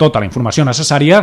tota 0.00 0.22
la 0.22 0.28
informació 0.28 0.64
necessària. 0.64 1.20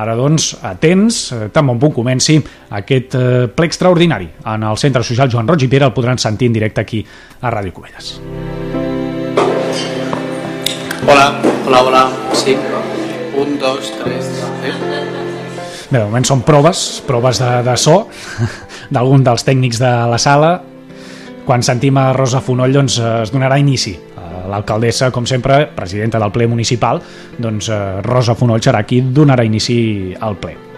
Ara, 0.00 0.14
doncs, 0.14 0.52
atents, 0.62 1.20
eh, 1.34 1.48
tan 1.50 1.66
bon 1.66 1.80
punt 1.82 1.94
comenci 1.96 2.38
aquest 2.78 3.16
eh, 3.18 3.48
ple 3.50 3.66
extraordinari. 3.66 4.28
En 4.54 4.66
el 4.68 4.78
Centre 4.78 5.02
Social 5.06 5.30
Joan 5.32 5.50
Roig 5.50 5.66
i 5.66 5.70
Pere 5.70 5.88
el 5.88 5.96
podran 5.96 6.18
sentir 6.22 6.50
en 6.50 6.54
directe 6.60 6.84
aquí 6.84 7.02
a 7.40 7.50
Ràdio 7.50 7.74
Covelles. 7.74 8.14
Hola, 11.10 11.26
hola, 11.66 11.82
hola, 11.82 12.04
sí. 12.38 12.56
Un, 13.40 13.58
dos, 13.58 13.92
tres, 14.02 14.26
eh? 14.66 14.74
Bé, 15.90 15.98
de 15.98 16.04
moment 16.04 16.26
són 16.26 16.44
proves, 16.46 17.00
proves 17.06 17.40
de, 17.42 17.48
de 17.66 17.74
so 17.80 18.04
d'algun 18.94 19.24
dels 19.26 19.42
tècnics 19.46 19.80
de 19.82 19.90
la 20.12 20.20
sala. 20.22 20.52
Quan 21.46 21.64
sentim 21.66 21.96
a 21.98 22.12
Rosa 22.14 22.38
Fonoll 22.44 22.76
doncs, 22.76 23.00
es 23.24 23.32
donarà 23.34 23.58
inici 23.58 23.96
l'alcaldessa, 24.48 25.10
com 25.10 25.26
sempre, 25.26 25.66
presidenta 25.74 26.18
del 26.22 26.32
ple 26.32 26.46
municipal, 26.46 27.02
doncs 27.36 27.68
eh, 27.68 28.00
Rosa 28.06 28.34
Fonoll 28.34 28.64
serà 28.64 28.84
qui 28.84 29.02
donarà 29.12 29.44
inici 29.46 30.16
al 30.18 30.36
ple. 30.36 30.69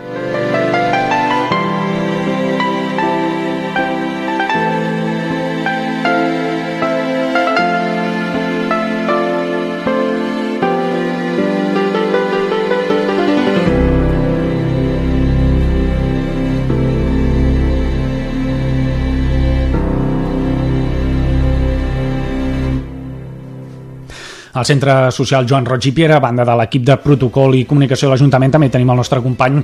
Al 24.52 24.66
Centre 24.68 25.10
Social 25.10 25.46
Joan 25.48 25.64
Roig 25.64 25.86
i 25.88 25.92
Piera, 25.96 26.18
a 26.18 26.20
banda 26.20 26.44
de 26.44 26.54
l'equip 26.60 26.82
de 26.84 26.98
protocol 27.00 27.54
i 27.56 27.62
comunicació 27.64 28.08
de 28.08 28.12
l'Ajuntament, 28.12 28.52
també 28.52 28.68
tenim 28.68 28.90
el 28.92 28.98
nostre 29.00 29.22
company 29.24 29.62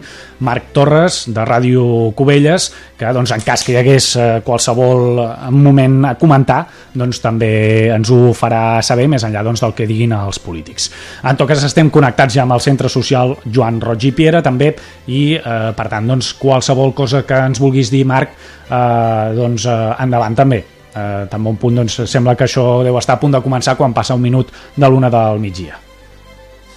Marc 0.48 0.70
Torres, 0.72 1.18
de 1.28 1.44
Ràdio 1.44 1.82
Cubelles, 2.16 2.70
que 2.96 3.10
doncs, 3.12 3.34
en 3.36 3.44
cas 3.44 3.64
que 3.66 3.74
hi 3.74 3.76
hagués 3.82 4.06
eh, 4.16 4.28
qualsevol 4.46 5.20
moment 5.52 5.98
a 6.08 6.14
comentar, 6.20 6.62
doncs, 6.96 7.20
també 7.20 7.50
ens 7.92 8.08
ho 8.14 8.32
farà 8.32 8.80
saber, 8.80 9.10
més 9.12 9.28
enllà 9.28 9.44
doncs, 9.44 9.60
del 9.66 9.76
que 9.76 9.88
diguin 9.90 10.16
els 10.16 10.40
polítics. 10.40 10.88
En 11.20 11.36
tot 11.36 11.52
cas, 11.52 11.66
estem 11.68 11.92
connectats 11.92 12.38
ja 12.38 12.46
amb 12.46 12.56
el 12.56 12.64
Centre 12.64 12.88
Social 12.88 13.36
Joan 13.44 13.82
Roig 13.84 14.08
i 14.08 14.14
Piera, 14.16 14.40
també, 14.40 14.72
i 15.12 15.22
eh, 15.36 15.58
per 15.76 15.88
tant, 15.92 16.08
doncs, 16.14 16.32
qualsevol 16.40 16.96
cosa 16.96 17.26
que 17.28 17.44
ens 17.52 17.60
vulguis 17.60 17.92
dir, 17.92 18.06
Marc, 18.08 18.32
eh, 18.64 19.36
doncs, 19.36 19.68
eh, 19.68 19.78
endavant 20.00 20.40
també 20.40 20.64
eh, 20.94 21.26
tan 21.30 21.44
bon 21.44 21.56
punt 21.56 21.80
doncs, 21.80 22.00
sembla 22.10 22.36
que 22.36 22.46
això 22.48 22.82
deu 22.86 22.98
estar 22.98 23.18
a 23.18 23.20
punt 23.20 23.36
de 23.36 23.42
començar 23.44 23.76
quan 23.76 23.94
passa 23.96 24.14
un 24.14 24.22
minut 24.22 24.52
de 24.76 24.88
l'una 24.88 25.10
del 25.10 25.40
migdia. 25.42 25.80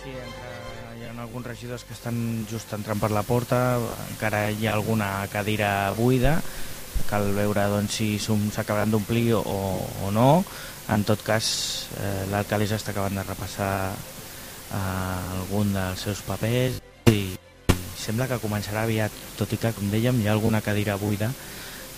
Sí, 0.01 0.11
encara 0.11 0.97
hi 0.97 1.07
ha 1.07 1.13
alguns 1.21 1.47
regidors 1.47 1.85
que 1.87 1.93
estan 1.93 2.45
just 2.49 2.73
entrant 2.73 2.99
per 2.99 3.11
la 3.11 3.23
porta 3.23 3.79
encara 4.09 4.49
hi 4.51 4.67
ha 4.67 4.75
alguna 4.75 5.13
cadira 5.31 5.93
buida 5.97 6.39
cal 7.09 7.31
veure 7.35 7.67
doncs, 7.71 7.97
si 7.99 8.17
s'acabaran 8.19 8.91
d'omplir 8.91 9.33
o, 9.35 9.41
o 10.05 10.11
no. 10.11 10.43
En 10.91 11.03
tot 11.07 11.21
cas 11.23 11.45
eh, 11.99 12.25
l'alcaldessa 12.31 12.79
està 12.79 12.91
acabant 12.91 13.15
de 13.15 13.23
repassar 13.23 13.73
eh, 13.91 15.37
algun 15.37 15.71
dels 15.75 16.03
seus 16.07 16.23
papers 16.27 16.81
i, 17.11 17.35
sembla 18.01 18.27
que 18.27 18.41
començarà 18.41 18.83
aviat 18.87 19.13
tot 19.37 19.51
i 19.53 19.59
que 19.61 19.71
com 19.77 19.91
dèiem 19.91 20.19
hi 20.19 20.27
ha 20.27 20.35
alguna 20.35 20.63
cadira 20.65 20.97
buida 20.99 21.29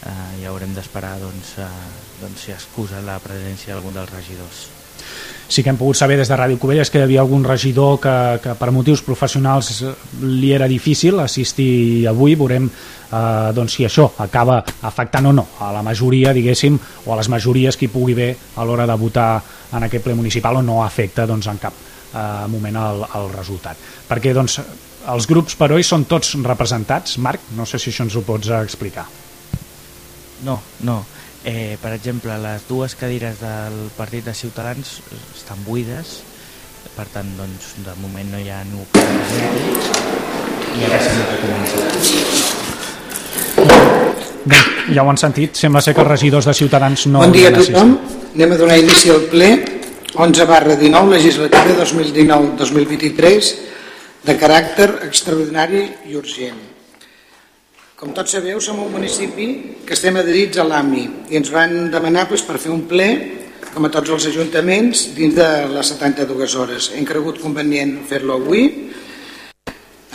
eh, 0.06 0.42
i 0.42 0.48
haurem 0.50 0.74
d'esperar 0.76 1.18
doncs, 1.22 1.58
eh, 1.60 1.68
doncs, 2.22 2.46
si 2.46 2.56
excusa 2.56 3.02
la 3.04 3.20
presència 3.24 3.74
d'algun 3.74 3.96
dels 3.96 4.12
regidors. 4.14 4.64
Sí 5.48 5.62
que 5.62 5.70
hem 5.70 5.78
pogut 5.78 5.98
saber 6.00 6.16
des 6.18 6.30
de 6.32 6.38
Ràdio 6.40 6.58
Covelles 6.58 6.90
que 6.90 7.02
hi 7.02 7.04
havia 7.04 7.22
algun 7.22 7.44
regidor 7.44 8.00
que, 8.02 8.14
que 8.42 8.56
per 8.58 8.72
motius 8.72 9.04
professionals 9.06 9.84
li 10.22 10.54
era 10.56 10.70
difícil 10.72 11.20
assistir 11.20 12.08
avui, 12.10 12.38
veurem 12.40 12.70
eh, 12.70 13.52
doncs, 13.56 13.76
si 13.78 13.86
això 13.86 14.08
acaba 14.24 14.62
afectant 14.82 15.30
o 15.30 15.34
no 15.36 15.48
a 15.60 15.72
la 15.76 15.84
majoria, 15.86 16.34
diguéssim, 16.34 16.80
o 17.06 17.14
a 17.14 17.20
les 17.20 17.30
majories 17.30 17.78
que 17.78 17.88
hi 17.88 17.94
pugui 17.94 18.16
haver 18.18 18.32
a 18.56 18.66
l'hora 18.66 18.88
de 18.90 18.98
votar 18.98 19.32
en 19.74 19.90
aquest 19.90 20.06
ple 20.06 20.16
municipal 20.16 20.62
o 20.62 20.64
no 20.66 20.82
afecta 20.84 21.28
doncs, 21.30 21.52
en 21.52 21.60
cap 21.62 21.76
eh, 22.14 22.48
moment 22.48 22.80
el, 22.86 23.06
el 23.20 23.30
resultat. 23.36 23.78
Perquè 24.10 24.34
doncs, 24.34 24.60
els 25.14 25.28
grups 25.28 25.58
per 25.60 25.74
oi 25.76 25.84
són 25.84 26.08
tots 26.08 26.38
representats, 26.40 27.20
Marc? 27.20 27.52
No 27.58 27.68
sé 27.68 27.82
si 27.82 27.92
això 27.92 28.08
ens 28.08 28.16
ho 28.16 28.24
pots 28.26 28.54
explicar. 28.64 29.06
No, 30.44 30.60
no. 30.82 31.04
Eh, 31.46 31.78
per 31.82 31.92
exemple, 31.94 32.36
les 32.40 32.64
dues 32.70 32.96
cadires 32.96 33.40
del 33.42 33.90
Partit 33.98 34.26
de 34.26 34.34
Ciutadans 34.34 35.02
estan 35.36 35.60
buides, 35.68 36.22
per 36.96 37.06
tant, 37.12 37.30
doncs, 37.38 37.74
de 37.84 37.94
moment 38.02 38.32
no 38.32 38.40
hi 38.40 38.50
ha 38.50 38.64
ningú 38.68 38.86
que 38.94 39.04
presenti 39.04 39.64
i 40.74 40.86
ara 40.88 41.00
sembla 41.04 41.26
que 41.30 41.38
comença. 41.44 41.76
Doncs, 44.44 44.72
ja 44.96 45.04
ho 45.04 45.12
han 45.12 45.20
sentit, 45.20 45.56
sembla 45.60 45.84
ser 45.84 45.94
que 45.96 46.04
els 46.04 46.12
regidors 46.12 46.50
de 46.50 46.56
Ciutadans 46.58 47.06
no... 47.12 47.22
Bon 47.24 47.36
dia 47.36 47.52
a 47.52 47.56
tothom, 47.56 47.96
anem 48.34 48.56
a 48.56 48.60
donar 48.60 48.80
inici 48.82 49.12
al 49.14 49.28
ple 49.32 49.54
11 50.14 50.46
barra 50.50 50.76
19, 50.80 51.16
legislativa 51.16 51.80
2019-2023, 51.84 53.54
de 54.24 54.38
caràcter 54.40 54.90
extraordinari 55.08 55.88
i 56.10 56.16
urgent. 56.20 56.73
Com 58.04 58.12
tots 58.12 58.34
sabeu, 58.36 58.58
som 58.60 58.82
un 58.84 58.90
municipi 58.92 59.46
que 59.88 59.94
estem 59.96 60.18
adherits 60.20 60.60
a 60.60 60.66
l'AMI 60.68 61.04
i 61.32 61.38
ens 61.40 61.48
van 61.54 61.86
demanar 61.88 62.26
doncs, 62.28 62.42
per 62.44 62.58
fer 62.60 62.74
un 62.74 62.82
ple, 62.90 63.06
com 63.72 63.88
a 63.88 63.92
tots 63.94 64.12
els 64.12 64.26
ajuntaments, 64.28 65.06
dins 65.16 65.38
de 65.38 65.48
les 65.72 65.92
72 65.94 66.56
hores. 66.60 66.90
Hem 66.98 67.08
cregut 67.08 67.40
convenient 67.40 67.94
fer-lo 68.10 68.36
avui. 68.42 68.66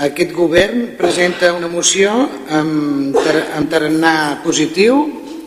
Aquest 0.04 0.36
govern 0.36 0.84
presenta 1.00 1.54
una 1.56 1.72
moció 1.72 2.12
amb, 2.58 3.16
amb 3.56 3.72
tarannà 3.72 4.14
positiu 4.44 5.00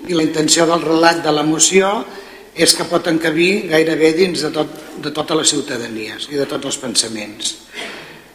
i 0.10 0.18
la 0.18 0.26
intenció 0.26 0.66
del 0.66 0.82
relat 0.82 1.22
de 1.22 1.38
la 1.38 1.46
moció 1.46 1.94
és 2.58 2.74
que 2.74 2.90
pot 2.90 3.06
encabir 3.14 3.68
gairebé 3.70 4.16
dins 4.18 4.48
de, 4.50 4.56
tot, 4.58 4.78
de 4.98 5.14
tota 5.14 5.38
la 5.38 5.46
ciutadania 5.46 6.18
i 6.34 6.42
de 6.42 6.50
tots 6.50 6.74
els 6.74 6.84
pensaments. 6.90 7.58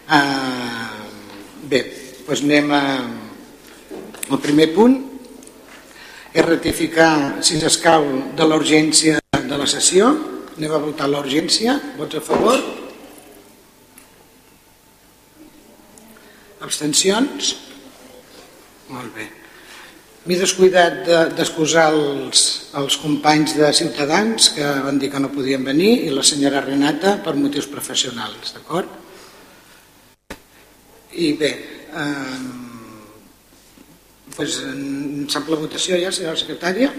Uh, 0.06 0.94
bé, 1.66 1.88
doncs 2.22 2.46
anem 2.46 2.70
a, 2.70 2.84
el 4.30 4.40
primer 4.42 4.72
punt 4.74 4.96
és 6.36 6.44
ratificar, 6.44 7.42
si 7.46 7.60
s'escau, 7.60 8.06
de 8.36 8.46
la 8.46 8.58
urgència 8.58 9.20
de 9.36 9.58
la 9.58 9.68
sessió. 9.70 10.10
Anem 10.56 10.74
a 10.74 10.82
votar 10.82 11.08
la 11.08 11.22
urgència. 11.22 11.76
Vots 11.96 12.18
a 12.18 12.22
favor? 12.24 12.58
Abstencions? 16.66 17.54
Molt 18.90 19.14
bé. 19.14 19.30
M'he 20.26 20.36
descuidat 20.40 21.04
d'excusar 21.38 21.86
de, 21.94 22.02
els, 22.26 22.44
els 22.74 22.98
companys 22.98 23.54
de 23.54 23.70
Ciutadans 23.78 24.50
que 24.56 24.66
van 24.82 24.98
dir 24.98 25.12
que 25.12 25.22
no 25.22 25.30
podien 25.30 25.62
venir 25.64 25.92
i 26.02 26.10
la 26.10 26.26
senyora 26.26 26.64
Renata 26.64 27.16
per 27.22 27.36
motius 27.38 27.70
professionals, 27.70 28.56
d'acord? 28.56 28.90
I 31.14 31.32
bé, 31.38 31.52
eh, 31.94 32.65
pues, 34.36 34.60
sap 35.32 35.48
la 35.50 35.60
votació 35.60 35.98
ja, 36.00 36.12
senyora 36.12 36.38
secretària? 36.40 36.90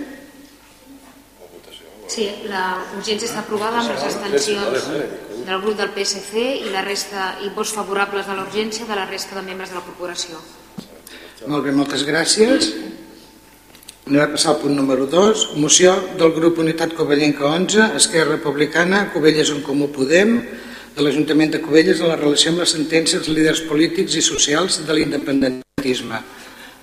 Sí, 2.07 2.25
la 2.47 2.77
urgència 2.95 3.27
està 3.27 3.41
aprovada 3.43 3.81
amb 3.81 3.91
les 3.91 4.03
abstencions 4.07 4.85
del 5.47 5.63
grup 5.63 5.75
del 5.79 5.91
PSC 5.95 6.43
i 6.63 6.71
la 6.71 6.83
resta 6.85 7.33
i 7.43 7.51
vots 7.55 7.73
favorables 7.75 8.27
de 8.27 8.37
l'urgència 8.37 8.87
de 8.87 8.95
la 8.95 9.05
resta 9.09 9.35
de 9.35 9.43
membres 9.43 9.73
de 9.73 9.79
la 9.79 9.83
corporació. 9.83 10.39
Molt 11.47 11.67
bé, 11.67 11.73
moltes 11.75 12.05
gràcies. 12.07 12.71
Anem 14.07 14.23
a 14.23 14.29
passar 14.31 14.53
al 14.53 14.61
punt 14.61 14.73
número 14.75 15.05
2. 15.11 15.43
Moció 15.59 15.93
del 16.17 16.31
grup 16.31 16.61
Unitat 16.63 16.95
Covellenca 16.95 17.43
11, 17.51 17.91
Esquerra 17.99 18.37
Republicana, 18.37 19.09
Covelles 19.11 19.51
en 19.51 19.59
Comú 19.67 19.91
Podem, 19.91 20.37
de 20.95 21.03
l'Ajuntament 21.03 21.51
de 21.53 21.61
Covelles 21.61 21.99
en 21.99 22.07
la 22.09 22.15
relació 22.15 22.53
amb 22.53 22.63
les 22.63 22.71
sentències 22.73 23.19
dels 23.19 23.35
líders 23.35 23.61
polítics 23.67 24.15
i 24.15 24.23
socials 24.23 24.79
de 24.87 24.95
l'independentisme. 24.95 26.23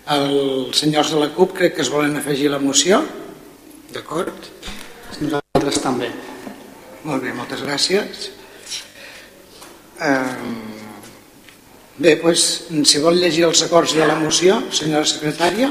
Els 0.05 0.77
senyors 0.77 1.15
de 1.15 1.21
la 1.23 1.31
CUP 1.33 1.55
crec 1.57 1.79
que 1.79 1.81
es 1.81 1.89
volen 1.89 2.19
afegir 2.21 2.51
la 2.53 2.61
moció. 2.61 2.99
D'acord? 3.95 4.51
Nosaltres 5.23 5.81
també. 5.81 6.11
Molt 7.09 7.25
bé, 7.25 7.33
moltes 7.33 7.63
gràcies. 7.65 8.29
Bé, 11.97 12.17
doncs, 12.21 12.45
si 12.91 13.01
vol 13.01 13.17
llegir 13.23 13.47
els 13.49 13.63
acords 13.65 13.95
de 13.97 14.05
la 14.05 14.19
moció, 14.21 14.59
senyora 14.75 15.09
secretària. 15.09 15.71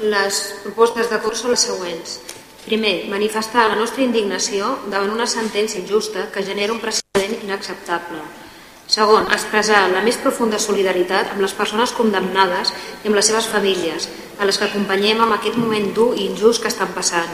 Les 0.00 0.40
propostes 0.62 1.12
d'acord 1.12 1.36
són 1.36 1.52
les 1.52 1.66
següents. 1.68 2.18
Primer, 2.64 3.04
manifestar 3.12 3.68
la 3.68 3.76
nostra 3.76 4.04
indignació 4.06 4.78
davant 4.88 5.12
una 5.12 5.28
sentència 5.28 5.82
injusta 5.82 6.30
que 6.32 6.44
genera 6.46 6.72
un 6.72 6.80
precedent 6.80 7.36
inacceptable. 7.42 8.24
Segon, 8.86 9.26
expressar 9.34 9.88
la 9.90 10.00
més 10.06 10.16
profunda 10.22 10.60
solidaritat 10.62 11.32
amb 11.32 11.42
les 11.42 11.54
persones 11.58 11.90
condemnades 11.90 12.70
i 13.02 13.10
amb 13.10 13.18
les 13.18 13.26
seves 13.26 13.48
famílies, 13.50 14.06
a 14.38 14.46
les 14.46 14.58
que 14.60 14.68
acompanyem 14.68 15.24
en 15.24 15.32
aquest 15.34 15.58
moment 15.58 15.88
dur 15.94 16.12
i 16.14 16.28
injust 16.30 16.62
que 16.62 16.70
estan 16.70 16.92
passant. 16.94 17.32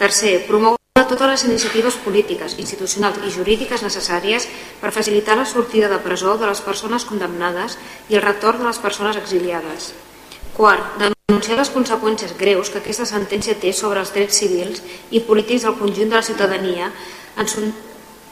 Tercer, 0.00 0.40
promoure 0.48 1.06
totes 1.06 1.28
les 1.30 1.44
iniciatives 1.46 2.00
polítiques, 2.02 2.56
institucionals 2.58 3.22
i 3.22 3.30
jurídiques 3.30 3.84
necessàries 3.86 4.48
per 4.80 4.90
facilitar 4.90 5.38
la 5.38 5.46
sortida 5.46 5.88
de 5.92 6.00
presó 6.02 6.34
de 6.40 6.50
les 6.50 6.64
persones 6.66 7.06
condemnades 7.06 7.78
i 8.10 8.18
el 8.18 8.26
retorn 8.26 8.64
de 8.64 8.66
les 8.66 8.82
persones 8.82 9.16
exiliades. 9.20 9.92
Quart, 10.56 10.98
denunciar 10.98 11.60
les 11.60 11.70
conseqüències 11.70 12.34
greus 12.40 12.74
que 12.74 12.82
aquesta 12.82 13.06
sentència 13.06 13.54
té 13.54 13.70
sobre 13.72 14.02
els 14.02 14.10
drets 14.12 14.42
civils 14.42 14.82
i 15.14 15.22
polítics 15.22 15.62
del 15.62 15.78
conjunt 15.78 16.10
de 16.10 16.18
la 16.18 16.26
ciutadania, 16.26 16.90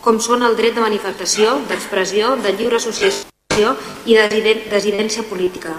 com 0.04 0.20
són 0.20 0.42
el 0.42 0.56
dret 0.56 0.74
de 0.76 0.84
manifestació, 0.84 1.58
d'expressió, 1.68 2.34
de 2.44 2.52
lliure 2.56 2.80
associació 2.80 3.74
i 4.06 4.16
de 4.16 4.54
desidència 4.70 5.24
política. 5.28 5.76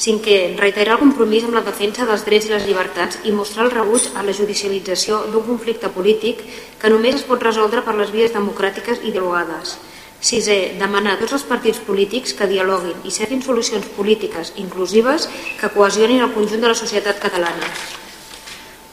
Cinquè, 0.00 0.56
reiterar 0.56 0.94
el 0.96 1.02
compromís 1.02 1.44
amb 1.44 1.58
la 1.58 1.64
defensa 1.64 2.06
dels 2.08 2.22
drets 2.24 2.46
i 2.48 2.54
les 2.54 2.64
llibertats 2.64 3.18
i 3.28 3.34
mostrar 3.36 3.66
el 3.66 3.74
rebuig 3.74 4.06
a 4.16 4.24
la 4.24 4.32
judicialització 4.32 5.26
d'un 5.28 5.44
conflicte 5.44 5.90
polític 5.92 6.40
que 6.80 6.92
només 6.92 7.18
es 7.18 7.26
pot 7.28 7.44
resoldre 7.44 7.84
per 7.84 7.98
les 7.98 8.12
vies 8.14 8.32
democràtiques 8.32 9.04
i 9.04 9.12
dialogades. 9.12 9.76
Sisè, 10.24 10.58
demanar 10.80 11.16
a 11.16 11.20
tots 11.20 11.36
els 11.36 11.44
partits 11.48 11.80
polítics 11.84 12.32
que 12.36 12.48
dialoguin 12.48 13.04
i 13.04 13.12
cerquin 13.12 13.44
solucions 13.44 13.92
polítiques 13.96 14.54
inclusives 14.60 15.28
que 15.60 15.72
cohesionin 15.76 16.24
el 16.24 16.32
conjunt 16.32 16.64
de 16.64 16.72
la 16.72 16.80
societat 16.80 17.20
catalana. 17.20 17.68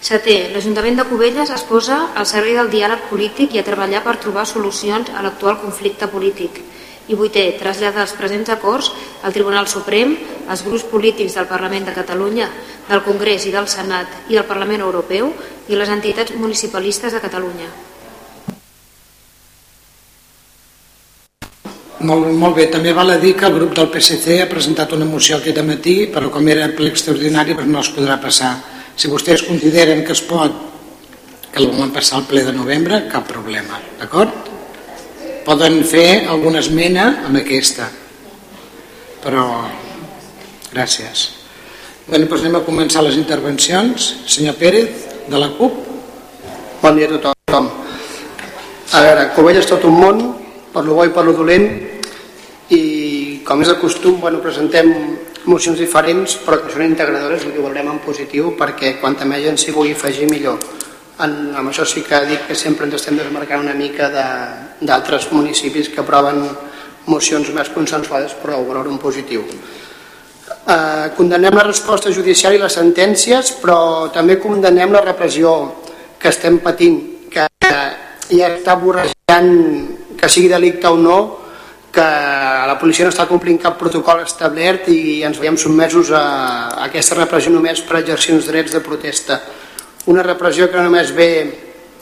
Setè, 0.08 0.54
l'Ajuntament 0.54 0.96
de 0.96 1.04
Cubelles 1.04 1.50
es 1.52 1.64
posa 1.68 1.98
al 2.16 2.28
servei 2.30 2.54
del 2.56 2.70
diàleg 2.72 3.10
polític 3.10 3.56
i 3.56 3.60
a 3.60 3.64
treballar 3.68 4.00
per 4.06 4.14
trobar 4.24 4.46
solucions 4.48 5.10
a 5.12 5.24
l'actual 5.26 5.58
conflicte 5.60 6.08
polític. 6.08 6.62
I 7.12 7.18
vuitè, 7.20 7.44
traslladar 7.60 8.06
els 8.06 8.14
presents 8.16 8.54
acords 8.54 8.88
al 9.28 9.36
Tribunal 9.36 9.68
Suprem, 9.68 10.14
als 10.48 10.64
grups 10.64 10.86
polítics 10.88 11.36
del 11.36 11.50
Parlament 11.50 11.90
de 11.90 11.96
Catalunya, 11.98 12.48
del 12.88 13.04
Congrés 13.04 13.50
i 13.50 13.52
del 13.52 13.68
Senat 13.68 14.32
i 14.32 14.40
del 14.40 14.48
Parlament 14.48 14.86
Europeu 14.86 15.34
i 15.68 15.76
les 15.76 15.92
entitats 15.92 16.38
municipalistes 16.40 17.12
de 17.12 17.24
Catalunya. 17.26 17.68
Molt, 22.08 22.32
molt 22.32 22.56
bé, 22.56 22.70
també 22.72 22.96
val 22.96 23.12
a 23.12 23.20
dir 23.20 23.36
que 23.36 23.50
el 23.50 23.60
grup 23.60 23.76
del 23.76 23.92
PSC 23.92 24.40
ha 24.40 24.48
presentat 24.48 24.96
una 24.96 25.10
moció 25.12 25.42
aquest 25.42 25.60
matí, 25.68 26.00
però 26.16 26.32
com 26.32 26.48
era 26.48 26.72
ple 26.80 26.94
extraordinari 26.96 27.60
doncs 27.60 27.76
no 27.76 27.84
es 27.84 27.92
podrà 27.92 28.22
passar. 28.24 28.56
Si 28.98 29.08
vostès 29.12 29.46
consideren 29.46 30.04
que 30.04 30.16
es 30.18 30.24
pot, 30.26 30.52
que 31.54 31.62
el 31.62 31.70
volen 31.70 31.94
passar 31.94 32.18
al 32.20 32.28
ple 32.28 32.44
de 32.44 32.54
novembre, 32.54 33.06
cap 33.12 33.30
problema, 33.30 33.80
d'acord? 34.00 34.48
poden 35.48 35.80
fer 35.88 36.28
alguna 36.28 36.60
esmena 36.60 37.06
amb 37.24 37.40
aquesta 37.40 37.86
però 39.24 39.44
gràcies. 40.72 41.24
Bueno, 42.08 42.28
doncs 42.28 42.44
anem 42.44 42.60
a 42.60 42.64
començar 42.64 43.04
les 43.04 43.18
intervencions. 43.20 44.08
Senyor 44.28 44.56
Pérez 44.60 45.08
de 45.28 45.40
la 45.40 45.50
CUP. 45.58 45.82
Bon 46.82 46.96
dia 46.96 47.10
a 47.10 47.20
tothom. 47.20 47.68
A 48.96 49.02
veure, 49.04 49.26
Covella 49.36 49.64
és 49.64 49.68
tot 49.68 49.84
un 49.88 49.98
món 50.00 50.22
per 50.72 50.86
lo 50.86 50.96
bo 50.96 51.08
i 51.08 51.12
per 51.12 51.26
lo 51.28 51.34
dolent 51.36 51.68
i 52.72 52.82
com 53.48 53.64
és 53.64 53.72
de 53.72 53.76
costum 53.82 54.22
bueno, 54.22 54.40
presentem 54.44 54.94
mocions 55.48 55.80
diferents 55.80 56.38
però 56.46 56.60
que 56.64 56.74
són 56.74 56.86
integradores 56.86 57.46
i 57.48 57.54
ho 57.56 57.64
veurem 57.64 57.94
en 57.94 58.04
positiu 58.04 58.54
perquè 58.60 58.98
quanta 59.02 59.26
més 59.26 59.44
gent 59.46 59.58
s'hi 59.60 59.76
vulgui 59.76 59.96
afegir 59.96 60.30
millor 60.30 60.60
en, 61.24 61.34
amb 61.58 61.72
això 61.72 61.86
sí 61.88 62.04
que 62.06 62.20
dic 62.30 62.48
que 62.48 62.56
sempre 62.56 62.86
ens 62.86 62.98
estem 63.00 63.18
desmarcant 63.18 63.64
una 63.64 63.76
mica 63.78 64.10
d'altres 64.12 65.32
municipis 65.34 65.90
que 65.90 66.04
aproven 66.04 66.44
mocions 67.08 67.50
més 67.56 67.72
consensuades 67.74 68.36
però 68.42 68.60
ho 68.60 68.82
en 68.84 68.98
positiu. 69.00 69.44
Eh, 70.68 71.08
condemnem 71.16 71.56
la 71.56 71.64
resposta 71.64 72.12
judicial 72.12 72.54
i 72.54 72.62
les 72.62 72.74
sentències 72.76 73.54
però 73.62 74.12
també 74.14 74.38
condemnem 74.40 74.92
la 74.94 75.04
repressió 75.06 75.54
que 76.20 76.30
estem 76.30 76.60
patint 76.60 77.30
que 77.32 77.48
ja 78.30 78.50
està 78.52 78.76
borrejant 78.76 79.54
que 80.18 80.30
sigui 80.30 80.50
delicte 80.52 80.88
o 80.88 80.98
no 81.00 81.20
que 81.94 82.08
la 82.68 82.76
policia 82.80 83.08
no 83.08 83.14
està 83.14 83.26
complint 83.30 83.62
cap 83.62 83.78
protocol 83.80 84.22
establert 84.26 84.90
i 84.94 85.24
ens 85.26 85.40
veiem 85.40 85.58
sotmesos 85.58 86.12
a, 86.12 86.26
a 86.76 86.90
aquesta 86.90 87.18
repressió 87.18 87.54
només 87.54 87.82
per 87.82 88.02
exercir 88.02 88.36
uns 88.36 88.50
drets 88.52 88.76
de 88.76 88.84
protesta 88.84 89.40
una 90.08 90.24
repressió 90.24 90.70
que 90.72 90.80
no 90.80 90.88
només 90.88 91.12
ve 91.12 91.32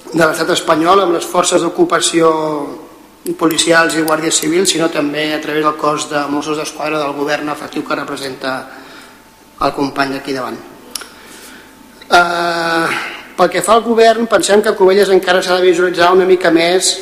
de 0.05 0.21
l'estat 0.21 0.51
espanyol 0.53 1.01
amb 1.01 1.15
les 1.17 1.25
forces 1.25 1.61
d'ocupació 1.61 2.29
policials 3.39 3.95
i 3.97 4.03
guàrdies 4.05 4.37
civils, 4.37 4.69
sinó 4.69 4.91
també 4.93 5.31
a 5.33 5.41
través 5.41 5.65
del 5.65 5.73
cos 5.81 6.05
de 6.11 6.21
Mossos 6.29 6.59
d'Esquadra 6.61 7.01
del 7.01 7.15
govern 7.17 7.49
efectiu 7.49 7.81
que 7.83 7.97
representa 7.97 8.53
el 9.65 9.73
company 9.73 10.13
d'aquí 10.13 10.35
davant. 10.37 10.59
Eh, 12.05 12.87
pel 13.35 13.49
que 13.49 13.65
fa 13.65 13.79
al 13.79 13.83
govern, 13.87 14.29
pensem 14.29 14.61
que 14.61 14.75
Covelles 14.77 15.09
encara 15.09 15.41
s'ha 15.41 15.57
de 15.57 15.65
visualitzar 15.65 16.13
una 16.13 16.29
mica 16.29 16.53
més 16.53 16.93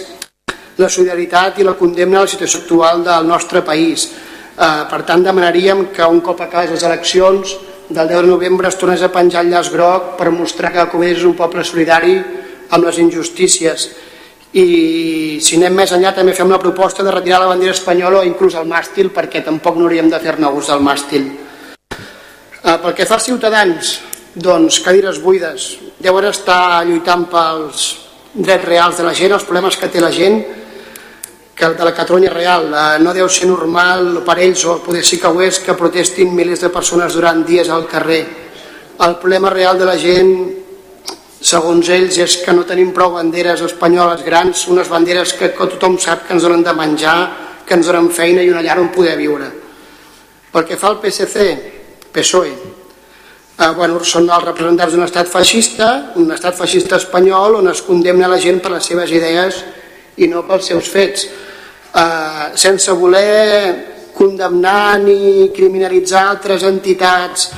la 0.77 0.89
solidaritat 0.89 1.59
i 1.59 1.67
la 1.67 1.75
condemna 1.77 2.21
a 2.21 2.25
la 2.25 2.31
situació 2.31 2.63
actual 2.63 3.03
del 3.05 3.27
nostre 3.27 3.61
país. 3.61 4.07
Eh, 4.53 4.83
per 4.89 5.03
tant, 5.05 5.23
demanaríem 5.25 5.87
que 5.93 6.05
un 6.05 6.21
cop 6.21 6.41
acabés 6.41 6.71
les 6.71 6.83
eleccions 6.83 7.57
del 7.89 8.07
10 8.07 8.21
de 8.21 8.27
novembre 8.27 8.67
es 8.67 8.77
tornés 8.77 9.01
a 9.01 9.11
penjar 9.11 9.43
el 9.43 9.51
llaç 9.51 9.69
groc 9.73 10.15
per 10.17 10.31
mostrar 10.31 10.71
que 10.71 10.87
Covelles 10.91 11.19
és 11.19 11.27
un 11.27 11.35
poble 11.37 11.63
solidari 11.63 12.15
amb 12.69 12.85
les 12.85 12.97
injustícies 12.97 13.89
i 14.53 15.39
si 15.41 15.57
anem 15.57 15.75
més 15.81 15.91
enllà 15.91 16.13
també 16.15 16.33
fem 16.37 16.49
la 16.49 16.61
proposta 16.61 17.03
de 17.03 17.11
retirar 17.11 17.41
la 17.41 17.49
bandera 17.49 17.73
espanyola 17.73 18.21
o 18.21 18.27
inclús 18.27 18.55
el 18.55 18.69
màstil 18.69 19.09
perquè 19.13 19.43
tampoc 19.43 19.77
no 19.77 19.87
hauríem 19.87 20.09
de 20.09 20.19
fer-ne 20.21 20.51
ús 20.53 20.69
del 20.69 20.81
màstil 20.85 21.27
eh, 21.91 22.77
pel 22.77 22.93
que 22.93 23.05
fa 23.09 23.17
als 23.17 23.27
ciutadans 23.29 23.93
doncs 24.33 24.79
cadires 24.85 25.19
buides 25.21 25.67
deuen 25.99 26.29
estar 26.29 26.85
lluitant 26.85 27.25
pels 27.29 27.89
drets 28.33 28.65
reals 28.65 28.97
de 28.97 29.05
la 29.05 29.13
gent, 29.13 29.33
els 29.33 29.45
problemes 29.45 29.77
que 29.77 29.89
té 29.89 30.01
la 30.01 30.13
gent 30.13 30.39
que 31.71 31.79
de 31.79 31.85
la 31.85 31.93
Catalunya 31.93 32.29
real 32.29 32.67
eh, 32.73 32.99
no 32.99 33.13
deu 33.15 33.29
ser 33.31 33.47
normal 33.47 34.19
per 34.25 34.35
ells 34.43 34.65
o 34.67 34.79
poder 34.83 35.03
sí 35.05 35.19
que 35.21 35.29
ho 35.31 35.39
és 35.41 35.61
que 35.63 35.77
protestin 35.79 36.33
milers 36.35 36.65
de 36.65 36.69
persones 36.73 37.15
durant 37.15 37.45
dies 37.47 37.69
al 37.69 37.87
carrer. 37.87 38.23
El 38.99 39.15
problema 39.21 39.49
real 39.49 39.79
de 39.79 39.87
la 39.87 39.95
gent 39.97 40.33
segons 41.43 41.89
ells 41.91 42.17
és 42.23 42.37
que 42.43 42.53
no 42.55 42.67
tenim 42.67 42.91
prou 42.95 43.15
banderes 43.15 43.63
espanyoles 43.63 44.23
grans 44.23 44.67
unes 44.71 44.89
banderes 44.91 45.33
que, 45.39 45.51
que 45.55 45.69
tothom 45.75 45.97
sap 45.99 46.27
que 46.27 46.35
ens 46.35 46.43
donen 46.43 46.63
de 46.63 46.73
menjar 46.75 47.17
que 47.67 47.75
ens 47.77 47.87
donen 47.87 48.11
feina 48.11 48.43
i 48.43 48.51
una 48.51 48.61
llar 48.63 48.79
on 48.79 48.91
poder 48.91 49.15
viure. 49.19 49.47
Pel 50.51 50.67
que 50.67 50.77
fa 50.79 50.91
al 50.91 50.99
PSC 50.99 51.47
PSOE 52.13 52.51
eh, 52.51 53.71
bueno, 53.75 54.01
són 54.03 54.27
els 54.29 54.47
representants 54.49 54.95
d'un 54.95 55.05
estat 55.07 55.31
feixista 55.31 55.89
un 56.19 56.31
estat 56.35 56.59
feixista 56.59 56.99
espanyol 56.99 57.59
on 57.61 57.71
es 57.71 57.81
condemna 57.87 58.31
la 58.31 58.39
gent 58.41 58.59
per 58.59 58.75
les 58.75 58.91
seves 58.91 59.11
idees 59.11 59.63
i 60.17 60.27
no 60.29 60.43
pels 60.47 60.69
seus 60.69 60.91
fets 60.91 61.27
eh, 61.95 62.51
sense 62.55 62.91
voler 62.91 64.11
condemnar 64.13 64.99
ni 65.01 65.49
criminalitzar 65.55 66.27
altres 66.29 66.63
entitats 66.63 67.49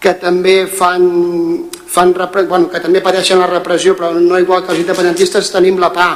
que 0.00 0.14
també 0.16 0.64
fan, 0.66 1.04
fan 1.86 2.14
bueno, 2.48 2.70
que 2.70 2.80
també 2.80 3.02
pateixen 3.04 3.38
la 3.38 3.50
repressió 3.50 3.94
però 3.94 4.12
no 4.16 4.38
igual 4.38 4.64
que 4.64 4.72
els 4.72 4.80
independentistes 4.80 5.52
tenim 5.52 5.78
la 5.78 5.92
PA. 5.92 6.10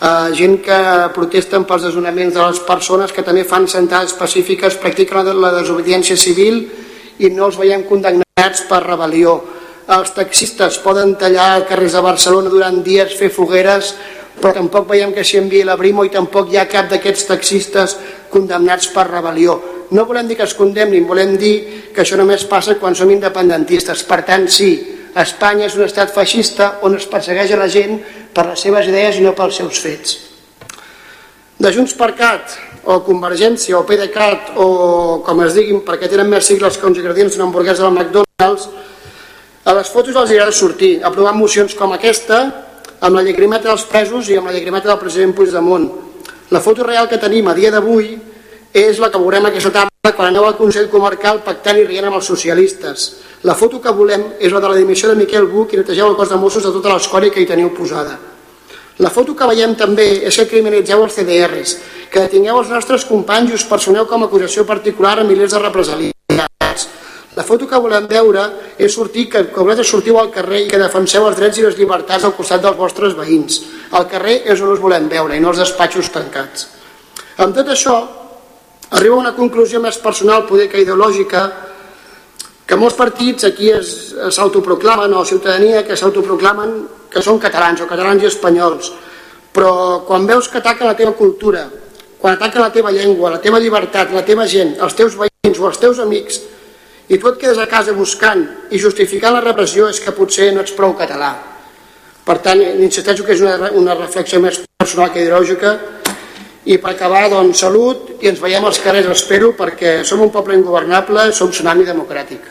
Eh, 0.00 0.32
gent 0.32 0.58
que 0.64 0.80
protesten 1.14 1.66
pels 1.68 1.84
desonaments 1.84 2.34
de 2.34 2.40
les 2.40 2.60
persones 2.64 3.12
que 3.12 3.22
també 3.22 3.44
fan 3.44 3.68
sentades 3.68 4.14
pacífiques 4.16 4.78
practiquen 4.80 5.26
la, 5.26 5.34
la 5.34 5.56
desobediència 5.60 6.16
civil 6.16 6.64
i 7.20 7.28
no 7.30 7.50
els 7.50 7.58
veiem 7.60 7.84
condemnats 7.84 8.64
per 8.68 8.80
rebel·lió. 8.86 9.36
Els 9.90 10.12
taxistes 10.14 10.78
poden 10.80 11.16
tallar 11.20 11.66
carrers 11.68 11.96
de 11.98 12.02
Barcelona 12.02 12.50
durant 12.50 12.80
dies, 12.86 13.12
fer 13.18 13.28
fogueres 13.34 13.92
però 14.40 14.54
tampoc 14.56 14.88
veiem 14.88 15.12
que 15.12 15.24
s'hi 15.24 15.38
enviï 15.38 15.66
la 15.68 15.76
Brimo 15.76 16.04
i 16.04 16.12
tampoc 16.12 16.48
hi 16.50 16.58
ha 16.58 16.68
cap 16.68 16.88
d'aquests 16.90 17.26
taxistes 17.28 17.96
condemnats 18.32 18.88
per 18.94 19.06
rebel·lió. 19.10 19.58
No 19.90 20.06
volem 20.06 20.28
dir 20.30 20.38
que 20.38 20.46
es 20.46 20.54
condemnin, 20.54 21.06
volem 21.06 21.36
dir 21.36 21.54
que 21.94 22.02
això 22.02 22.16
només 22.16 22.46
passa 22.48 22.78
quan 22.80 22.94
som 22.94 23.10
independentistes. 23.10 24.04
Per 24.06 24.22
tant, 24.24 24.46
sí, 24.48 24.70
Espanya 25.18 25.66
és 25.66 25.74
un 25.76 25.84
estat 25.84 26.12
feixista 26.14 26.76
on 26.86 26.94
es 26.96 27.06
persegueix 27.10 27.52
a 27.52 27.58
la 27.58 27.68
gent 27.68 27.98
per 28.34 28.46
les 28.46 28.62
seves 28.62 28.86
idees 28.88 29.18
i 29.18 29.24
no 29.24 29.34
pels 29.34 29.58
seus 29.58 29.80
fets. 29.82 30.16
De 31.60 31.72
Junts 31.74 31.92
per 31.98 32.14
Cat, 32.16 32.54
o 32.88 33.00
Convergència, 33.04 33.76
o 33.76 33.84
PDeCAT, 33.84 34.54
o 34.56 35.20
com 35.26 35.42
es 35.44 35.52
diguin, 35.58 35.82
perquè 35.84 36.08
tenen 36.08 36.30
més 36.30 36.46
sigles 36.48 36.78
que 36.78 36.86
uns 36.88 37.02
ingredients 37.02 37.34
d'una 37.34 37.50
hamburguesa 37.50 37.84
del 37.84 37.98
McDonald's, 37.98 38.68
a 39.64 39.74
les 39.76 39.90
fotos 39.92 40.16
els 40.16 40.30
agrada 40.30 40.54
sortir, 40.56 40.94
aprovant 41.04 41.36
mocions 41.36 41.74
com 41.76 41.92
aquesta, 41.92 42.69
amb 43.00 43.16
la 43.16 43.22
llagrimeta 43.24 43.68
dels 43.70 43.86
presos 43.88 44.28
i 44.28 44.36
amb 44.36 44.50
la 44.50 44.54
llagrimeta 44.54 44.88
del 44.90 45.00
president 45.00 45.32
Puigdemont. 45.34 45.88
La 46.50 46.60
foto 46.60 46.84
real 46.84 47.08
que 47.08 47.18
tenim 47.18 47.48
a 47.48 47.54
dia 47.54 47.70
d'avui 47.72 48.18
és 48.74 48.98
la 49.00 49.10
que 49.10 49.18
veurem 49.18 49.46
aquesta 49.48 49.72
tarda 49.72 50.12
quan 50.16 50.28
aneu 50.28 50.44
al 50.44 50.56
Consell 50.58 50.90
Comarcal 50.92 51.40
pactant 51.46 51.78
i 51.80 51.86
rient 51.86 52.08
amb 52.08 52.18
els 52.20 52.28
socialistes. 52.28 53.06
La 53.42 53.56
foto 53.56 53.80
que 53.80 53.94
volem 53.96 54.26
és 54.38 54.52
la 54.52 54.60
de 54.60 54.68
la 54.68 54.76
dimissió 54.76 55.08
de 55.08 55.16
Miquel 55.16 55.48
Buch 55.48 55.72
i 55.72 55.80
netegeu 55.80 56.10
el 56.10 56.16
cos 56.18 56.28
de 56.28 56.36
Mossos 56.36 56.66
de 56.66 56.74
tota 56.74 56.92
l'escòria 56.92 57.32
que 57.32 57.40
hi 57.40 57.48
teniu 57.48 57.72
posada. 57.72 58.18
La 59.00 59.08
foto 59.08 59.32
que 59.32 59.48
veiem 59.48 59.74
també 59.80 60.10
és 60.28 60.36
que 60.36 60.48
criminalitzeu 60.50 61.00
els 61.00 61.14
CDRs, 61.16 61.76
que 62.12 62.20
detingueu 62.26 62.60
els 62.60 62.68
nostres 62.68 63.06
companys 63.08 63.54
i 63.54 63.56
us 63.56 63.64
personeu 63.64 64.04
com 64.06 64.20
a 64.20 64.28
acusació 64.28 64.66
particular 64.68 65.18
a 65.18 65.24
milers 65.24 65.56
de 65.56 65.62
represaliats. 65.62 66.19
La 67.40 67.44
foto 67.48 67.64
que 67.64 67.78
volem 67.80 68.04
veure 68.04 68.42
és 68.76 68.92
sortir, 68.92 69.22
que, 69.32 69.40
que 69.48 69.62
vosaltres 69.64 69.88
sortiu 69.88 70.18
al 70.20 70.28
carrer 70.34 70.58
i 70.60 70.68
que 70.68 70.80
defenseu 70.80 71.24
els 71.24 71.38
drets 71.38 71.56
i 71.56 71.62
les 71.64 71.78
llibertats 71.78 72.26
al 72.28 72.34
costat 72.36 72.60
dels 72.60 72.76
vostres 72.76 73.14
veïns. 73.16 73.62
Al 73.96 74.04
carrer 74.10 74.42
és 74.52 74.60
on 74.60 74.74
us 74.74 74.82
volem 74.82 75.06
veure 75.08 75.38
i 75.38 75.40
no 75.40 75.54
els 75.54 75.62
despatxos 75.62 76.12
tancats. 76.12 76.66
Amb 77.40 77.56
tot 77.56 77.72
això, 77.72 77.96
arriba 78.92 79.16
a 79.16 79.22
una 79.22 79.32
conclusió 79.38 79.80
més 79.80 79.96
personal, 80.04 80.44
poder 80.50 80.68
que 80.68 80.84
ideològica, 80.84 81.46
que 82.68 82.80
molts 82.82 83.00
partits 83.00 83.48
aquí 83.48 83.72
s'autoproclamen, 83.80 85.16
o 85.16 85.24
ciutadania 85.24 85.80
que 85.88 85.96
s'autoproclamen 85.96 86.76
que 87.08 87.24
són 87.24 87.40
catalans 87.40 87.80
o 87.80 87.88
catalans 87.88 88.20
i 88.20 88.28
espanyols, 88.34 88.92
però 89.56 90.04
quan 90.04 90.28
veus 90.28 90.52
que 90.52 90.60
ataquen 90.60 90.92
la 90.92 90.98
teva 91.00 91.16
cultura, 91.16 91.64
quan 92.20 92.36
ataquen 92.36 92.68
la 92.68 92.70
teva 92.70 92.92
llengua, 92.92 93.32
la 93.32 93.40
teva 93.40 93.64
llibertat, 93.64 94.12
la 94.12 94.28
teva 94.28 94.44
gent, 94.44 94.76
els 94.76 94.92
teus 94.92 95.16
veïns 95.16 95.56
o 95.56 95.70
els 95.72 95.80
teus 95.80 96.04
amics, 96.04 96.42
i 97.10 97.18
tu 97.18 97.28
et 97.28 97.38
quedes 97.42 97.58
a 97.58 97.66
casa 97.66 97.92
buscant 97.96 98.44
i 98.70 98.78
justificant 98.78 99.34
la 99.34 99.42
repressió 99.42 99.88
és 99.90 99.98
que 100.02 100.14
potser 100.14 100.52
no 100.54 100.62
ets 100.62 100.76
prou 100.78 100.94
català. 100.98 101.32
Per 102.22 102.36
tant, 102.44 102.60
insisteixo 102.62 103.24
que 103.26 103.34
és 103.34 103.42
una, 103.42 103.72
una 103.74 103.96
reflexió 103.98 104.38
més 104.42 104.60
personal 104.78 105.10
que 105.10 105.24
ideològica 105.24 105.74
i 106.70 106.76
per 106.78 106.92
acabar, 106.92 107.24
doncs, 107.32 107.64
salut 107.64 108.22
i 108.22 108.30
ens 108.30 108.38
veiem 108.38 108.64
als 108.68 108.78
carrers, 108.84 109.10
espero, 109.10 109.50
perquè 109.58 110.00
som 110.06 110.22
un 110.22 110.30
poble 110.30 110.54
ingovernable, 110.58 111.30
som 111.34 111.50
tsunami 111.50 111.88
democràtic. 111.88 112.46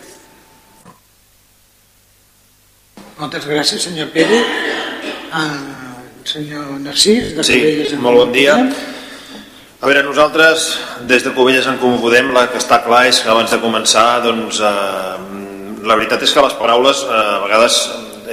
Moltes 3.19 3.47
gràcies, 3.47 3.83
senyor 3.83 4.11
Pere. 4.11 4.43
Uh, 5.29 5.99
senyor 6.27 6.71
Narcís, 6.83 7.35
de 7.37 7.45
sí, 7.45 7.59
molt 8.01 8.25
bon 8.25 8.31
dia. 8.35 8.57
A 9.79 9.87
veure, 9.87 10.01
nosaltres, 10.03 10.73
des 11.07 11.23
de 11.23 11.31
Covelles 11.31 11.63
en 11.71 11.77
Comú 11.79 12.01
Podem, 12.03 12.33
la 12.35 12.49
que 12.51 12.59
està 12.59 12.81
clar 12.83 13.05
és 13.07 13.21
que 13.23 13.29
abans 13.31 13.47
de 13.47 13.61
començar, 13.63 14.19
doncs, 14.25 14.57
eh, 14.59 15.13
la 15.87 15.95
veritat 15.95 16.25
és 16.25 16.33
que 16.35 16.43
les 16.43 16.57
paraules 16.59 17.05
eh, 17.05 17.13
a 17.15 17.37
vegades 17.45 17.77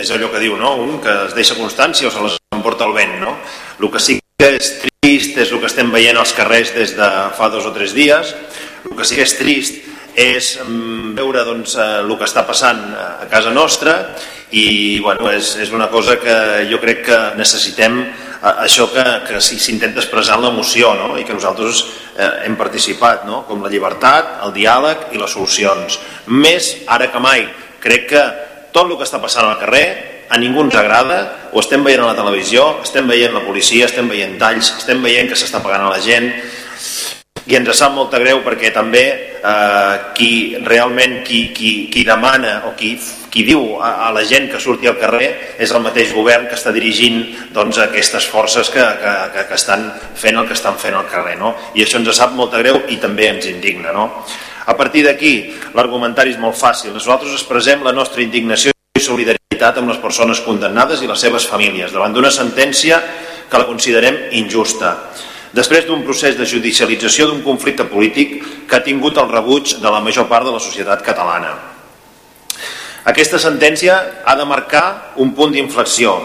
és 0.03 0.11
allò 0.11 0.33
que 0.33 0.43
diu, 0.43 0.57
no? 0.59 0.73
Un 0.83 0.99
que 1.05 1.15
es 1.29 1.37
deixa 1.39 1.55
constància 1.55 2.11
o 2.11 2.11
se 2.11 2.25
les 2.25 2.35
emporta 2.51 2.89
el 2.91 2.97
vent, 2.99 3.15
no? 3.23 3.37
El 3.79 3.95
que 3.95 4.03
sí 4.03 4.19
que 4.43 4.51
és 4.57 4.73
trist 4.83 5.39
és 5.39 5.55
el 5.55 5.63
que 5.63 5.71
estem 5.71 5.95
veient 5.95 6.19
als 6.19 6.35
carrers 6.35 6.75
des 6.75 6.99
de 6.99 7.13
fa 7.39 7.47
dos 7.55 7.71
o 7.71 7.75
tres 7.79 7.95
dies, 7.95 8.35
el 8.83 8.99
que 8.99 9.07
sí 9.07 9.15
que 9.15 9.31
és 9.31 9.39
trist 9.39 9.79
és 10.19 10.53
mm, 10.67 11.15
veure 11.15 11.47
doncs, 11.47 11.79
eh, 11.79 11.91
el 12.03 12.11
que 12.19 12.27
està 12.27 12.43
passant 12.51 12.89
a 12.99 13.31
casa 13.31 13.55
nostra 13.55 14.01
i 14.51 14.99
bueno, 14.99 15.31
és, 15.31 15.55
és 15.63 15.71
una 15.71 15.93
cosa 15.95 16.19
que 16.19 16.67
jo 16.67 16.83
crec 16.83 17.07
que 17.07 17.25
necessitem 17.39 18.03
eh, 18.03 18.26
això 18.43 18.89
que, 18.93 19.05
que 19.29 19.41
s'intenta 19.41 20.03
expressar 20.03 20.37
en 20.39 20.47
l'emoció 20.47 20.93
no? 20.99 21.15
i 21.19 21.25
que 21.25 21.37
nosaltres 21.37 21.85
eh, 22.17 22.47
hem 22.47 22.57
participat, 22.59 23.25
no? 23.29 23.45
com 23.49 23.63
la 23.65 23.73
llibertat, 23.73 24.37
el 24.47 24.53
diàleg 24.57 25.15
i 25.17 25.23
les 25.23 25.33
solucions. 25.33 25.99
Més 26.27 26.73
ara 26.87 27.09
que 27.13 27.23
mai, 27.23 27.47
crec 27.81 28.11
que 28.13 28.27
tot 28.75 28.85
el 28.85 28.97
que 28.99 29.07
està 29.09 29.23
passant 29.23 29.49
al 29.49 29.59
carrer 29.61 29.87
a 30.29 30.39
ningú 30.43 30.65
ens 30.65 30.75
agrada, 30.75 31.51
ho 31.53 31.63
estem 31.63 31.85
veient 31.87 32.03
a 32.03 32.11
la 32.11 32.19
televisió, 32.19 32.81
estem 32.83 33.07
veient 33.09 33.35
la 33.35 33.45
policia, 33.47 33.87
estem 33.87 34.09
veient 34.11 34.35
talls, 34.41 34.73
estem 34.81 35.03
veient 35.03 35.31
que 35.31 35.39
s'està 35.39 35.63
pagant 35.63 35.87
a 35.87 35.93
la 35.93 36.01
gent, 36.03 36.33
i 37.47 37.55
ens 37.55 37.71
sap 37.79 37.95
molta 37.95 38.19
greu 38.19 38.41
perquè 38.43 38.73
també 38.75 39.05
eh, 39.39 39.95
qui 40.19 40.57
realment 40.67 41.21
qui, 41.27 41.47
qui, 41.55 41.73
qui 41.93 42.03
demana 42.05 42.65
o 42.67 42.75
qui, 42.79 42.97
qui 43.37 43.45
diu 43.45 43.77
a, 43.85 44.09
a 44.09 44.13
la 44.17 44.23
gent 44.25 44.47
que 44.49 44.57
surti 44.63 44.89
al 44.89 44.97
carrer 44.97 45.27
és 45.61 45.73
el 45.77 45.83
mateix 45.85 46.15
govern 46.17 46.47
que 46.49 46.57
està 46.57 46.73
dirigint 46.73 47.19
doncs, 47.53 47.77
aquestes 47.85 48.25
forces 48.33 48.71
que, 48.73 48.81
que, 48.81 49.13
que, 49.35 49.45
que 49.51 49.59
estan 49.59 49.91
fent 50.17 50.41
el 50.41 50.49
que 50.49 50.57
estan 50.57 50.79
fent 50.81 50.97
al 50.97 51.05
carrer 51.11 51.37
no? 51.37 51.53
i 51.77 51.85
això 51.85 52.01
ens 52.01 52.17
sap 52.17 52.33
molta 52.33 52.63
greu 52.65 52.81
i 52.89 52.97
també 53.03 53.29
ens 53.35 53.51
indigna 53.53 53.93
no? 53.93 54.09
a 54.65 54.77
partir 54.79 55.05
d'aquí 55.05 55.35
l'argumentari 55.77 56.33
és 56.33 56.41
molt 56.41 56.57
fàcil 56.57 56.97
nosaltres 56.97 57.37
expressem 57.37 57.85
la 57.85 57.93
nostra 57.93 58.25
indignació 58.25 58.73
i 58.97 59.05
solidaritat 59.05 59.83
amb 59.83 59.93
les 59.93 60.01
persones 60.01 60.41
condemnades 60.41 61.05
i 61.05 61.13
les 61.13 61.21
seves 61.21 61.45
famílies 61.53 61.93
davant 61.93 62.17
d'una 62.17 62.33
sentència 62.33 63.03
que 63.51 63.61
la 63.61 63.69
considerem 63.69 64.31
injusta 64.41 64.97
després 65.53 65.85
d'un 65.85 66.09
procés 66.09 66.41
de 66.41 66.49
judicialització 66.49 67.29
d'un 67.29 67.45
conflicte 67.45 67.85
polític 67.93 68.41
que 68.65 68.81
ha 68.81 68.85
tingut 68.85 69.21
el 69.21 69.29
rebuig 69.29 69.77
de 69.77 69.93
la 69.93 70.01
major 70.01 70.25
part 70.29 70.49
de 70.49 70.53
la 70.53 70.61
societat 70.61 71.05
catalana. 71.05 71.55
Aquesta 73.07 73.39
sentència 73.39 73.97
ha 74.27 74.35
de 74.35 74.45
marcar 74.51 75.15
un 75.23 75.31
punt 75.35 75.53
d'inflexió 75.55 76.17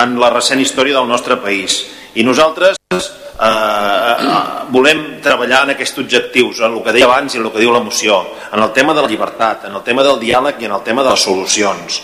en 0.00 0.14
la 0.20 0.30
recent 0.32 0.62
història 0.62 0.96
del 0.96 1.10
nostre 1.10 1.36
país 1.42 1.82
i 2.16 2.24
nosaltres 2.24 2.78
eh, 2.88 3.04
eh, 3.44 4.38
volem 4.72 5.02
treballar 5.20 5.66
en 5.66 5.74
aquests 5.74 6.00
objectius, 6.00 6.62
en 6.64 6.72
el 6.72 6.80
que 6.86 6.94
deia 6.96 7.04
abans 7.10 7.34
i 7.34 7.40
en 7.40 7.44
el 7.44 7.52
que 7.52 7.60
diu 7.60 7.74
la 7.74 7.84
moció, 7.84 8.22
en 8.48 8.64
el 8.64 8.72
tema 8.72 8.96
de 8.96 9.04
la 9.04 9.12
llibertat, 9.12 9.68
en 9.68 9.76
el 9.76 9.84
tema 9.84 10.04
del 10.06 10.20
diàleg 10.24 10.60
i 10.62 10.70
en 10.70 10.76
el 10.78 10.84
tema 10.86 11.04
de 11.04 11.12
les 11.12 11.28
solucions. 11.28 12.00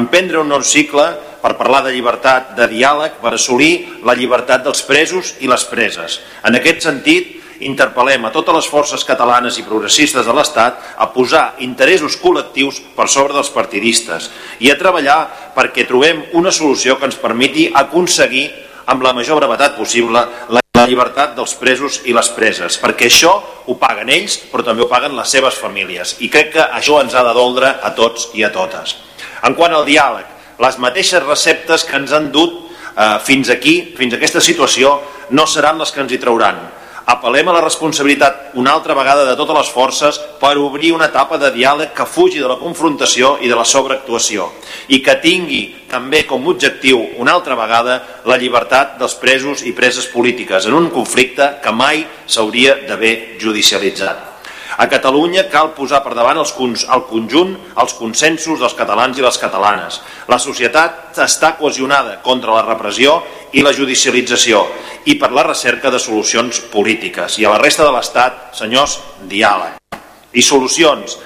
Emprendre 0.00 0.40
un 0.40 0.48
nou 0.48 0.64
cicle 0.64 1.06
per 1.42 1.54
parlar 1.60 1.82
de 1.84 1.92
llibertat, 1.92 2.54
de 2.56 2.66
diàleg, 2.72 3.20
per 3.20 3.34
assolir 3.36 4.00
la 4.08 4.16
llibertat 4.16 4.64
dels 4.64 4.80
presos 4.88 5.34
i 5.44 5.52
les 5.52 5.68
preses. 5.68 6.22
En 6.48 6.56
aquest 6.56 6.88
sentit, 6.88 7.36
interpel·lem 7.64 8.26
a 8.26 8.32
totes 8.34 8.54
les 8.54 8.68
forces 8.68 9.04
catalanes 9.06 9.56
i 9.58 9.64
progressistes 9.64 10.26
de 10.26 10.34
l'Estat 10.36 10.82
a 10.96 11.08
posar 11.14 11.54
interessos 11.64 12.18
col·lectius 12.20 12.82
per 12.96 13.08
sobre 13.08 13.36
dels 13.36 13.52
partidistes 13.54 14.30
i 14.60 14.70
a 14.70 14.78
treballar 14.78 15.52
perquè 15.56 15.86
trobem 15.88 16.24
una 16.36 16.52
solució 16.52 16.98
que 16.98 17.08
ens 17.08 17.18
permeti 17.20 17.70
aconseguir 17.72 18.50
amb 18.86 19.02
la 19.02 19.14
major 19.16 19.40
brevetat 19.40 19.76
possible 19.78 20.22
la 20.48 20.62
llibertat 20.86 21.34
dels 21.36 21.56
presos 21.58 22.02
i 22.04 22.14
les 22.14 22.28
preses, 22.36 22.76
perquè 22.78 23.08
això 23.08 23.32
ho 23.66 23.74
paguen 23.80 24.10
ells, 24.12 24.36
però 24.50 24.62
també 24.66 24.84
ho 24.84 24.90
paguen 24.90 25.16
les 25.16 25.32
seves 25.32 25.58
famílies. 25.58 26.16
I 26.22 26.30
crec 26.30 26.52
que 26.54 26.62
això 26.62 27.00
ens 27.02 27.16
ha 27.16 27.24
de 27.26 27.34
doldre 27.34 27.72
a 27.82 27.92
tots 27.96 28.30
i 28.38 28.44
a 28.46 28.52
totes. 28.54 28.94
En 29.42 29.56
quant 29.58 29.74
al 29.74 29.86
diàleg, 29.88 30.28
les 30.62 30.78
mateixes 30.80 31.24
receptes 31.24 31.84
que 31.84 31.98
ens 31.98 32.12
han 32.14 32.30
dut 32.32 32.54
eh, 32.96 33.18
fins 33.24 33.50
aquí, 33.52 33.76
fins 33.96 34.14
a 34.14 34.20
aquesta 34.20 34.40
situació, 34.40 34.98
no 35.30 35.46
seran 35.50 35.80
les 35.80 35.92
que 35.92 36.04
ens 36.04 36.12
hi 36.12 36.22
trauran. 36.22 36.60
Apel·lem 37.06 37.46
a 37.46 37.52
la 37.54 37.62
responsabilitat 37.62 38.56
una 38.58 38.72
altra 38.74 38.94
vegada 38.98 39.22
de 39.28 39.36
totes 39.38 39.54
les 39.54 39.68
forces 39.70 40.18
per 40.40 40.56
obrir 40.58 40.90
una 40.90 41.06
etapa 41.06 41.38
de 41.38 41.52
diàleg 41.54 41.92
que 41.94 42.06
fugi 42.10 42.42
de 42.42 42.50
la 42.50 42.58
confrontació 42.58 43.36
i 43.46 43.46
de 43.46 43.54
la 43.54 43.62
sobreactuació 43.62 44.48
i 44.90 44.98
que 45.06 45.14
tingui 45.22 45.62
també 45.86 46.24
com 46.26 46.50
objectiu 46.50 47.04
una 47.22 47.36
altra 47.38 47.54
vegada 47.54 48.00
la 48.26 48.40
llibertat 48.42 48.98
dels 48.98 49.14
presos 49.22 49.62
i 49.62 49.70
preses 49.70 50.10
polítiques 50.10 50.66
en 50.66 50.74
un 50.74 50.90
conflicte 50.90 51.52
que 51.62 51.70
mai 51.70 52.02
s'hauria 52.26 52.74
d'haver 52.88 53.38
judicialitzat. 53.38 54.35
A 54.76 54.88
Catalunya 54.92 55.46
cal 55.48 55.70
posar 55.72 56.02
per 56.04 56.12
davant 56.12 56.36
els, 56.36 56.52
el 56.92 57.04
conjunt, 57.08 57.54
els 57.80 57.94
consensos 57.96 58.60
dels 58.60 58.76
catalans 58.76 59.16
i 59.16 59.24
les 59.24 59.38
catalanes. 59.40 60.02
La 60.28 60.38
societat 60.42 61.16
està 61.24 61.54
cohesionada 61.56 62.18
contra 62.24 62.52
la 62.52 62.66
repressió 62.66 63.22
i 63.56 63.64
la 63.64 63.72
judicialització 63.72 64.66
i 65.08 65.16
per 65.16 65.32
la 65.32 65.46
recerca 65.46 65.90
de 65.90 66.00
solucions 66.02 66.60
polítiques. 66.72 67.38
I 67.40 67.48
a 67.48 67.54
la 67.54 67.62
resta 67.62 67.86
de 67.86 67.94
l'Estat, 67.94 68.52
senyors, 68.58 68.98
diàleg. 69.24 69.80
I 70.36 70.44
solucions. 70.44 71.16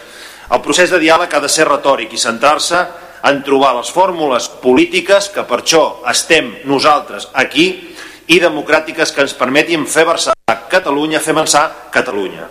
El 0.51 0.63
procés 0.63 0.91
de 0.95 1.03
diàleg 1.03 1.35
ha 1.35 1.43
de 1.43 1.51
ser 1.51 1.67
retòric 1.67 2.15
i 2.15 2.23
centrar-se 2.23 2.85
en 3.27 3.43
trobar 3.45 3.75
les 3.77 3.91
fórmules 3.93 4.47
polítiques 4.63 5.29
que 5.35 5.43
per 5.45 5.61
això 5.61 5.85
estem 6.09 6.55
nosaltres 6.71 7.29
aquí 7.35 7.67
i 8.31 8.39
democràtiques 8.41 9.11
que 9.11 9.27
ens 9.27 9.35
permetin 9.35 9.87
fer 9.91 10.07
versar 10.07 10.37
Catalunya, 10.71 11.19
fer 11.19 11.35
avançar 11.35 11.65
Catalunya. 11.91 12.47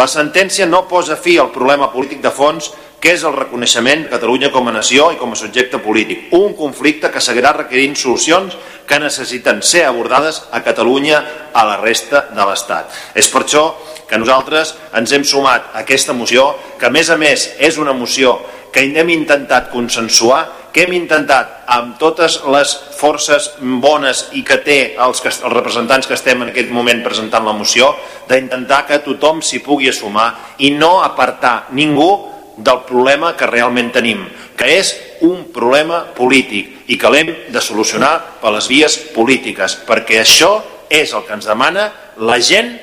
La 0.00 0.06
sentència 0.08 0.64
no 0.64 0.86
posa 0.88 1.18
fi 1.20 1.34
al 1.36 1.50
problema 1.52 1.90
polític 1.92 2.22
de 2.24 2.30
fons 2.32 2.70
que 3.02 3.10
és 3.16 3.24
el 3.26 3.34
reconeixement 3.34 4.04
de 4.04 4.12
Catalunya 4.12 4.52
com 4.54 4.68
a 4.70 4.74
nació 4.76 5.08
i 5.10 5.18
com 5.18 5.34
a 5.34 5.38
subjecte 5.38 5.80
polític. 5.82 6.28
Un 6.38 6.54
conflicte 6.54 7.10
que 7.10 7.20
seguirà 7.20 7.50
requerint 7.56 7.96
solucions 7.98 8.54
que 8.86 9.00
necessiten 9.02 9.58
ser 9.66 9.82
abordades 9.88 10.44
a 10.54 10.62
Catalunya 10.62 11.18
a 11.52 11.66
la 11.66 11.80
resta 11.82 12.28
de 12.30 12.46
l'Estat. 12.46 12.94
És 13.18 13.26
per 13.32 13.42
això 13.42 13.64
que 14.06 14.20
nosaltres 14.22 14.76
ens 14.94 15.12
hem 15.12 15.26
sumat 15.26 15.72
a 15.72 15.82
aquesta 15.82 16.14
moció, 16.14 16.52
que 16.78 16.86
a 16.86 16.94
més 16.94 17.10
a 17.10 17.18
més 17.18 17.50
és 17.58 17.78
una 17.82 17.92
moció 17.96 18.38
que 18.72 18.86
hem 18.86 19.10
intentat 19.10 19.72
consensuar 19.74 20.46
que 20.72 20.86
hem 20.86 20.94
intentat 20.96 21.66
amb 21.68 21.98
totes 22.00 22.38
les 22.48 22.72
forces 22.96 23.50
bones 23.60 24.24
i 24.32 24.40
que 24.46 24.56
té 24.64 24.78
els, 24.96 25.20
que, 25.20 25.28
els 25.28 25.52
representants 25.52 26.08
que 26.08 26.16
estem 26.16 26.40
en 26.40 26.48
aquest 26.48 26.72
moment 26.72 27.02
presentant 27.04 27.44
la 27.44 27.52
moció, 27.52 27.92
d'intentar 28.28 28.86
que 28.88 29.02
tothom 29.04 29.42
s'hi 29.44 29.60
pugui 29.60 29.92
assumar 29.92 30.30
i 30.64 30.72
no 30.72 31.02
apartar 31.04 31.68
ningú 31.76 32.31
del 32.56 32.82
problema 32.88 33.32
que 33.36 33.48
realment 33.48 33.92
tenim, 33.94 34.24
que 34.56 34.68
és 34.78 34.92
un 35.24 35.46
problema 35.54 36.02
polític 36.16 36.90
i 36.92 36.98
que 36.98 37.10
l'hem 37.10 37.32
de 37.54 37.62
solucionar 37.62 38.40
per 38.42 38.52
les 38.54 38.68
vies 38.68 38.98
polítiques, 39.14 39.78
perquè 39.86 40.20
això 40.20 40.58
és 40.90 41.14
el 41.14 41.24
que 41.24 41.36
ens 41.38 41.48
demana 41.48 41.88
la 42.20 42.38
gent 42.40 42.74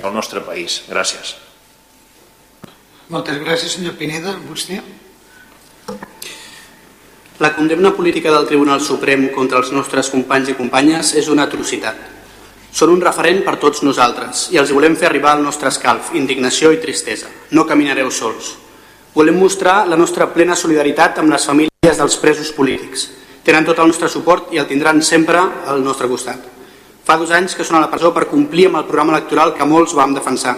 del 0.00 0.14
nostre 0.14 0.40
país. 0.40 0.82
Gràcies. 0.88 1.36
Moltes 3.10 3.40
gràcies, 3.42 3.74
senyor 3.74 3.96
Pineda. 3.98 4.36
Vostè? 4.48 4.78
La 7.40 7.54
condemna 7.56 7.90
política 7.96 8.30
del 8.30 8.46
Tribunal 8.46 8.82
Suprem 8.84 9.28
contra 9.34 9.58
els 9.58 9.72
nostres 9.72 10.10
companys 10.12 10.52
i 10.52 10.56
companyes 10.58 11.14
és 11.16 11.28
una 11.32 11.48
atrocitat. 11.48 11.96
Són 12.70 12.92
un 12.92 13.00
referent 13.02 13.40
per 13.42 13.56
tots 13.58 13.82
nosaltres 13.82 14.48
i 14.54 14.60
els 14.60 14.70
volem 14.70 14.94
fer 14.96 15.08
arribar 15.08 15.34
el 15.36 15.42
nostre 15.42 15.72
escalf, 15.72 16.12
indignació 16.14 16.70
i 16.70 16.78
tristesa. 16.82 17.32
No 17.50 17.66
caminareu 17.66 18.12
sols. 18.14 18.52
Volem 19.10 19.34
mostrar 19.34 19.88
la 19.90 19.96
nostra 19.98 20.28
plena 20.30 20.54
solidaritat 20.54 21.16
amb 21.18 21.32
les 21.32 21.42
famílies 21.48 21.98
dels 21.98 22.14
presos 22.22 22.52
polítics. 22.54 23.08
Tenen 23.42 23.64
tot 23.66 23.80
el 23.82 23.88
nostre 23.90 24.06
suport 24.08 24.52
i 24.54 24.60
el 24.62 24.68
tindran 24.70 25.00
sempre 25.02 25.40
al 25.66 25.82
nostre 25.82 26.06
costat. 26.06 26.44
Fa 27.02 27.16
dos 27.18 27.32
anys 27.34 27.56
que 27.58 27.66
són 27.66 27.80
a 27.80 27.80
la 27.82 27.88
presó 27.90 28.12
per 28.14 28.28
complir 28.30 28.68
amb 28.68 28.78
el 28.78 28.86
programa 28.86 29.16
electoral 29.16 29.50
que 29.56 29.66
molts 29.66 29.96
vam 29.98 30.14
defensar. 30.14 30.54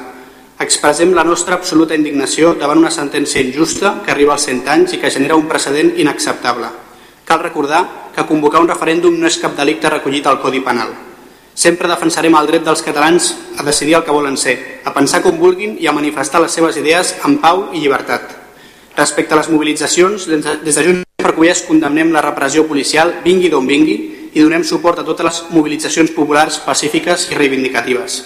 Expressem 0.60 1.14
la 1.16 1.24
nostra 1.24 1.56
absoluta 1.56 1.96
indignació 1.96 2.52
davant 2.60 2.82
una 2.82 2.90
sentència 2.92 3.40
injusta 3.40 3.94
que 4.04 4.12
arriba 4.12 4.34
als 4.36 4.44
100 4.50 4.68
anys 4.74 4.92
i 4.92 5.00
que 5.00 5.10
genera 5.10 5.38
un 5.40 5.48
precedent 5.48 5.94
inacceptable. 5.96 6.68
Cal 7.24 7.40
recordar 7.40 8.12
que 8.12 8.26
convocar 8.28 8.60
un 8.60 8.68
referèndum 8.68 9.16
no 9.16 9.32
és 9.32 9.40
cap 9.40 9.56
delicte 9.56 9.88
recollit 9.88 10.28
al 10.28 10.42
Codi 10.44 10.60
Penal. 10.60 10.92
Sempre 11.54 11.88
defensarem 11.88 12.36
el 12.36 12.52
dret 12.52 12.68
dels 12.68 12.84
catalans 12.84 13.32
a 13.56 13.64
decidir 13.64 13.96
el 13.96 14.04
que 14.04 14.12
volen 14.12 14.36
ser, 14.36 14.58
a 14.84 14.92
pensar 14.92 15.24
com 15.24 15.40
vulguin 15.40 15.78
i 15.80 15.88
a 15.88 15.96
manifestar 15.96 16.44
les 16.44 16.52
seves 16.52 16.76
idees 16.76 17.16
en 17.24 17.40
pau 17.40 17.70
i 17.72 17.80
llibertat. 17.80 18.41
Respecte 19.02 19.34
a 19.34 19.40
les 19.40 19.48
mobilitzacions, 19.50 20.28
des 20.30 20.76
de 20.76 20.82
Junts 20.84 21.06
per 21.18 21.32
Cullers 21.34 21.64
condemnem 21.66 22.12
la 22.14 22.22
repressió 22.22 22.62
policial, 22.68 23.16
vingui 23.24 23.50
d'on 23.50 23.66
vingui, 23.66 23.96
i 24.32 24.40
donem 24.44 24.62
suport 24.64 25.00
a 25.00 25.04
totes 25.04 25.26
les 25.26 25.40
mobilitzacions 25.50 26.12
populars 26.14 26.60
pacífiques 26.62 27.26
i 27.32 27.38
reivindicatives. 27.38 28.20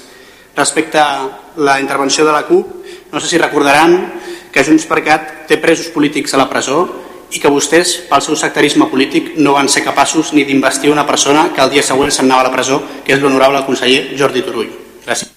Respecte 0.56 1.00
a 1.00 1.28
la 1.56 1.78
intervenció 1.80 2.26
de 2.26 2.34
la 2.34 2.44
CUP, 2.48 2.74
no 3.12 3.20
sé 3.20 3.30
si 3.30 3.40
recordaran 3.40 3.96
que 4.52 4.64
Junts 4.64 4.86
per 4.88 5.02
Cat 5.04 5.32
té 5.48 5.58
presos 5.60 5.88
polítics 5.94 6.36
a 6.36 6.40
la 6.42 6.48
presó 6.50 6.84
i 7.32 7.40
que 7.40 7.52
vostès, 7.52 7.96
pel 8.10 8.22
seu 8.24 8.36
sectarisme 8.36 8.90
polític, 8.92 9.34
no 9.40 9.56
van 9.56 9.72
ser 9.72 9.84
capaços 9.84 10.34
ni 10.36 10.44
d'investir 10.44 10.92
una 10.92 11.06
persona 11.08 11.48
que 11.56 11.64
el 11.64 11.72
dia 11.72 11.84
següent 11.84 12.12
se'n 12.12 12.30
a 12.32 12.42
la 12.44 12.52
presó, 12.52 12.82
que 13.04 13.16
és 13.16 13.24
l'honorable 13.24 13.64
conseller 13.66 14.12
Jordi 14.16 14.44
Turull. 14.44 14.70
Gràcies. 15.04 15.35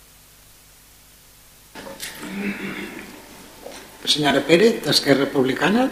Senyora 4.10 4.42
Pérez, 4.42 4.80
d'Esquerra 4.86 5.28
Republicana. 5.28 5.86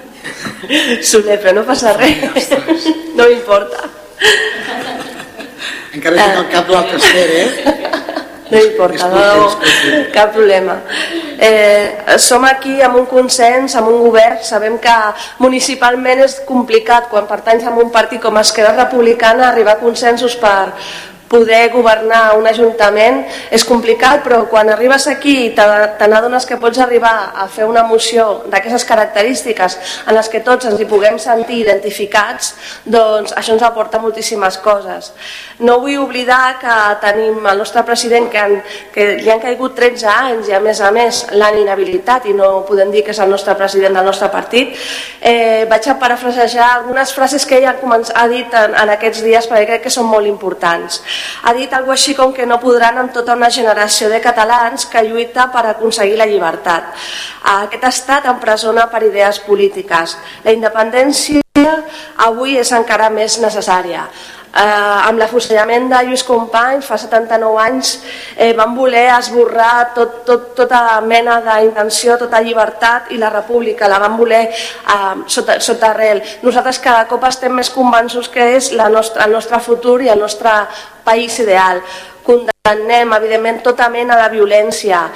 Soler, 1.06 1.38
però 1.42 1.54
no 1.60 1.66
passa 1.68 1.94
res. 1.98 2.50
No 3.18 3.28
m'importa. 3.30 3.86
Encara 5.94 6.18
tinc 6.18 6.40
el 6.42 6.48
cap 6.54 6.72
l'altre 6.74 6.98
esfer, 6.98 7.28
eh? 7.44 7.78
No 8.48 8.60
importa, 8.64 9.08
no, 9.12 9.50
cap 10.14 10.32
problema. 10.32 10.78
Eh, 11.38 12.16
som 12.18 12.46
aquí 12.48 12.78
amb 12.82 12.96
un 13.02 13.06
consens, 13.10 13.76
amb 13.76 13.92
un 13.92 14.00
govern, 14.06 14.40
sabem 14.42 14.78
que 14.80 14.94
municipalment 15.44 16.24
és 16.24 16.38
complicat 16.48 17.10
quan 17.12 17.28
pertanys 17.28 17.68
a 17.68 17.76
un 17.76 17.92
partit 17.92 18.24
com 18.24 18.40
Esquerra 18.40 18.74
Republicana 18.78 19.50
arribar 19.50 19.76
a 19.76 19.82
consensos 19.84 20.38
per, 20.40 20.72
poder 21.27 21.69
governar 21.72 22.38
un 22.38 22.48
ajuntament 22.48 23.24
és 23.51 23.65
complicat, 23.67 24.24
però 24.24 24.43
quan 24.50 24.69
arribes 24.72 25.07
aquí 25.12 25.36
i 25.48 25.50
te 25.55 26.07
n'adones 26.07 26.46
que 26.48 26.57
pots 26.62 26.79
arribar 26.79 27.34
a 27.36 27.48
fer 27.51 27.67
una 27.67 27.84
moció 27.84 28.43
d'aquestes 28.48 28.86
característiques 28.88 29.77
en 30.07 30.15
les 30.15 30.29
que 30.31 30.41
tots 30.46 30.69
ens 30.69 30.79
hi 30.79 30.88
puguem 30.88 31.19
sentir 31.19 31.60
identificats, 31.65 32.53
doncs 32.86 33.36
això 33.36 33.55
ens 33.57 33.65
aporta 33.67 34.00
moltíssimes 34.00 34.60
coses. 34.63 35.12
No 35.60 35.79
vull 35.84 36.00
oblidar 36.00 36.57
que 36.62 36.77
tenim 37.03 37.43
el 37.46 37.57
nostre 37.60 37.84
president 37.84 38.29
que, 38.31 38.39
han, 38.39 38.55
que 38.93 39.10
li 39.19 39.31
han 39.31 39.43
caigut 39.43 39.75
13 39.75 40.07
anys 40.13 40.51
i 40.51 40.55
a 40.55 40.62
més 40.63 40.81
a 40.81 40.91
més 40.96 41.24
l'han 41.36 41.60
inhabilitat 41.60 42.29
i 42.31 42.36
no 42.38 42.63
podem 42.67 42.91
dir 42.93 43.03
que 43.03 43.12
és 43.15 43.22
el 43.24 43.31
nostre 43.31 43.55
president 43.60 44.00
del 44.00 44.07
nostre 44.07 44.31
partit. 44.31 44.75
Eh, 45.19 45.65
vaig 45.69 45.89
a 45.91 45.98
parafrasejar 46.00 46.72
algunes 46.77 47.12
frases 47.13 47.46
que 47.46 47.60
ell 47.60 47.67
ha, 47.67 47.75
ha 47.75 48.27
dit 48.31 48.57
en, 48.63 48.75
en 48.77 48.96
aquests 48.96 49.24
dies 49.25 49.50
perquè 49.50 49.65
crec 49.67 49.88
que 49.88 49.93
són 49.93 50.07
molt 50.07 50.27
importants 50.29 51.01
ha 51.44 51.54
dit 51.58 51.74
alguna 51.74 51.98
així 51.98 52.14
com 52.16 52.34
que 52.34 52.46
no 52.46 52.60
podran 52.62 52.98
amb 53.02 53.14
tota 53.16 53.36
una 53.38 53.50
generació 53.50 54.10
de 54.10 54.22
catalans 54.22 54.86
que 54.92 55.04
lluita 55.08 55.48
per 55.54 55.66
aconseguir 55.72 56.18
la 56.20 56.30
llibertat. 56.30 56.94
Aquest 57.58 57.84
estat 57.90 58.30
empresona 58.30 58.88
per 58.92 59.04
idees 59.08 59.40
polítiques. 59.48 60.18
La 60.46 60.54
independència 60.56 61.42
avui 62.28 62.58
és 62.62 62.72
encara 62.76 63.10
més 63.14 63.40
necessària 63.42 64.08
eh, 64.58 65.08
amb 65.10 65.22
l'afusellament 65.22 65.88
de 65.92 66.02
Lluís 66.08 66.24
Companys 66.28 66.88
fa 66.90 66.98
79 66.98 67.62
anys 67.62 67.94
eh, 68.36 68.54
van 68.58 68.74
voler 68.76 69.06
esborrar 69.18 69.94
tot, 69.96 70.24
tot, 70.28 70.50
tota 70.58 70.82
mena 71.06 71.40
d'intenció, 71.46 72.18
tota 72.18 72.42
llibertat 72.42 73.12
i 73.14 73.22
la 73.22 73.31
república 73.34 73.90
la 73.90 74.01
van 74.03 74.18
voler 74.18 74.44
eh, 74.50 75.16
sota, 75.27 75.60
sota 75.62 75.92
arrel. 75.94 76.22
Nosaltres 76.44 76.81
cada 76.84 77.05
cop 77.10 77.24
estem 77.29 77.53
més 77.53 77.72
convençuts 77.74 78.31
que 78.34 78.51
és 78.58 78.72
la 78.74 78.90
nostra, 78.90 79.25
el 79.25 79.38
nostre 79.38 79.62
futur 79.64 80.01
i 80.01 80.14
el 80.14 80.20
nostre 80.20 80.53
país 81.08 81.40
ideal 81.40 81.81
condemnem 82.27 83.13
evidentment 83.16 83.63
tota 83.63 83.87
mena 83.90 84.18
de 84.20 84.27
violència. 84.35 85.07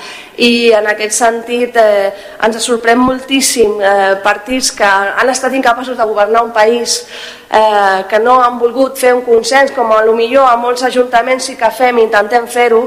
I 0.42 0.72
en 0.74 0.88
aquest 0.88 1.18
sentit 1.20 1.76
eh, 1.78 2.10
ens 2.46 2.58
sorprèn 2.64 3.00
moltíssim 3.02 3.78
eh, 3.84 4.16
partits 4.24 4.72
que 4.78 4.88
han 4.88 5.30
estat 5.30 5.54
incapaços 5.54 5.98
de 6.00 6.08
governar 6.08 6.46
un 6.48 6.54
país 6.56 7.02
eh, 7.52 8.04
que 8.10 8.20
no 8.20 8.40
han 8.42 8.58
volgut 8.60 8.98
fer 8.98 9.14
un 9.14 9.26
consens 9.26 9.74
com 9.76 9.92
a 9.92 10.02
lo 10.08 10.16
millor 10.16 10.48
a 10.48 10.56
molts 10.58 10.86
ajuntaments 10.88 11.50
sí 11.52 11.58
que 11.60 11.72
fem 11.76 12.00
intentem 12.06 12.48
fer-ho 12.48 12.86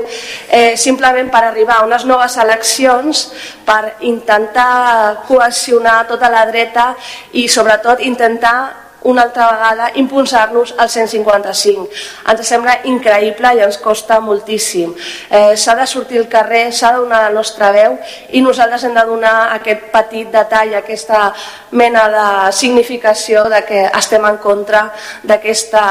eh, 0.49 0.73
simplement 0.81 1.29
per 1.31 1.45
arribar 1.45 1.83
a 1.83 1.85
unes 1.87 2.07
noves 2.09 2.39
eleccions 2.41 3.27
per 3.67 3.99
intentar 4.09 5.25
cohesionar 5.29 6.07
tota 6.09 6.33
la 6.33 6.47
dreta 6.49 6.95
i 7.33 7.47
sobretot 7.49 8.01
intentar 8.01 8.84
una 9.05 9.23
altra 9.23 9.51
vegada 9.53 9.91
impulsar-nos 10.01 10.75
al 10.79 10.89
155. 10.91 11.89
Ens 12.33 12.49
sembla 12.49 12.79
increïble 12.89 13.53
i 13.55 13.63
ens 13.65 13.79
costa 13.79 14.19
moltíssim. 14.25 14.95
Eh, 15.31 15.57
s'ha 15.61 15.77
de 15.77 15.87
sortir 15.87 16.23
al 16.23 16.29
carrer, 16.33 16.73
s'ha 16.73 16.95
de 16.95 17.05
donar 17.05 17.23
la 17.27 17.35
nostra 17.37 17.71
veu 17.73 17.99
i 18.33 18.43
nosaltres 18.43 18.85
hem 18.85 18.97
de 18.97 19.05
donar 19.07 19.53
aquest 19.55 19.87
petit 19.93 20.33
detall, 20.33 20.75
aquesta 20.81 21.29
mena 21.73 22.09
de 22.17 22.27
significació 22.53 23.45
de 23.53 23.63
que 23.69 23.85
estem 23.93 24.25
en 24.25 24.41
contra 24.43 24.87
d'aquesta 25.23 25.85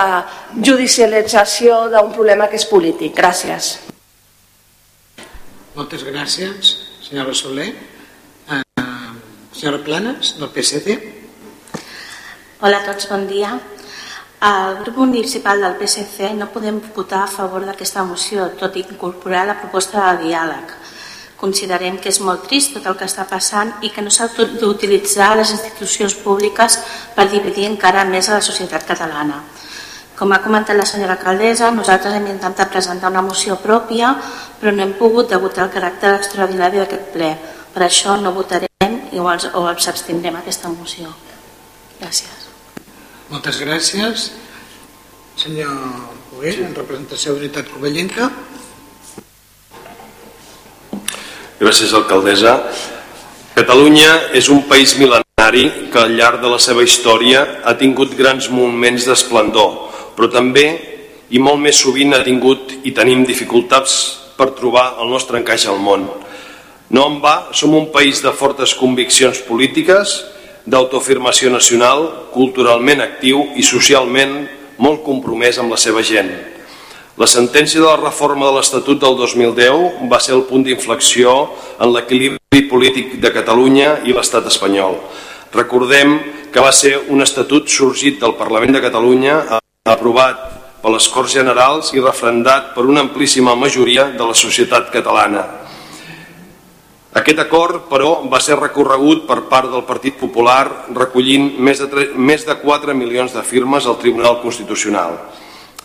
judicialització 0.57 1.87
d'un 1.93 2.13
problema 2.13 2.49
que 2.49 2.57
és 2.57 2.65
polític. 2.65 3.13
Gràcies. 3.17 3.75
Moltes 5.73 6.03
gràcies, 6.05 6.77
senyora 7.01 7.33
Soler. 7.33 7.71
Uh, 8.49 8.61
senyora 9.53 9.81
Planes, 9.85 10.35
del 10.39 10.49
PSC. 10.53 11.12
Hola 12.65 12.77
a 12.77 12.85
tots, 12.85 13.09
bon 13.09 13.25
dia. 13.27 13.49
El 14.39 14.77
grup 14.83 14.95
municipal 14.95 15.59
del 15.59 15.73
PSC 15.75 16.29
no 16.37 16.45
podem 16.47 16.77
votar 16.95 17.25
a 17.25 17.27
favor 17.27 17.65
d'aquesta 17.67 18.05
moció, 18.07 18.45
tot 18.55 18.77
i 18.79 18.85
incorporar 18.87 19.41
la 19.49 19.57
proposta 19.59 20.05
de 20.05 20.29
diàleg. 20.29 20.69
Considerem 21.41 21.97
que 21.99 22.07
és 22.07 22.21
molt 22.23 22.45
trist 22.47 22.71
tot 22.77 22.85
el 22.87 22.95
que 22.95 23.09
està 23.11 23.25
passant 23.27 23.73
i 23.83 23.89
que 23.91 23.99
no 24.05 24.13
s'ha 24.15 24.29
d'utilitzar 24.61 25.33
les 25.35 25.51
institucions 25.51 26.15
públiques 26.15 26.77
per 27.17 27.25
dividir 27.33 27.65
encara 27.67 28.05
més 28.07 28.29
a 28.29 28.37
la 28.37 28.45
societat 28.47 28.87
catalana. 28.87 29.41
Com 30.15 30.31
ha 30.31 30.39
comentat 30.45 30.79
la 30.79 30.87
senyora 30.87 31.17
alcaldessa, 31.17 31.73
nosaltres 31.75 32.15
hem 32.15 32.29
intentat 32.31 32.71
presentar 32.71 33.11
una 33.11 33.25
moció 33.27 33.57
pròpia, 33.59 34.13
però 34.61 34.71
no 34.71 34.85
hem 34.87 34.95
pogut 35.01 35.35
debutar 35.35 35.67
el 35.67 35.75
caràcter 35.75 36.13
extraordinari 36.15 36.79
d'aquest 36.79 37.11
ple. 37.11 37.33
Per 37.75 37.83
això 37.83 38.15
no 38.23 38.31
votarem 38.31 39.03
o 39.19 39.67
ens 39.67 39.91
abstindrem 39.91 40.39
aquesta 40.39 40.71
moció. 40.71 41.11
Gràcies. 41.99 42.42
Moltes 43.33 43.57
gràcies. 43.57 44.27
Senyor 45.41 45.71
Huguet, 46.29 46.59
en 46.61 46.75
representació 46.77 47.33
d'Unitat 47.33 47.71
Covellenca. 47.73 48.27
Gràcies, 51.57 51.95
alcaldessa. 51.97 52.53
Catalunya 53.55 54.35
és 54.37 54.51
un 54.53 54.61
país 54.69 54.93
mil·lenari 54.99 55.63
que 55.89 56.03
al 56.03 56.13
llarg 56.13 56.43
de 56.43 56.51
la 56.51 56.59
seva 56.61 56.85
història 56.85 57.41
ha 57.65 57.73
tingut 57.79 58.13
grans 58.19 58.51
moments 58.53 59.09
d'esplendor, 59.09 59.73
però 60.13 60.29
també 60.29 60.67
i 61.33 61.41
molt 61.41 61.57
més 61.63 61.81
sovint 61.81 62.13
ha 62.13 62.21
tingut 62.21 62.75
i 62.85 62.93
tenim 62.93 63.25
dificultats 63.25 63.97
per 64.37 64.51
trobar 64.53 64.99
el 65.01 65.09
nostre 65.09 65.41
encaix 65.41 65.65
al 65.65 65.81
món. 65.81 66.05
No 66.93 67.09
en 67.09 67.17
va, 67.25 67.49
som 67.49 67.73
un 67.73 67.89
país 67.89 68.21
de 68.21 68.29
fortes 68.37 68.77
conviccions 68.77 69.41
polítiques 69.49 70.19
d'autoafirmació 70.65 71.51
nacional, 71.51 72.07
culturalment 72.33 73.03
actiu 73.03 73.43
i 73.59 73.63
socialment 73.63 74.43
molt 74.77 75.03
compromès 75.05 75.59
amb 75.59 75.73
la 75.73 75.79
seva 75.79 76.03
gent. 76.05 76.31
La 77.17 77.27
sentència 77.29 77.81
de 77.81 77.85
la 77.85 77.99
reforma 77.99 78.47
de 78.47 78.55
l'Estatut 78.57 78.97
del 79.01 79.17
2010 79.19 80.07
va 80.09 80.19
ser 80.23 80.33
el 80.33 80.47
punt 80.49 80.63
d'inflexió 80.65 81.35
en 81.77 81.93
l'equilibri 81.93 82.63
polític 82.71 83.19
de 83.21 83.29
Catalunya 83.35 83.99
i 84.07 84.15
l'estat 84.15 84.47
espanyol. 84.49 84.97
Recordem 85.53 86.17
que 86.53 86.61
va 86.61 86.71
ser 86.73 86.95
un 87.13 87.21
estatut 87.21 87.69
sorgit 87.69 88.17
del 88.21 88.33
Parlament 88.39 88.73
de 88.73 88.81
Catalunya 88.81 89.59
aprovat 89.85 90.41
per 90.81 90.91
les 90.91 91.05
Corts 91.13 91.33
Generals 91.37 91.93
i 91.93 92.01
refrendat 92.01 92.73
per 92.73 92.87
una 92.89 93.05
amplíssima 93.05 93.53
majoria 93.55 94.09
de 94.17 94.25
la 94.25 94.33
societat 94.33 94.89
catalana. 94.91 95.62
Aquest 97.13 97.37
acord, 97.43 97.83
però, 97.91 98.23
va 98.25 98.39
ser 98.41 98.55
recorregut 98.57 99.27
per 99.29 99.43
part 99.49 99.69
del 99.69 99.83
Partit 99.85 100.15
Popular 100.17 100.87
recollint 100.97 101.51
més 101.61 101.77
de, 101.77 101.85
3, 101.91 102.15
més 102.17 102.41
de 102.47 102.55
4 102.57 102.95
milions 102.97 103.35
de 103.35 103.43
firmes 103.45 103.85
al 103.85 103.99
Tribunal 104.01 104.39
Constitucional. 104.41 105.19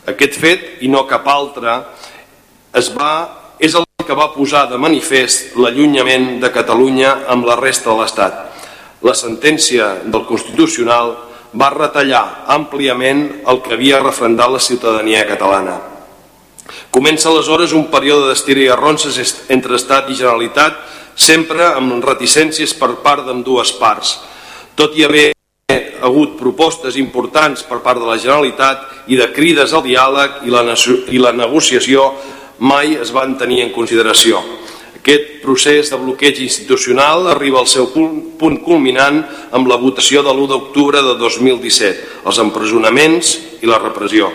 Aquest 0.08 0.38
fet, 0.40 0.64
i 0.80 0.88
no 0.88 1.04
cap 1.10 1.28
altre, 1.28 1.74
es 2.80 2.88
va, 2.96 3.12
és 3.60 3.76
el 3.76 3.84
que 4.08 4.16
va 4.16 4.30
posar 4.32 4.70
de 4.70 4.80
manifest 4.80 5.58
l'allunyament 5.60 6.38
de 6.40 6.48
Catalunya 6.54 7.26
amb 7.28 7.44
la 7.44 7.58
resta 7.60 7.90
de 7.90 7.98
l'Estat. 8.00 8.38
La 9.04 9.12
sentència 9.12 9.98
del 10.08 10.24
Constitucional 10.24 11.12
va 11.52 11.68
retallar 11.74 12.46
àmpliament 12.56 13.20
el 13.52 13.60
que 13.60 13.76
havia 13.76 14.00
refrendat 14.00 14.48
la 14.48 14.64
ciutadania 14.64 15.26
catalana. 15.28 15.76
Comença 16.90 17.28
aleshores 17.28 17.74
un 17.76 17.90
període 17.92 18.30
d'estira 18.30 18.64
i 18.64 18.70
arronses 18.72 19.20
entre 19.52 19.76
Estat 19.76 20.08
i 20.08 20.16
Generalitat, 20.16 20.80
sempre 21.18 21.72
amb 21.74 21.98
reticències 22.04 22.72
per 22.78 22.94
part 23.02 23.26
d'ambdues 23.26 23.74
parts. 23.80 24.14
Tot 24.78 24.94
i 24.94 25.04
haver 25.04 25.32
hagut 26.00 26.38
propostes 26.38 26.96
importants 26.96 27.64
per 27.66 27.80
part 27.82 27.98
de 27.98 28.06
la 28.06 28.18
Generalitat 28.22 29.10
i 29.10 29.18
de 29.18 29.26
crides 29.34 29.74
al 29.74 29.82
diàleg 29.82 30.44
i 30.46 30.54
la, 30.54 30.62
i 31.10 31.18
la 31.18 31.34
negociació 31.34 32.12
mai 32.62 32.94
es 33.02 33.10
van 33.14 33.34
tenir 33.38 33.64
en 33.64 33.74
consideració. 33.74 34.40
Aquest 34.98 35.38
procés 35.42 35.90
de 35.90 35.98
bloqueig 35.98 36.40
institucional 36.44 37.26
arriba 37.32 37.60
al 37.60 37.68
seu 37.70 37.88
punt, 37.90 38.36
punt 38.38 38.58
culminant 38.64 39.22
amb 39.54 39.70
la 39.70 39.78
votació 39.80 40.22
de 40.22 40.30
l'1 40.34 40.48
d'octubre 40.52 41.02
de 41.02 41.14
2017, 41.18 42.22
els 42.26 42.40
empresonaments 42.42 43.34
i 43.62 43.70
la 43.70 43.80
repressió. 43.82 44.30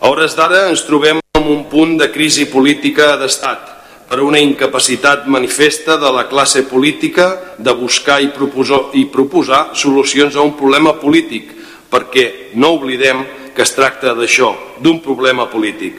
A 0.00 0.10
hores 0.10 0.34
d'ara 0.36 0.68
ens 0.70 0.84
trobem 0.86 1.20
en 1.38 1.46
un 1.50 1.64
punt 1.70 1.96
de 2.00 2.10
crisi 2.12 2.46
política 2.50 3.14
d'estat 3.20 3.73
per 4.14 4.22
una 4.22 4.38
incapacitat 4.38 5.24
manifesta 5.26 5.96
de 5.98 6.10
la 6.14 6.28
classe 6.30 6.62
política 6.70 7.56
de 7.58 7.72
buscar 7.74 8.20
i 8.22 8.28
proposar, 8.30 8.92
i 8.94 9.08
proposar 9.10 9.72
solucions 9.74 10.36
a 10.36 10.44
un 10.46 10.52
problema 10.54 10.92
polític, 11.00 11.50
perquè 11.90 12.54
no 12.54 12.76
oblidem 12.76 13.24
que 13.56 13.66
es 13.66 13.74
tracta 13.74 14.14
d'això, 14.14 14.52
d'un 14.78 15.02
problema 15.02 15.48
polític. 15.50 15.98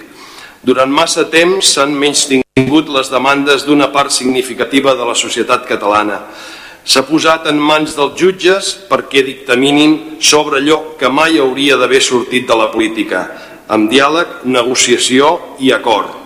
Durant 0.64 0.96
massa 0.96 1.28
temps 1.28 1.76
s'han 1.76 1.92
menys 1.92 2.24
tingut 2.32 2.88
les 2.88 3.12
demandes 3.12 3.68
d'una 3.68 3.92
part 3.92 4.16
significativa 4.16 4.96
de 4.96 5.12
la 5.12 5.20
societat 5.26 5.68
catalana. 5.68 6.24
S'ha 6.88 7.04
posat 7.04 7.52
en 7.52 7.60
mans 7.60 8.00
dels 8.00 8.16
jutges 8.16 8.78
perquè 8.88 9.28
dictaminin 9.28 10.22
sobre 10.24 10.64
allò 10.64 10.96
que 10.96 11.12
mai 11.12 11.36
hauria 11.36 11.76
d'haver 11.76 12.00
sortit 12.00 12.48
de 12.48 12.64
la 12.64 12.72
política, 12.72 13.28
amb 13.68 13.92
diàleg, 13.92 14.46
negociació 14.48 15.58
i 15.60 15.76
acord 15.76 16.24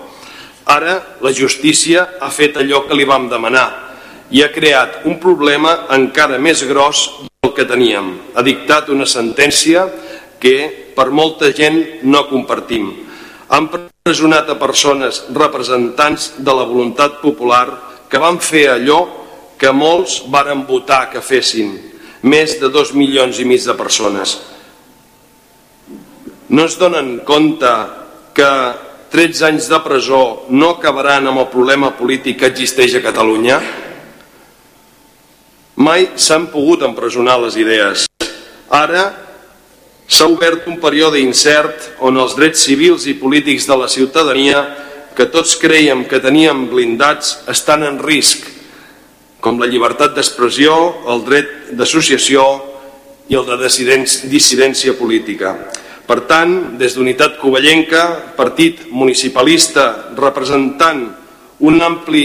Ara 0.70 1.18
la 1.26 1.32
justícia 1.34 2.06
ha 2.22 2.30
fet 2.30 2.60
allò 2.62 2.84
que 2.86 2.94
li 2.94 3.08
vam 3.10 3.26
demanar 3.30 3.68
i 4.30 4.44
ha 4.46 4.52
creat 4.54 5.02
un 5.10 5.18
problema 5.18 5.88
encara 5.96 6.38
més 6.38 6.62
gros 6.70 7.08
del 7.26 7.56
que 7.58 7.66
teníem. 7.66 8.12
Ha 8.38 8.46
dictat 8.46 8.92
una 8.94 9.08
sentència 9.10 9.88
que 10.38 10.94
per 10.94 11.10
molta 11.10 11.50
gent 11.58 12.04
no 12.06 12.28
compartim. 12.30 12.92
Han 13.50 13.70
presonat 14.06 14.52
a 14.54 14.60
persones 14.62 15.24
representants 15.34 16.36
de 16.38 16.54
la 16.54 16.68
voluntat 16.70 17.18
popular 17.24 17.66
que 18.10 18.22
van 18.22 18.38
fer 18.38 18.68
allò 18.70 19.00
que 19.58 19.74
molts 19.74 20.22
varen 20.30 20.68
votar 20.70 21.08
que 21.10 21.24
fessin, 21.26 21.74
més 22.22 22.60
de 22.62 22.70
dos 22.70 22.94
milions 22.94 23.40
i 23.42 23.48
mig 23.50 23.66
de 23.66 23.74
persones. 23.74 24.38
No 26.50 26.66
es 26.70 26.78
donen 26.78 27.20
compte 27.26 27.74
que 28.38 28.52
13 29.10 29.45
anys 29.48 29.67
de 29.69 29.80
presó 29.82 30.45
no 30.54 30.76
acabaran 30.76 31.26
amb 31.28 31.41
el 31.41 31.48
problema 31.50 31.89
polític 31.98 32.43
que 32.43 32.50
existeix 32.52 32.93
a 32.93 33.02
Catalunya? 33.02 33.58
Mai 35.82 36.12
s'han 36.13 36.45
pogut 36.54 36.84
empresonar 36.86 37.39
les 37.41 37.58
idees. 37.58 38.06
Ara 38.69 39.08
s'ha 40.06 40.28
obert 40.30 40.67
un 40.69 40.78
període 40.78 41.24
incert 41.24 41.89
on 42.06 42.22
els 42.22 42.38
drets 42.38 42.62
civils 42.69 43.08
i 43.10 43.17
polítics 43.17 43.65
de 43.65 43.78
la 43.82 43.89
ciutadania 43.89 44.62
que 45.17 45.26
tots 45.26 45.58
creiem 45.58 46.06
que 46.06 46.22
teníem 46.22 46.67
blindats 46.69 47.39
estan 47.50 47.84
en 47.88 47.98
risc, 48.00 48.45
com 49.41 49.58
la 49.58 49.67
llibertat 49.72 50.13
d'expressió, 50.13 50.76
el 51.10 51.26
dret 51.26 51.50
d'associació 51.74 52.45
i 53.30 53.38
el 53.39 53.45
de 53.50 53.58
dissidència 54.30 54.93
política. 55.00 55.56
Per 56.10 56.24
tant, 56.26 56.54
des 56.82 56.95
d'Unitat 56.98 57.36
Covellenca, 57.38 58.34
partit 58.34 58.88
municipalista 58.89 60.10
representant 60.17 61.04
un 61.69 61.78
ampli 61.86 62.24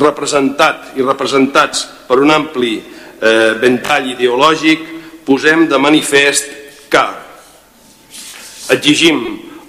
representat 0.00 0.94
i 0.96 1.04
representats 1.04 1.82
per 2.08 2.16
un 2.24 2.32
ampli 2.32 2.78
eh, 2.78 3.52
ventall 3.60 4.08
ideològic, 4.14 4.86
posem 5.28 5.66
de 5.68 5.76
manifest 5.76 6.48
que 6.88 7.04
exigim 8.72 9.20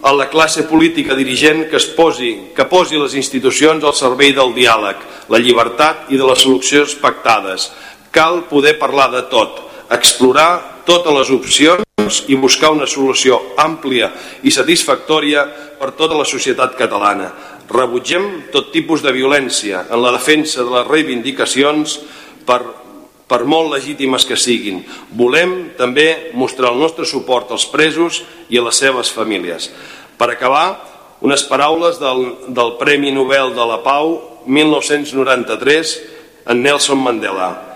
a 0.08 0.16
la 0.16 0.30
classe 0.32 0.64
política 0.64 1.20
dirigent 1.20 1.68
que 1.68 1.76
es 1.76 1.92
posi, 1.92 2.32
que 2.56 2.70
posi 2.72 3.04
les 3.04 3.20
institucions 3.20 3.84
al 3.84 3.98
servei 4.00 4.32
del 4.32 4.56
diàleg, 4.56 5.04
la 5.28 5.44
llibertat 5.44 6.08
i 6.08 6.16
de 6.16 6.32
les 6.32 6.40
solucions 6.40 6.96
pactades. 7.04 7.68
Cal 8.16 8.46
poder 8.48 8.78
parlar 8.80 9.12
de 9.12 9.28
tot, 9.28 9.60
explorar 9.92 10.84
totes 10.88 11.20
les 11.20 11.36
opcions 11.36 11.91
i 12.28 12.38
buscar 12.40 12.72
una 12.74 12.88
solució 12.90 13.38
àmplia 13.60 14.12
i 14.44 14.52
satisfactòria 14.52 15.46
per 15.80 15.94
tota 15.98 16.18
la 16.18 16.28
societat 16.28 16.76
catalana. 16.80 17.32
Rebutgem 17.72 18.52
tot 18.52 18.72
tipus 18.74 19.04
de 19.04 19.14
violència 19.16 19.86
en 19.90 20.02
la 20.04 20.12
defensa 20.16 20.66
de 20.66 20.74
les 20.74 20.88
reivindicacions 20.90 21.98
per, 22.46 22.60
per 23.28 23.42
molt 23.48 23.72
legítimes 23.72 24.28
que 24.28 24.38
siguin. 24.38 24.84
Volem 25.16 25.72
també 25.80 26.34
mostrar 26.36 26.74
el 26.74 26.84
nostre 26.84 27.08
suport 27.08 27.52
als 27.56 27.66
presos 27.72 28.22
i 28.50 28.60
a 28.60 28.66
les 28.68 28.84
seves 28.84 29.14
famílies. 29.16 29.72
Per 30.20 30.30
acabar, 30.30 30.76
unes 31.24 31.48
paraules 31.48 32.00
del, 32.02 32.26
del 32.52 32.76
Premi 32.82 33.16
Nobel 33.16 33.56
de 33.56 33.66
la 33.72 33.82
Pau 33.86 34.18
1993 34.46 35.98
en 36.52 36.64
Nelson 36.66 37.00
Mandela 37.00 37.71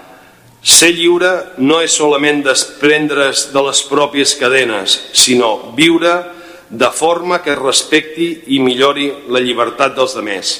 ser 0.65 0.95
lliure 0.97 1.31
no 1.61 1.77
és 1.85 1.93
solament 1.93 2.41
desprendre's 2.45 3.51
de 3.53 3.61
les 3.67 3.83
pròpies 3.85 4.33
cadenes, 4.39 4.97
sinó 5.13 5.75
viure 5.77 6.15
de 6.69 6.89
forma 6.89 7.43
que 7.45 7.53
respecti 7.53 8.31
i 8.55 8.57
millori 8.59 9.11
la 9.29 9.43
llibertat 9.43 9.93
dels 9.93 10.15
demés. 10.17 10.55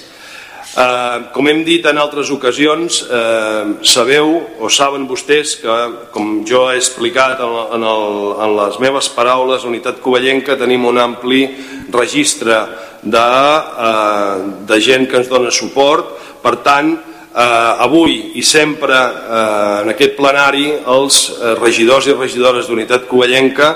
Eh, 0.75 1.17
com 1.33 1.47
hem 1.47 1.63
dit 1.63 1.85
en 1.87 1.97
altres 1.97 2.29
ocasions, 2.29 2.99
eh, 3.07 3.81
sabeu 3.81 4.33
o 4.59 4.69
saben 4.69 5.07
vostès 5.07 5.55
que, 5.61 5.75
com 6.11 6.43
jo 6.45 6.65
he 6.69 6.75
explicat 6.77 7.39
en, 7.39 7.53
en, 7.77 7.85
el, 7.89 8.07
en 8.43 8.55
les 8.59 8.79
meves 8.83 9.09
paraules, 9.15 9.65
Unitat 9.65 10.01
Covellenca 10.03 10.57
tenim 10.59 10.85
un 10.85 10.99
ampli 10.99 11.47
registre 11.95 12.59
de, 13.01 13.25
eh, 13.87 14.35
de 14.67 14.81
gent 14.83 15.07
que 15.09 15.23
ens 15.23 15.31
dona 15.31 15.49
suport, 15.49 16.11
per 16.43 16.57
tant, 16.61 16.93
eh, 17.35 17.83
avui 17.85 18.31
i 18.39 18.43
sempre 18.43 18.95
eh, 18.95 19.81
en 19.83 19.91
aquest 19.91 20.15
plenari 20.15 20.71
els 20.95 21.19
eh, 21.35 21.53
regidors 21.59 22.07
i 22.07 22.15
regidores 22.15 22.69
d'Unitat 22.69 23.09
Covellenca 23.11 23.75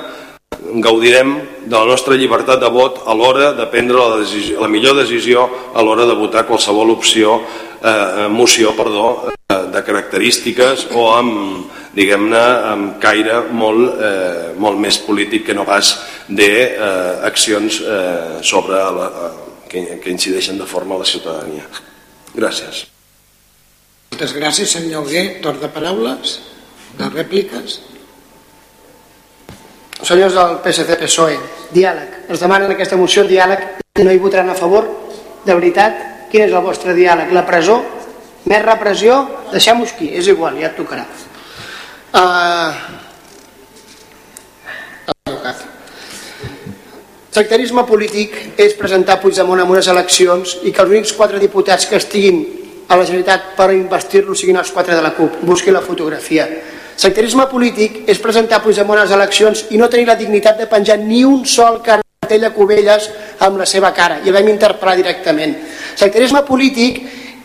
gaudirem 0.84 1.36
de 1.66 1.76
la 1.76 1.86
nostra 1.86 2.16
llibertat 2.16 2.62
de 2.62 2.70
vot 2.70 3.04
a 3.06 3.14
l'hora 3.14 3.54
de 3.58 3.66
prendre 3.72 3.98
la, 3.98 4.20
decisió, 4.22 4.60
la 4.62 4.70
millor 4.72 4.98
decisió 4.98 5.48
a 5.74 5.84
l'hora 5.84 6.06
de 6.06 6.16
votar 6.18 6.46
qualsevol 6.48 6.92
opció, 6.94 7.40
eh, 7.82 8.28
moció 8.30 8.76
perdó, 8.78 9.30
eh, 9.30 9.60
de 9.74 9.84
característiques 9.84 10.88
o 10.94 11.10
amb 11.16 11.78
diguem-ne, 11.96 12.44
amb 12.74 13.00
caire 13.02 13.42
molt, 13.52 13.98
eh, 13.98 14.54
molt 14.62 14.80
més 14.80 15.00
polític 15.06 15.48
que 15.48 15.58
no 15.58 15.66
pas 15.66 15.96
d'accions 16.30 17.82
eh, 17.82 17.90
eh, 17.98 18.38
sobre 18.46 18.78
la, 18.78 19.10
eh, 19.10 19.34
que, 19.70 19.84
que 20.04 20.14
incideixen 20.14 20.58
de 20.58 20.70
forma 20.70 20.96
a 20.96 21.04
la 21.04 21.10
ciutadania. 21.10 21.66
Gràcies. 22.36 22.99
Moltes 24.12 24.34
gràcies, 24.36 24.72
senyor 24.74 25.04
Alguer. 25.04 25.42
Torn 25.44 25.62
de 25.62 25.70
paraules, 25.72 26.40
de 26.98 27.10
rèpliques. 27.14 27.80
Senyors 30.00 30.34
del 30.34 30.58
PSC-PSOE, 30.64 31.38
diàleg. 31.76 32.26
Ens 32.30 32.42
demanen 32.42 32.72
aquesta 32.72 32.98
moció 32.98 33.26
diàleg 33.28 33.80
no 34.04 34.12
hi 34.12 34.22
votaran 34.22 34.50
a 34.50 34.56
favor. 34.56 34.88
De 35.46 35.56
veritat, 35.56 36.28
quin 36.32 36.46
és 36.46 36.54
el 36.54 36.64
vostre 36.64 36.96
diàleg? 36.96 37.34
La 37.36 37.46
presó? 37.48 37.80
Més 38.50 38.64
repressió? 38.64 39.20
Deixem-ho 39.52 39.86
aquí, 39.86 40.10
és 40.16 40.30
igual, 40.32 40.58
ja 40.62 40.70
et 40.72 40.78
tocarà. 40.80 41.06
Uh, 42.10 42.74
sectarisme 47.36 47.84
polític 47.86 48.36
és 48.60 48.74
presentar 48.80 49.20
Puigdemont 49.22 49.62
en 49.62 49.70
unes 49.70 49.88
eleccions 49.92 50.58
i 50.64 50.74
que 50.74 50.82
els 50.82 50.96
únics 50.96 51.14
quatre 51.14 51.40
diputats 51.40 51.86
que 51.86 52.00
estiguin 52.00 52.42
a 52.90 52.98
la 52.98 53.06
Generalitat 53.06 53.54
per 53.56 53.70
investir-lo 53.76 54.36
siguin 54.36 54.58
els 54.58 54.74
quatre 54.74 54.98
de 54.98 55.02
la 55.06 55.14
CUP. 55.14 55.44
Busqui 55.46 55.72
la 55.72 55.86
fotografia. 55.86 56.48
Sectarisme 57.00 57.46
polític 57.48 58.02
és 58.12 58.20
presentar 58.20 58.60
Puigdemont 58.64 59.00
a 59.00 59.06
les 59.06 59.14
eleccions 59.16 59.68
i 59.72 59.78
no 59.80 59.88
tenir 59.88 60.08
la 60.10 60.18
dignitat 60.20 60.58
de 60.60 60.68
penjar 60.68 60.98
ni 61.00 61.22
un 61.24 61.46
sol 61.48 61.80
cartell 61.86 62.44
a 62.44 62.52
Cubelles 62.52 63.06
amb 63.46 63.62
la 63.62 63.68
seva 63.70 63.94
cara 63.96 64.18
i 64.26 64.34
vam 64.36 64.50
interpretar 64.52 64.98
directament. 65.00 65.54
Sectarisme 65.96 66.42
polític 66.48 67.00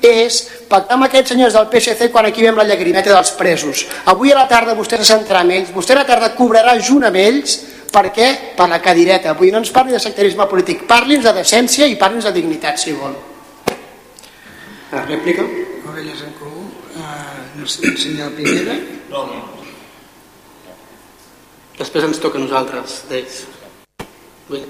és 0.04 0.40
pactar 0.68 0.96
amb 0.96 1.06
aquests 1.06 1.34
senyors 1.34 1.54
del 1.54 1.68
PSC 1.70 2.08
quan 2.12 2.26
aquí 2.26 2.42
veiem 2.42 2.58
la 2.58 2.66
llagrimeta 2.66 3.12
dels 3.12 3.30
presos. 3.38 3.84
Avui 4.10 4.32
a 4.32 4.40
la 4.40 4.48
tarda 4.48 4.74
vostè 4.74 4.98
se 4.98 5.06
centrarà 5.12 5.44
amb 5.44 5.54
ells, 5.54 5.70
vostè 5.76 5.94
a 5.94 6.00
la 6.00 6.08
tarda 6.08 6.32
cobrarà 6.34 6.74
junt 6.80 7.06
amb 7.06 7.20
ells 7.20 7.60
per 7.92 8.08
què? 8.16 8.32
Per 8.56 8.66
la 8.72 8.80
cadireta. 8.82 9.36
Avui 9.36 9.52
no 9.52 9.62
ens 9.62 9.70
parli 9.70 9.94
de 9.94 10.02
sectarisme 10.02 10.48
polític, 10.50 10.82
parli'ns 10.90 11.28
de 11.28 11.36
decència 11.38 11.86
i 11.86 12.00
parli'ns 12.00 12.26
de 12.26 12.34
dignitat, 12.34 12.80
si 12.80 12.96
vol. 12.96 13.33
Rèplica? 15.02 15.44
Covelles 15.84 16.22
en 16.22 16.32
Comú. 16.38 16.68
Uh, 16.94 17.60
el 17.62 17.68
senyor 17.98 18.32
Pineda. 18.36 18.76
No, 19.10 19.26
no. 19.26 19.42
Després 21.78 22.06
ens 22.06 22.20
toca 22.22 22.38
a 22.38 22.44
nosaltres, 22.44 23.02
d'ells. 23.10 23.42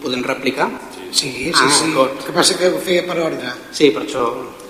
Podem 0.01 0.23
replicar? 0.25 0.71
Sí, 1.11 1.31
sí, 1.31 1.53
Ah, 1.55 1.69
sí. 1.69 1.91
El 1.91 2.25
que 2.25 2.33
passa 2.33 2.57
que 2.57 2.71
ho 2.73 2.81
feia 2.81 3.05
per 3.07 3.19
ordre. 3.21 3.53
Sí, 3.73 3.91
per 3.91 4.05
això, 4.07 4.25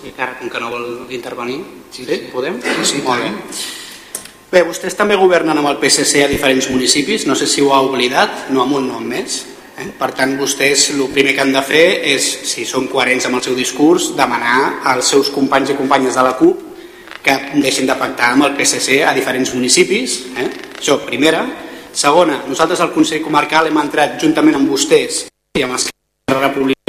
encara 0.04 0.38
com 0.40 0.50
que 0.50 0.60
no 0.60 0.70
vol 0.72 0.86
intervenir. 1.10 1.60
Sí, 1.92 2.04
sí. 2.04 2.22
Podem? 2.32 2.60
Sí, 2.62 2.84
sí, 2.84 3.02
Molt 3.04 3.22
bé. 3.22 3.30
Bé, 4.54 4.62
vostès 4.62 4.94
també 4.94 5.16
governen 5.18 5.58
amb 5.58 5.68
el 5.68 5.78
PSC 5.82 6.22
a 6.24 6.28
diferents 6.30 6.68
municipis, 6.70 7.26
no 7.26 7.34
sé 7.34 7.46
si 7.50 7.60
ho 7.60 7.72
ha 7.74 7.80
oblidat, 7.82 8.50
no 8.54 8.62
amb 8.62 8.76
un 8.78 8.86
nom 8.88 9.02
més. 9.02 9.40
Eh? 9.78 9.88
Per 9.98 10.10
tant, 10.16 10.36
vostès 10.38 10.88
el 10.94 11.02
primer 11.14 11.34
que 11.34 11.42
han 11.44 11.52
de 11.54 11.62
fer 11.66 11.84
és, 12.14 12.26
si 12.50 12.66
són 12.68 12.86
coherents 12.92 13.26
amb 13.28 13.40
el 13.40 13.44
seu 13.46 13.56
discurs, 13.58 14.12
demanar 14.18 14.84
als 14.92 15.10
seus 15.14 15.32
companys 15.34 15.74
i 15.74 15.78
companyes 15.78 16.18
de 16.18 16.26
la 16.26 16.36
CUP 16.38 16.62
que 17.24 17.34
deixin 17.56 17.88
de 17.88 17.96
pactar 17.96 18.34
amb 18.34 18.46
el 18.50 18.56
PSC 18.58 19.00
a 19.06 19.14
diferents 19.16 19.54
municipis. 19.56 20.20
Eh? 20.36 20.50
Això, 20.78 21.00
primera. 21.06 21.46
Segona, 21.94 22.42
nosaltres 22.48 22.82
al 22.82 22.92
Consell 22.92 23.22
Comarcal 23.24 23.70
hem 23.70 23.82
entrat 23.84 24.18
juntament 24.20 24.60
amb 24.60 24.70
vostès 24.74 25.24
i 25.58 25.62
amb 25.62 25.78
Esquerra 25.78 26.03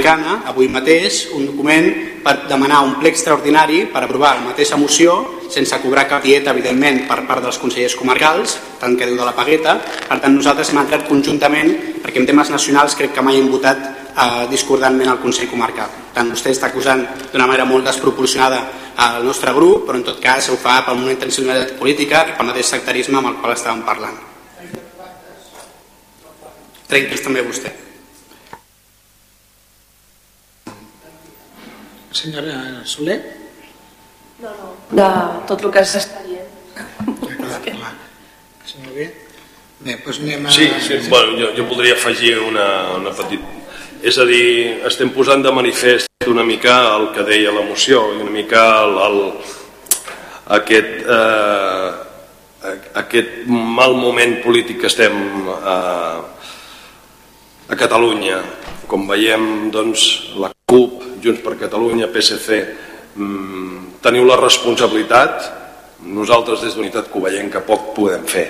Republicana, 0.06 0.42
avui 0.46 0.68
mateix, 0.70 1.26
un 1.34 1.46
document 1.48 1.88
per 2.22 2.46
demanar 2.46 2.82
un 2.86 2.94
ple 3.00 3.10
extraordinari 3.10 3.84
per 3.90 4.04
aprovar 4.04 4.36
la 4.36 4.44
mateixa 4.52 4.76
moció, 4.78 5.16
sense 5.50 5.78
cobrar 5.82 6.06
cap 6.08 6.22
dieta, 6.22 6.52
evidentment, 6.54 7.02
per 7.08 7.24
part 7.26 7.42
dels 7.42 7.58
consellers 7.58 7.96
comarcals, 7.98 8.56
tant 8.80 8.96
que 8.96 9.08
diu 9.08 9.16
de 9.18 9.26
la 9.26 9.34
pagueta. 9.34 9.76
Per 10.08 10.18
tant, 10.22 10.34
nosaltres 10.34 10.70
hem 10.70 10.80
entrat 10.82 11.06
conjuntament, 11.08 11.72
perquè 12.04 12.22
en 12.22 12.28
temes 12.28 12.52
nacionals 12.54 12.96
crec 12.98 13.14
que 13.14 13.24
mai 13.26 13.40
hem 13.40 13.48
votat 13.50 13.82
eh, 13.82 14.44
discordantment 14.50 15.10
al 15.10 15.22
Consell 15.22 15.50
Comarcal. 15.50 15.90
Tant, 16.14 16.30
vostè 16.32 16.52
està 16.54 16.70
acusant 16.70 17.02
d'una 17.32 17.46
manera 17.46 17.66
molt 17.68 17.86
desproporcionada 17.90 18.60
al 19.06 19.24
nostre 19.26 19.54
grup, 19.56 19.86
però 19.88 20.00
en 20.00 20.06
tot 20.06 20.20
cas 20.22 20.50
ho 20.50 20.58
fa 20.60 20.80
per 20.86 20.94
una 20.96 21.14
intencionalitat 21.14 21.74
política 21.80 22.26
i 22.26 22.36
pel 22.36 22.52
mateix 22.52 22.70
sectarisme 22.76 23.18
amb 23.18 23.32
el 23.32 23.40
qual 23.42 23.56
estàvem 23.56 23.82
parlant. 23.88 24.22
Trenquis 26.86 27.26
també 27.26 27.42
vostè. 27.42 27.85
Senyora 32.16 32.80
Soler. 32.84 33.20
No, 34.40 34.48
no. 34.48 34.72
De 34.96 35.08
tot 35.48 35.64
el 35.66 35.72
que 35.74 35.82
s'està 35.84 36.22
dient. 36.24 36.48
Clar, 36.76 37.60
clar. 37.66 37.92
Senyor 38.64 38.96
bé? 38.96 39.06
Bé, 39.84 39.98
doncs 40.00 40.22
anem 40.24 40.48
a... 40.48 40.54
Sí, 40.54 40.70
sí 40.80 40.96
bueno, 41.12 41.36
jo, 41.36 41.52
jo 41.58 41.66
voldria 41.68 41.96
afegir 41.98 42.38
una, 42.40 42.66
una 42.96 43.12
petita... 43.16 43.52
És 44.06 44.16
a 44.20 44.24
dir, 44.28 44.80
estem 44.88 45.10
posant 45.12 45.44
de 45.44 45.52
manifest 45.52 46.28
una 46.30 46.44
mica 46.44 46.74
el 46.96 47.10
que 47.14 47.24
deia 47.26 47.52
la 47.52 47.64
moció 47.64 48.02
i 48.14 48.20
una 48.22 48.32
mica 48.32 48.62
el, 48.84 48.96
el, 49.06 49.18
aquest, 50.56 50.92
eh, 51.16 52.74
aquest 53.02 53.46
mal 53.48 53.96
moment 53.98 54.38
polític 54.44 54.80
que 54.84 54.90
estem 54.92 55.16
eh, 55.52 56.18
a 57.66 57.78
Catalunya. 57.78 58.40
Com 58.86 59.08
veiem, 59.10 59.68
doncs, 59.74 60.06
la 60.38 60.52
CUP, 60.70 61.05
Junts 61.26 61.42
per 61.42 61.56
Catalunya, 61.58 62.06
PSC, 62.06 62.60
mm, 63.16 63.98
teniu 64.00 64.24
la 64.24 64.36
responsabilitat, 64.38 65.52
nosaltres 66.06 66.62
des 66.62 66.74
d'Unitat 66.76 67.10
Covellenca 67.10 67.64
poc 67.66 67.94
podem 67.96 68.22
fer, 68.24 68.46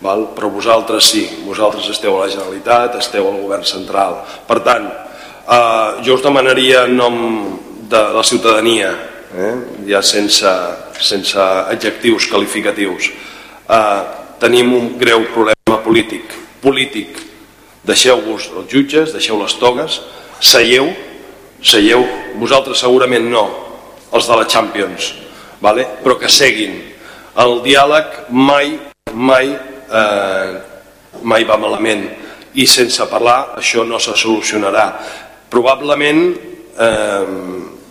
val? 0.00 0.28
però 0.36 0.50
vosaltres 0.52 1.04
sí, 1.04 1.24
vosaltres 1.46 1.88
esteu 1.88 2.18
a 2.18 2.26
la 2.26 2.32
Generalitat, 2.32 2.98
esteu 3.00 3.26
al 3.28 3.40
govern 3.40 3.64
central. 3.64 4.20
Per 4.46 4.60
tant, 4.60 4.86
eh, 5.48 6.02
jo 6.04 6.14
us 6.14 6.22
demanaria 6.22 6.84
en 6.84 6.96
nom 6.96 7.16
de 7.88 8.02
la 8.12 8.22
ciutadania, 8.22 8.92
eh, 9.34 9.54
ja 9.86 10.02
sense, 10.02 10.50
sense 11.00 11.38
adjectius 11.38 12.28
qualificatius, 12.28 13.10
eh, 13.68 14.00
tenim 14.38 14.74
un 14.74 14.98
greu 14.98 15.24
problema 15.32 15.82
polític, 15.82 16.24
polític. 16.60 17.16
Deixeu-vos 17.84 18.50
els 18.56 18.68
jutges, 18.68 19.12
deixeu 19.12 19.40
les 19.40 19.54
togues, 19.54 20.00
seieu, 20.40 20.92
seieu, 21.62 22.04
vosaltres 22.40 22.80
segurament 22.80 23.28
no, 23.30 23.44
els 24.12 24.26
de 24.26 24.36
la 24.36 24.46
Champions, 24.48 25.12
vale? 25.60 25.86
però 26.02 26.16
que 26.18 26.28
seguin. 26.28 26.78
El 27.40 27.60
diàleg 27.64 28.32
mai, 28.34 28.74
mai, 29.14 29.52
eh, 29.54 30.54
mai 31.22 31.46
va 31.46 31.58
malament 31.60 32.08
i 32.58 32.66
sense 32.66 33.06
parlar 33.10 33.54
això 33.60 33.84
no 33.86 34.00
se 34.02 34.16
solucionarà. 34.18 34.86
Probablement 35.50 36.24
eh, 36.78 37.26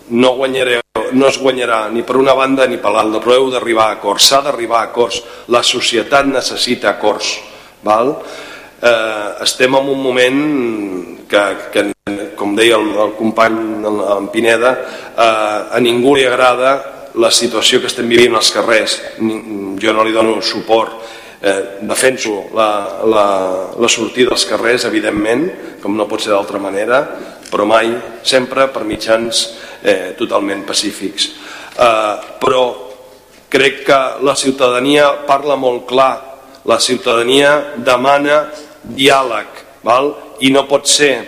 no, 0.10 0.34
guanyareu, 0.36 0.84
no 1.14 1.30
es 1.30 1.40
guanyarà 1.40 1.88
ni 1.94 2.04
per 2.04 2.18
una 2.20 2.36
banda 2.36 2.68
ni 2.68 2.78
per 2.82 2.92
l'altra, 2.92 3.22
però 3.24 3.38
heu 3.38 3.50
d'arribar 3.54 3.90
a 3.90 3.98
acords, 4.00 4.28
s'ha 4.28 4.42
d'arribar 4.46 4.84
a 4.84 4.90
acords, 4.92 5.22
la 5.54 5.64
societat 5.64 6.28
necessita 6.28 6.92
acords. 6.92 7.38
Val? 7.86 8.18
Eh, 8.82 9.44
estem 9.44 9.76
en 9.76 9.90
un 9.92 10.02
moment 10.02 11.28
que, 11.28 11.44
que 11.74 11.84
com 12.40 12.56
deia 12.56 12.78
el, 12.80 12.94
el 12.96 13.12
company 13.18 13.58
en 13.84 14.30
Pineda, 14.32 14.72
eh, 15.12 15.76
a 15.76 15.80
ningú 15.84 16.16
li 16.16 16.24
agrada 16.26 16.78
la 17.20 17.32
situació 17.32 17.82
que 17.82 17.90
estem 17.92 18.08
vivint 18.08 18.38
als 18.38 18.54
carrers. 18.56 18.96
Jo 19.20 19.96
no 19.96 20.06
li 20.08 20.16
dono 20.16 20.40
suport, 20.42 21.02
eh, 21.42 21.80
defenso 21.82 22.46
la, 22.56 22.70
la, 23.04 23.26
la 23.76 23.90
sortida 23.92 24.32
als 24.32 24.46
carrers, 24.48 24.88
evidentment, 24.88 25.50
com 25.84 25.98
no 25.98 26.08
pot 26.08 26.24
ser 26.24 26.32
d'altra 26.32 26.62
manera, 26.62 27.04
però 27.50 27.68
mai, 27.68 27.92
sempre 28.24 28.70
per 28.72 28.86
mitjans 28.88 29.44
eh, 29.84 30.16
totalment 30.20 30.64
pacífics. 30.68 31.34
Eh, 31.76 32.16
però 32.40 32.64
crec 33.50 33.84
que 33.88 34.00
la 34.24 34.36
ciutadania 34.40 35.12
parla 35.28 35.60
molt 35.60 35.84
clar, 35.90 36.14
la 36.70 36.80
ciutadania 36.80 37.74
demana 37.76 38.44
diàleg, 38.84 39.64
val? 39.84 40.14
i 40.40 40.52
no 40.56 40.66
pot 40.70 40.88
ser, 40.88 41.28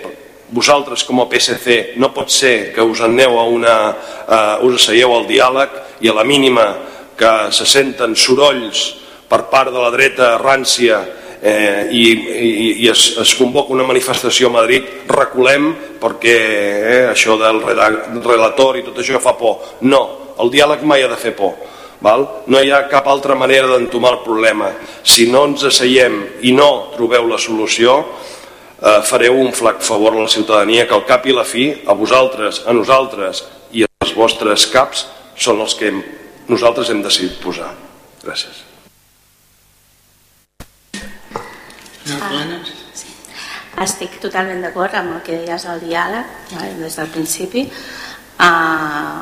vosaltres 0.52 1.04
com 1.08 1.22
a 1.24 1.28
PSC, 1.32 1.98
no 2.00 2.12
pot 2.16 2.32
ser 2.32 2.72
que 2.76 2.84
us 2.84 3.02
aneu 3.04 3.38
a 3.40 3.46
una, 3.48 3.76
uh, 3.92 4.68
us 4.68 4.82
asseieu 4.82 5.14
al 5.16 5.28
diàleg 5.28 5.78
i 6.04 6.12
a 6.12 6.16
la 6.16 6.28
mínima 6.28 6.68
que 7.18 7.32
se 7.56 7.68
senten 7.68 8.16
sorolls 8.16 8.86
per 9.30 9.46
part 9.52 9.72
de 9.72 9.80
la 9.80 9.92
dreta 9.94 10.36
rància 10.42 11.00
eh, 11.42 11.88
i, 11.92 12.04
i, 12.12 12.72
i 12.84 12.90
es, 12.92 13.18
es 13.22 13.34
convoca 13.36 13.74
una 13.74 13.88
manifestació 13.88 14.50
a 14.50 14.56
Madrid, 14.60 14.88
reculem 15.10 15.72
perquè 16.02 16.38
eh, 16.38 17.04
això 17.12 17.38
del 17.40 17.62
relator 17.64 18.78
i 18.78 18.86
tot 18.86 19.00
això 19.02 19.22
fa 19.24 19.34
por. 19.40 19.62
No, 19.88 20.02
el 20.42 20.52
diàleg 20.54 20.84
mai 20.88 21.06
ha 21.06 21.12
de 21.12 21.20
fer 21.20 21.34
por. 21.38 21.56
Val? 22.02 22.26
No 22.50 22.62
hi 22.62 22.72
ha 22.74 22.88
cap 22.90 23.08
altra 23.08 23.36
manera 23.38 23.70
d'entomar 23.70 24.16
el 24.18 24.24
problema. 24.26 24.72
Si 25.04 25.28
no 25.30 25.46
ens 25.50 25.64
asseiem 25.70 26.18
i 26.42 26.54
no 26.58 26.92
trobeu 26.96 27.28
la 27.30 27.38
solució, 27.38 28.00
eh, 28.82 29.02
fareu 29.06 29.38
un 29.38 29.54
flac 29.54 29.82
favor 29.86 30.18
a 30.18 30.24
la 30.24 30.32
ciutadania 30.32 30.88
que 30.88 30.98
al 30.98 31.06
cap 31.06 31.26
i 31.26 31.36
la 31.38 31.46
fi, 31.46 31.70
a 31.86 31.94
vosaltres, 31.94 32.64
a 32.66 32.74
nosaltres 32.74 33.44
i 33.72 33.86
als 33.86 34.16
vostres 34.18 34.66
caps 34.74 35.06
són 35.38 35.62
els 35.62 35.78
que 35.78 35.92
hem, 35.92 36.02
nosaltres 36.50 36.90
hem 36.90 37.02
decidit 37.06 37.38
posar. 37.44 37.72
Gràcies. 38.26 38.66
Ah, 42.12 42.34
sí. 42.94 43.08
Estic 43.82 44.18
totalment 44.22 44.62
d'acord 44.66 44.94
amb 44.98 45.16
el 45.16 45.22
que 45.26 45.38
deies 45.38 45.66
del 45.66 45.86
diàleg 45.86 46.26
vale, 46.52 46.74
des 46.82 46.98
del 46.98 47.08
principi 47.14 47.64
uh, 47.70 49.22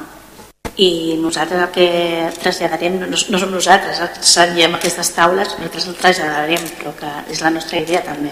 i 0.79 1.17
nosaltres 1.19 1.65
el 1.65 1.73
que 1.75 1.87
traslladarem 2.39 3.01
no, 3.01 3.09
no 3.11 3.41
som 3.41 3.51
nosaltres 3.51 3.99
els 4.05 4.15
que 4.15 4.29
seiem 4.31 4.77
aquestes 4.77 5.11
taules 5.17 5.51
nosaltres 5.57 5.89
el 5.91 5.99
traslladarem 5.99 6.71
però 6.79 6.95
que 7.01 7.11
és 7.35 7.43
la 7.43 7.51
nostra 7.55 7.81
idea 7.83 8.05
també 8.05 8.31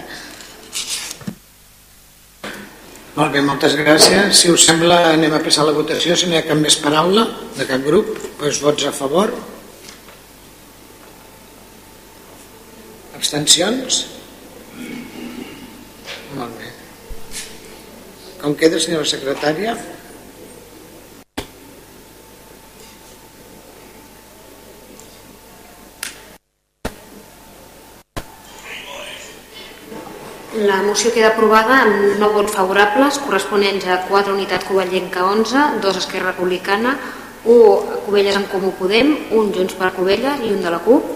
Molt 3.18 3.32
bé, 3.34 3.40
moltes 3.42 3.72
gràcies. 3.74 4.28
Si 4.38 4.50
us 4.54 4.62
sembla, 4.62 4.96
anem 5.10 5.32
a 5.34 5.40
passar 5.42 5.64
la 5.66 5.72
votació. 5.74 6.14
Si 6.14 6.28
no 6.30 6.36
hi 6.36 6.38
ha 6.38 6.44
cap 6.46 6.60
més 6.60 6.76
paraula 6.78 7.24
de 7.56 7.64
cap 7.66 7.82
grup, 7.82 8.12
doncs 8.38 8.60
vots 8.62 8.86
a 8.86 8.92
favor. 8.94 9.32
Abstencions? 13.18 14.04
Molt 16.36 16.54
bé. 16.62 16.70
Com 18.38 18.54
queda, 18.54 18.78
senyora 18.78 19.10
secretària? 19.16 19.74
La 30.58 30.82
moció 30.82 31.12
queda 31.14 31.28
aprovada 31.30 31.76
amb 31.84 32.16
9 32.18 32.34
vots 32.34 32.54
favorables, 32.56 33.20
corresponents 33.22 33.84
a 33.86 34.00
4 34.08 34.32
unitat 34.34 34.64
Covellenca 34.66 35.22
11, 35.30 35.78
2 35.84 35.98
Esquerra 36.00 36.32
Republicana, 36.32 36.96
1 37.44 38.00
Covelles 38.06 38.34
en 38.34 38.46
Comú 38.50 38.72
Podem, 38.74 39.12
1 39.30 39.52
Junts 39.54 39.76
per 39.78 39.92
Covelles 39.94 40.42
i 40.42 40.50
un 40.50 40.64
de 40.64 40.72
la 40.74 40.80
CUP, 40.82 41.12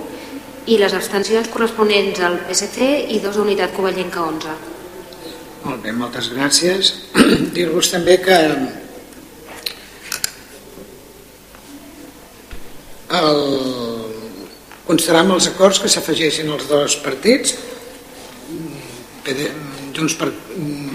i 0.71 0.77
les 0.79 0.95
abstencions 0.95 1.51
corresponents 1.51 2.23
al 2.23 2.39
PSC 2.47 2.87
i 3.17 3.19
2 3.25 3.41
unitat 3.43 3.75
Covellenca 3.75 4.23
11. 4.29 4.55
Molt 5.65 5.83
bé, 5.83 5.91
moltes 5.91 6.31
gràcies. 6.31 6.93
Dir-vos 7.57 7.91
també 7.91 8.21
que 8.23 8.39
el, 13.19 13.45
considerar 14.87 15.27
els 15.27 15.51
acords 15.51 15.83
que 15.83 15.91
s'afegeixin 15.91 16.55
els 16.55 16.71
dos 16.71 17.01
partits 17.03 17.59
Junts, 19.23 20.17
per, 20.19 20.33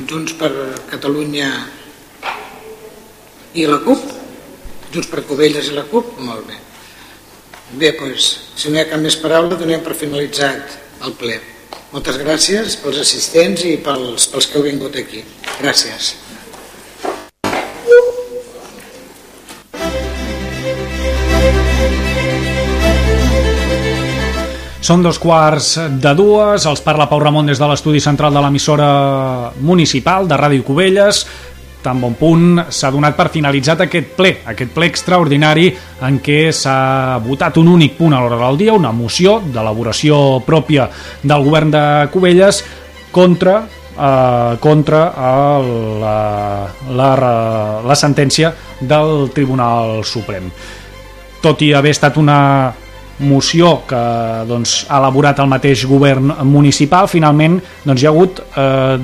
Junts 0.10 0.34
per 0.36 0.52
Catalunya 0.92 1.48
i 3.56 3.64
la 3.70 3.80
CUP 3.86 4.04
Junts 4.92 5.08
per 5.08 5.24
Covelles 5.30 5.70
i 5.72 5.76
la 5.76 5.86
CUP 5.88 6.18
molt 6.24 6.48
bé. 6.48 6.60
Bé, 7.80 7.92
doncs, 8.00 8.28
si 8.56 8.72
no 8.72 8.80
hi 8.80 8.84
ha 8.84 8.90
cap 8.92 9.04
més 9.04 9.18
paraula 9.20 9.60
donem 9.60 9.84
per 9.84 9.96
finalitzat 9.96 10.78
el 11.08 11.16
ple. 11.20 11.40
Moltes 11.92 12.20
gràcies 12.20 12.78
pels 12.84 13.00
assistents 13.04 13.64
i 13.68 13.76
pels, 13.84 14.28
pels 14.32 14.48
que 14.48 14.60
heu 14.60 14.68
vingut 14.68 14.96
aquí. 15.00 15.24
Gràcies 15.60 16.16
Són 24.88 25.02
dos 25.04 25.18
quarts 25.20 25.74
de 26.00 26.12
dues, 26.16 26.64
els 26.64 26.80
parla 26.80 27.10
Pau 27.12 27.20
Ramon 27.20 27.50
des 27.50 27.60
de 27.60 27.68
l'estudi 27.68 28.00
central 28.00 28.32
de 28.32 28.40
l'emissora 28.40 28.86
municipal 29.60 30.30
de 30.30 30.38
Ràdio 30.40 30.64
Cubelles. 30.64 31.26
Tan 31.84 32.00
bon 32.00 32.16
punt 32.16 32.62
s'ha 32.72 32.92
donat 32.96 33.18
per 33.18 33.26
finalitzat 33.34 33.84
aquest 33.84 34.14
ple, 34.16 34.32
aquest 34.48 34.72
ple 34.72 34.88
extraordinari 34.88 35.68
en 36.08 36.22
què 36.24 36.54
s'ha 36.56 37.18
votat 37.26 37.60
un 37.60 37.74
únic 37.74 37.98
punt 38.00 38.16
a 38.16 38.24
l'hora 38.24 38.40
del 38.46 38.62
dia, 38.64 38.78
una 38.80 38.94
moció 38.96 39.42
d'elaboració 39.44 40.40
pròpia 40.48 40.88
del 41.20 41.44
govern 41.44 41.76
de 41.76 41.84
Cubelles 42.16 42.64
contra 43.12 43.60
eh, 43.68 44.56
contra 44.64 45.06
el, 45.36 45.72
la, 46.00 46.18
la, 46.96 47.14
la 47.84 48.02
sentència 48.08 48.56
del 48.80 49.34
Tribunal 49.36 50.06
Suprem. 50.08 50.48
Tot 51.44 51.60
i 51.60 51.74
haver 51.76 51.98
estat 52.00 52.24
una 52.24 52.38
moció 53.20 53.82
que 53.88 54.00
doncs, 54.48 54.84
ha 54.90 55.00
elaborat 55.00 55.40
el 55.42 55.50
mateix 55.50 55.86
govern 55.90 56.34
municipal, 56.46 57.08
finalment 57.10 57.58
doncs, 57.86 58.02
hi 58.02 58.08
ha 58.08 58.12
hagut 58.14 58.42
eh, 58.46 58.98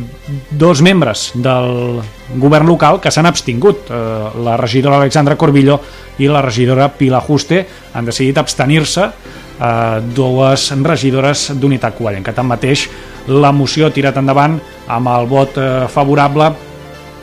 dos 0.51 0.83
membres 0.85 1.31
del 1.33 2.01
govern 2.37 2.69
local 2.69 2.99
que 3.01 3.11
s'han 3.11 3.29
abstingut. 3.29 3.89
Eh, 3.89 4.43
la 4.45 4.57
regidora 4.57 4.99
Alexandra 5.01 5.37
Corbillo 5.37 5.79
i 6.21 6.29
la 6.29 6.43
regidora 6.45 6.91
Pilar 6.93 7.23
Juste 7.25 7.63
han 7.93 8.05
decidit 8.05 8.37
abstenir-se 8.37 9.07
eh, 9.07 10.01
dues 10.13 10.69
regidores 10.83 11.49
d'Unitat 11.57 11.97
Covellenca. 11.97 12.35
Tanmateix, 12.35 12.87
la 13.33 13.53
moció 13.55 13.87
ha 13.87 13.95
tirat 13.95 14.17
endavant 14.21 14.59
amb 14.93 15.09
el 15.15 15.27
vot 15.31 15.57
eh, 15.57 15.71
favorable 15.89 16.51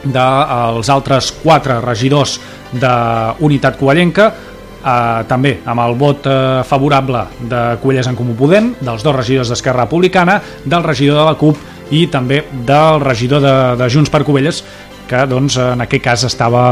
dels 0.00 0.88
altres 0.88 1.28
quatre 1.42 1.76
regidors 1.84 2.38
d'Unitat 2.72 3.76
Covellenca, 3.76 4.30
eh, 4.80 5.22
també 5.28 5.56
amb 5.64 5.84
el 5.84 5.96
vot 6.00 6.26
eh, 6.26 6.36
favorable 6.66 7.24
de 7.40 7.62
Covelles 7.82 8.08
en 8.10 8.18
Comú 8.18 8.36
Podem, 8.38 8.74
dels 8.80 9.04
dos 9.06 9.16
regidors 9.16 9.52
d'Esquerra 9.52 9.86
Republicana, 9.86 10.40
del 10.64 10.86
regidor 10.86 11.22
de 11.22 11.28
la 11.30 11.36
CUP 11.40 11.92
i 11.96 12.06
també 12.10 12.44
del 12.52 13.00
regidor 13.02 13.42
de, 13.44 13.56
de 13.80 13.90
Junts 13.90 14.12
per 14.12 14.24
Covelles, 14.24 14.62
que 15.10 15.24
doncs, 15.26 15.56
en 15.58 15.82
aquest 15.82 16.04
cas 16.04 16.24
estava 16.28 16.64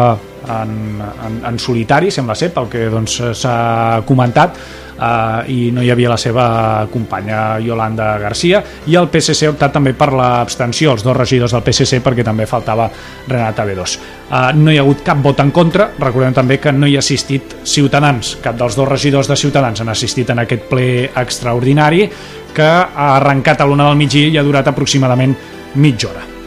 en, 0.49 1.01
en, 1.03 1.41
en 1.49 1.57
solitari, 1.59 2.13
sembla 2.15 2.37
ser, 2.39 2.53
pel 2.55 2.69
que 2.71 2.85
doncs, 2.93 3.19
s'ha 3.35 3.57
doncs, 3.97 4.07
comentat, 4.07 4.61
eh, 4.99 5.53
i 5.55 5.71
no 5.73 5.83
hi 5.83 5.91
havia 5.91 6.13
la 6.13 6.21
seva 6.21 6.87
companya 6.93 7.59
Yolanda 7.63 8.17
Garcia. 8.19 8.63
I 8.87 8.99
el 8.99 9.09
PSC 9.13 9.47
ha 9.47 9.55
optat 9.55 9.75
també 9.79 9.95
per 9.95 10.13
l'abstenció 10.13 10.93
els 10.93 11.05
dos 11.07 11.17
regidors 11.17 11.55
del 11.57 11.65
PSC 11.67 12.03
perquè 12.05 12.27
també 12.27 12.47
faltava 12.47 12.91
Renata 13.29 13.67
B2 13.67 13.99
eh, 14.31 14.53
no 14.55 14.73
hi 14.73 14.79
ha 14.79 14.85
hagut 14.85 15.03
cap 15.05 15.21
vot 15.25 15.41
en 15.41 15.53
contra. 15.55 15.91
Recordem 15.99 16.37
també 16.37 16.59
que 16.63 16.73
no 16.73 16.87
hi 16.87 16.97
ha 16.97 17.05
assistit 17.05 17.59
Ciutadans. 17.65 18.37
Cap 18.45 18.59
dels 18.59 18.77
dos 18.77 18.89
regidors 18.89 19.29
de 19.29 19.37
Ciutadans 19.37 19.81
han 19.81 19.93
assistit 19.95 20.31
en 20.31 20.45
aquest 20.45 20.69
ple 20.71 20.89
extraordinari 21.09 22.09
que 22.55 22.67
ha 22.67 23.13
arrencat 23.19 23.61
a 23.61 23.69
l'una 23.69 23.91
del 23.91 24.01
migdia 24.01 24.33
i 24.33 24.41
ha 24.41 24.47
durat 24.47 24.69
aproximadament 24.69 25.37
mitja 25.77 26.11
hora 26.11 26.38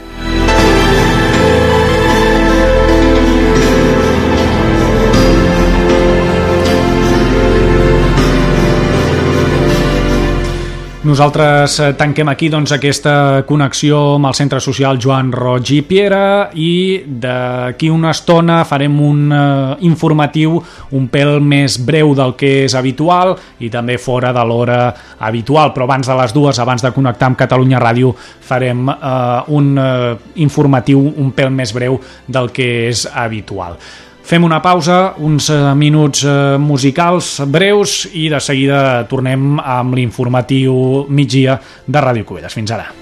Nosaltres 11.01 11.79
eh, 11.81 11.85
tanquem 11.97 12.29
aquí 12.29 12.45
doncs, 12.53 12.75
aquesta 12.75 13.41
connexió 13.49 14.19
amb 14.19 14.27
el 14.29 14.35
Centre 14.37 14.59
Social 14.61 14.99
Joan 15.01 15.31
Roig 15.33 15.71
i 15.73 15.79
Piera 15.81 16.51
i 16.53 17.01
d'aquí 17.23 17.89
una 17.89 18.11
estona 18.13 18.59
farem 18.69 18.99
un 19.01 19.23
uh, 19.33 19.79
informatiu 19.81 20.59
un 20.93 21.07
pèl 21.09 21.39
més 21.41 21.79
breu 21.81 22.13
del 22.13 22.35
que 22.37 22.51
és 22.67 22.75
habitual 22.77 23.33
i 23.65 23.71
també 23.73 23.97
fora 23.97 24.29
de 24.29 24.45
l'hora 24.45 24.77
habitual, 25.17 25.73
però 25.73 25.89
abans 25.89 26.05
de 26.05 26.19
les 26.21 26.37
dues, 26.37 26.61
abans 26.61 26.85
de 26.85 26.93
connectar 26.93 27.31
amb 27.31 27.41
Catalunya 27.41 27.81
Ràdio, 27.81 28.13
farem 28.51 28.85
uh, 28.93 29.41
un 29.57 29.73
uh, 29.81 30.13
informatiu 30.45 31.01
un 31.01 31.33
pèl 31.33 31.49
més 31.49 31.73
breu 31.73 31.97
del 32.29 32.53
que 32.53 32.69
és 32.93 33.07
habitual. 33.09 33.81
Fem 34.23 34.43
una 34.43 34.61
pausa, 34.61 35.13
uns 35.17 35.49
eh, 35.49 35.75
minuts 35.75 36.23
eh, 36.23 36.57
musicals 36.57 37.41
breus 37.47 38.07
i 38.13 38.29
de 38.31 38.39
seguida 38.39 39.05
tornem 39.09 39.59
amb 39.59 39.95
l'informatiu 39.97 41.05
migdia 41.09 41.59
de 41.85 41.99
Ràdio 41.99 42.25
Covelles. 42.25 42.53
Fins 42.53 42.71
ara. 42.71 42.93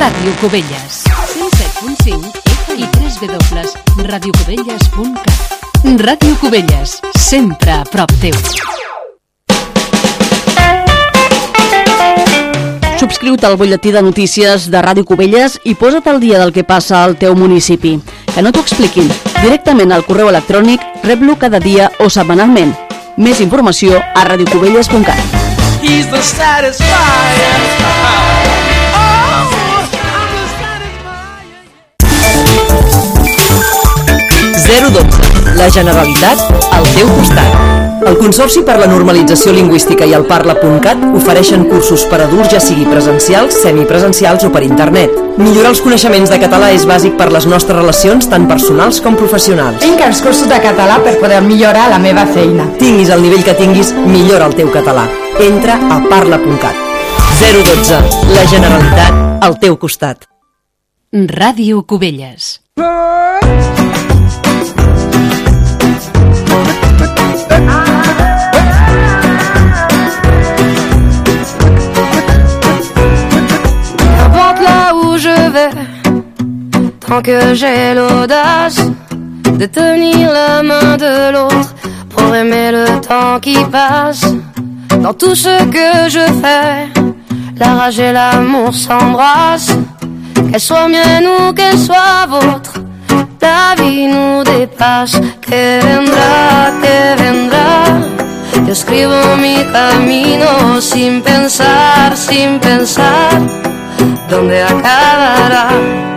Ràdio 0.00 0.32
Covelles 0.40 1.04
107.5 1.36 2.30
i 2.76 2.84
www.radiocovelles.cat 2.84 5.50
Ràdio 5.82 6.36
Covelles, 6.36 7.00
sempre 7.16 7.72
a 7.72 7.84
prop 7.88 8.12
teu. 8.20 8.36
Subscriu-te 13.00 13.46
al 13.46 13.56
butlletí 13.56 13.92
de 13.92 14.02
notícies 14.04 14.66
de 14.68 14.80
Ràdio 14.84 15.06
Cubelles 15.08 15.54
i 15.64 15.72
posa't 15.72 16.04
al 16.10 16.18
dia 16.20 16.36
del 16.36 16.52
que 16.52 16.66
passa 16.68 16.98
al 17.00 17.14
teu 17.16 17.32
municipi. 17.32 17.94
Que 18.34 18.42
no 18.44 18.52
t'ho 18.52 18.60
expliquin. 18.60 19.08
Directament 19.40 19.88
al 19.96 20.04
correu 20.04 20.28
electrònic 20.28 20.84
rep-lo 21.08 21.38
cada 21.40 21.56
dia 21.64 21.88
o 22.04 22.10
setmanalment. 22.12 22.76
Més 23.16 23.40
informació 23.40 23.96
a 23.96 24.28
radiocubelles.cat. 24.28 25.16
He's 25.80 26.12
the 26.12 26.20
satisfier. 26.20 26.92
Oh, 28.92 29.48
La 35.56 35.72
Generalitat 35.72 36.38
al 36.68 36.84
teu 36.92 37.08
costat. 37.16 37.79
El 38.06 38.16
Consorci 38.16 38.62
per 38.64 38.78
la 38.80 38.86
Normalització 38.88 39.52
Lingüística 39.52 40.06
i 40.08 40.14
el 40.16 40.24
Parla.cat 40.28 41.02
ofereixen 41.16 41.66
cursos 41.68 42.06
per 42.10 42.22
adults 42.24 42.50
ja 42.54 42.60
sigui 42.62 42.86
presencials, 42.88 43.58
semipresencials 43.62 44.46
o 44.48 44.50
per 44.54 44.62
internet. 44.64 45.12
Millorar 45.40 45.74
els 45.74 45.82
coneixements 45.84 46.32
de 46.32 46.40
català 46.40 46.70
és 46.74 46.86
bàsic 46.88 47.18
per 47.20 47.28
les 47.34 47.46
nostres 47.50 47.76
relacions 47.76 48.28
tant 48.32 48.48
personals 48.50 49.02
com 49.04 49.18
professionals. 49.20 49.82
Tinc 49.84 50.00
els 50.06 50.22
cursos 50.24 50.48
de 50.48 50.60
català 50.64 51.00
per 51.04 51.18
poder 51.20 51.42
millorar 51.44 51.90
la 51.92 52.00
meva 52.02 52.24
feina. 52.32 52.70
Tinguis 52.80 53.12
el 53.12 53.24
nivell 53.24 53.44
que 53.44 53.56
tinguis, 53.58 53.92
millora 54.06 54.48
el 54.48 54.56
teu 54.56 54.72
català. 54.72 55.06
Entra 55.40 55.76
a 55.90 56.00
Parla.cat. 56.08 56.86
012. 57.40 58.00
La 58.34 58.46
Generalitat 58.48 59.44
al 59.44 59.56
teu 59.60 59.76
costat. 59.80 60.26
Ràdio 61.12 61.84
Cubelles. 61.88 62.60
Tant 77.10 77.22
que 77.22 77.54
j'ai 77.54 77.94
l'audace 77.94 78.80
de 79.58 79.66
tenir 79.66 80.30
la 80.32 80.62
main 80.62 80.96
de 80.96 81.32
l'autre 81.32 81.74
pour 82.08 82.34
aimer 82.34 82.70
le 82.70 83.00
temps 83.00 83.40
qui 83.40 83.56
passe. 83.64 84.24
Dans 85.02 85.14
tout 85.14 85.34
ce 85.34 85.64
que 85.76 86.08
je 86.08 86.24
fais, 86.42 86.88
la 87.56 87.74
rage 87.74 87.98
et 87.98 88.12
l'amour 88.12 88.72
s'embrassent. 88.74 89.76
Qu'elle 90.50 90.60
soit 90.60 90.88
mienne 90.88 91.26
ou 91.38 91.52
qu'elle 91.52 91.78
soit 91.78 92.26
vôtre, 92.28 92.74
vie 93.78 94.06
nous 94.06 94.42
dépasse. 94.44 95.20
Que 95.40 95.80
vendrá, 95.82 96.72
que 96.82 97.22
vendrá. 97.22 97.84
Yo 98.66 98.72
escribo 98.72 99.36
mi 99.36 99.64
camino 99.72 100.80
sin 100.80 101.22
pensar, 101.22 102.16
sin 102.16 102.58
pensar 102.60 103.40
dónde 104.28 104.62
acabará 104.62 106.09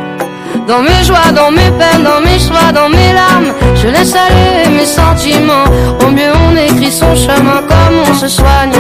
Dans 0.68 0.82
mes 0.82 1.04
joies, 1.04 1.32
dans 1.36 1.52
mes 1.52 1.72
peines, 1.72 2.04
dans 2.04 2.22
mes 2.22 2.40
choix, 2.40 2.72
dans 2.74 2.90
mes 2.90 3.14
larmes, 3.14 3.54
je 3.76 3.88
laisse 3.88 4.16
aller 4.16 4.70
mes 4.70 4.86
sentiments. 4.86 5.66
Au 6.02 6.10
mieux, 6.10 6.32
on 6.48 6.56
écrit 6.56 6.92
son 6.92 7.14
chemin 7.16 7.62
comme 7.68 7.96
on 8.10 8.14
se 8.14 8.28
soigne 8.28 8.72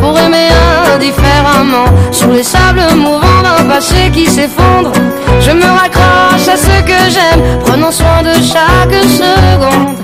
pour 0.00 0.18
aimer 0.18 0.48
indifféremment. 0.94 1.86
Sur 2.10 2.28
les 2.28 2.42
sables 2.42 2.82
mouvants 2.96 3.42
d'un 3.44 3.64
passé 3.68 4.10
qui 4.12 4.26
s'effondre, 4.26 4.92
je 5.40 5.52
me 5.52 5.64
raccroche 5.64 6.48
à 6.48 6.56
ce 6.56 6.82
que 6.82 7.10
j'aime, 7.10 7.58
prenant 7.64 7.92
soin 7.92 8.22
de 8.22 8.34
chaque 8.34 9.02
seconde. 9.04 9.98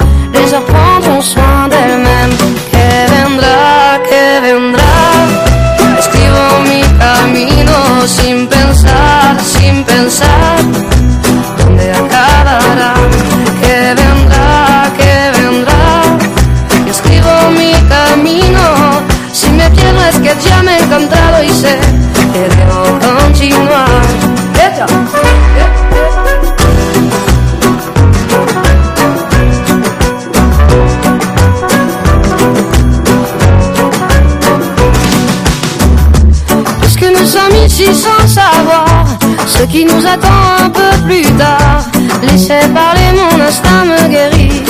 Qui 39.68 39.84
nous 39.84 40.06
attend 40.06 40.64
un 40.64 40.70
peu 40.70 40.90
plus 41.06 41.22
tard, 41.36 41.84
laissez 42.22 42.66
parler 42.74 43.08
mon 43.20 43.40
instinct 43.40 43.84
me 43.84 44.08
guérit. 44.08 44.62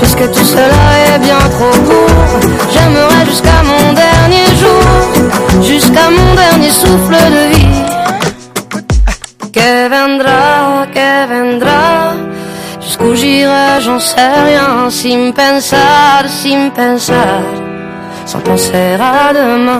Puisque 0.00 0.30
tout 0.32 0.44
cela 0.44 0.84
est 1.08 1.18
bien 1.18 1.38
trop 1.56 1.76
court, 1.88 2.40
j'aimerais 2.72 3.26
jusqu'à 3.26 3.62
mon 3.70 3.92
dernier 3.92 4.46
jour, 4.60 5.62
jusqu'à 5.62 6.10
mon 6.10 6.34
dernier 6.34 6.70
souffle 6.70 7.16
de 7.36 7.54
vie. 7.54 7.82
Que 9.52 9.88
vendrá, 9.88 10.86
que 10.94 11.10
vendrá, 11.32 12.14
jusqu'où 12.80 13.14
j'irai, 13.14 13.80
j'en 13.80 14.00
sais 14.00 14.32
rien, 14.46 14.90
sin 14.90 15.32
pensar, 15.32 16.24
sin 16.28 16.70
pensar 16.70 17.42
sans 18.26 18.40
penser 18.40 18.96
à 19.00 19.32
demain. 19.32 19.78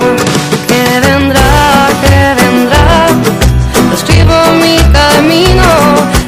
Que 0.68 0.82
vendrá, 1.06 1.83
que 2.08 2.34
vendrá, 2.42 3.06
escribo 3.92 4.34
mi 4.60 4.76
camino. 4.92 5.68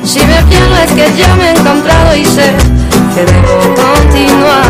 Si 0.04 0.20
me 0.20 0.42
pierdo 0.48 0.76
es 0.76 0.92
que 0.92 1.12
ya 1.16 1.34
me 1.36 1.48
he 1.48 1.50
encontrado 1.50 2.14
y 2.16 2.24
sé 2.24 2.54
que 3.14 3.24
debo 3.24 3.74
continuar. 3.74 4.62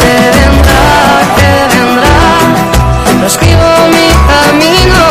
Que 0.00 0.14
vendrá, 0.36 0.82
que 1.36 1.52
lo 3.20 3.26
escribo 3.26 3.68
mi 3.90 4.08
camino. 4.32 5.04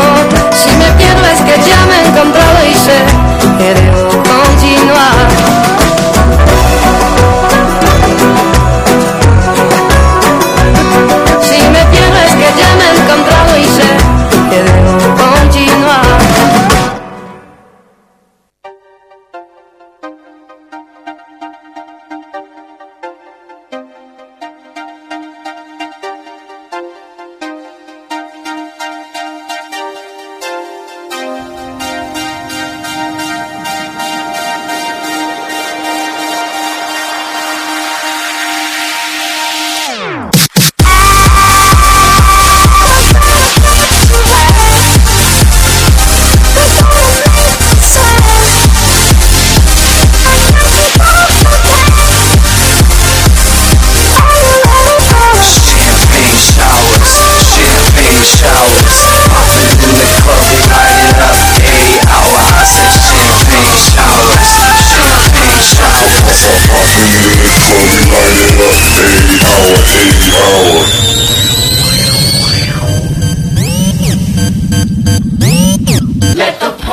Si 0.51 0.71
me 0.77 0.91
pierdo 0.97 1.25
es 1.27 1.41
que 1.41 1.55
ya 1.69 1.85
me 1.85 1.95
he 1.95 2.07
encontrado 2.07 2.65
y 2.69 2.73
sé 2.73 3.12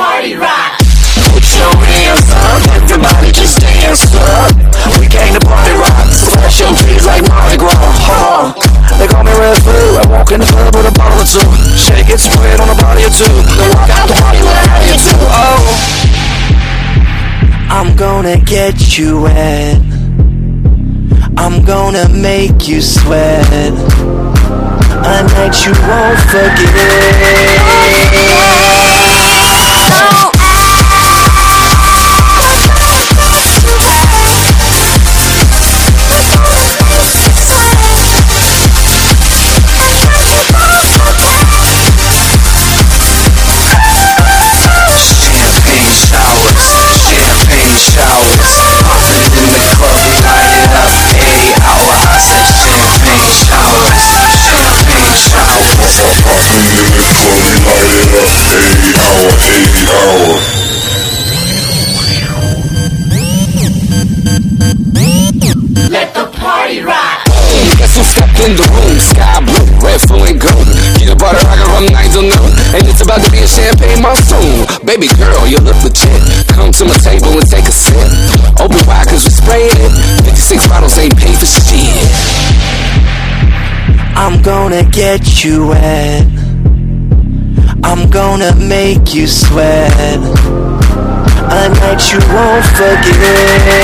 party 0.01 0.33
rock. 0.33 0.81
Put 1.29 1.45
your 1.61 1.77
hands 1.77 2.25
up, 2.33 2.57
everybody 2.73 3.29
just 3.29 3.61
dance 3.61 4.09
up. 4.17 4.49
We 4.97 5.05
came 5.05 5.37
to 5.37 5.43
party 5.45 5.77
rock, 5.77 6.09
flash 6.09 6.57
your 6.57 6.73
trees 6.73 7.05
like 7.05 7.21
Mardi 7.29 7.57
Gras. 7.61 7.77
Huh. 8.09 8.49
They 8.97 9.05
call 9.05 9.21
me 9.21 9.29
Red 9.37 9.61
Food. 9.61 10.01
I 10.01 10.09
walk 10.09 10.33
in 10.33 10.41
the 10.41 10.49
club 10.49 10.73
with 10.73 10.89
a 10.89 10.93
bottle 10.97 11.21
or 11.21 11.29
two. 11.29 11.45
Shake 11.77 12.09
it, 12.09 12.17
spread 12.17 12.57
on 12.59 12.73
a 12.73 12.77
body 12.81 13.05
or 13.05 13.13
two. 13.13 13.29
Then 13.29 13.69
walk 13.77 13.93
out 13.93 14.09
the 14.09 14.17
party 14.17 14.41
with 14.41 14.57
a 14.57 14.65
body 14.73 14.89
or 14.89 14.97
two. 15.05 15.21
Oh. 15.37 15.61
I'm 17.69 17.95
gonna 17.95 18.41
get 18.41 18.97
you 18.97 19.21
wet. 19.29 19.77
I'm 21.37 21.61
gonna 21.61 22.09
make 22.09 22.67
you 22.67 22.81
sweat. 22.81 23.45
A 25.05 25.21
night 25.29 25.55
you 25.61 25.73
won't 25.85 26.19
forget. 26.33 27.61
Oh. 30.03 30.40
Baby 75.01 75.15
girl, 75.15 75.47
you 75.47 75.57
look 75.57 75.81
legit. 75.81 76.45
Come 76.49 76.71
to 76.73 76.85
my 76.85 76.95
table 76.97 77.33
and 77.33 77.49
take 77.49 77.65
a 77.65 77.71
sip. 77.71 77.95
Open 78.61 78.85
wide 78.85 79.07
cause 79.07 79.23
we 79.25 79.31
spraying 79.31 79.71
it. 79.73 80.25
56 80.25 80.67
bottles 80.67 80.95
ain't 80.99 81.17
paid 81.17 81.35
for 81.39 81.47
shit. 81.47 82.05
I'm 84.15 84.43
gonna 84.43 84.83
get 84.91 85.43
you 85.43 85.69
wet. 85.69 86.27
I'm 87.83 88.11
gonna 88.11 88.55
make 88.57 89.15
you 89.15 89.25
sweat. 89.25 90.19
A 91.49 91.69
night 91.81 92.13
you 92.13 92.19
won't 92.29 92.65
forget. 92.77 93.81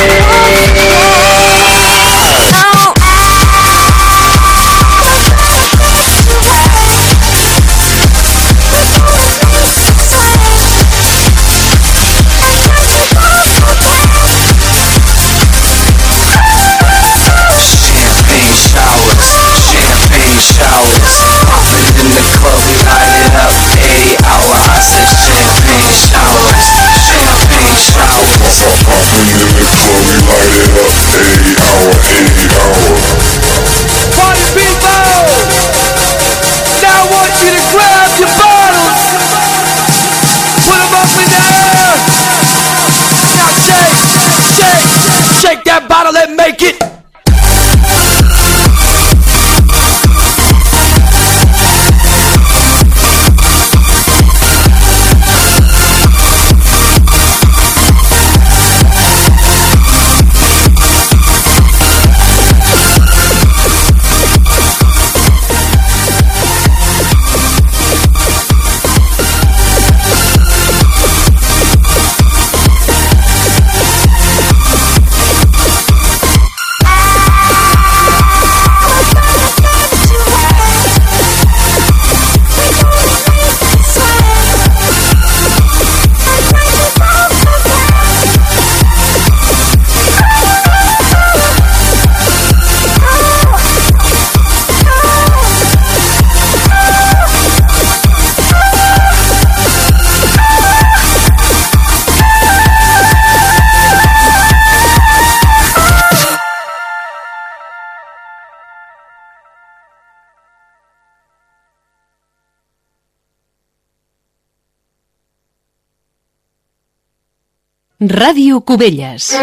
Ràdio 118.07 118.61
Cubelles. 118.61 119.35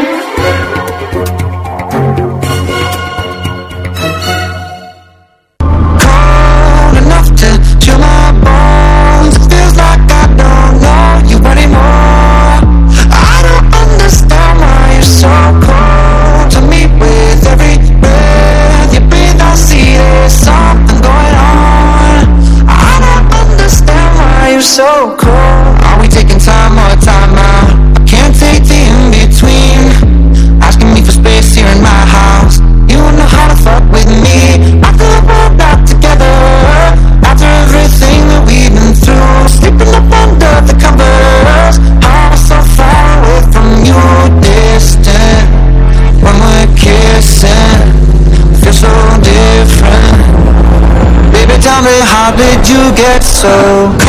So 53.22 54.03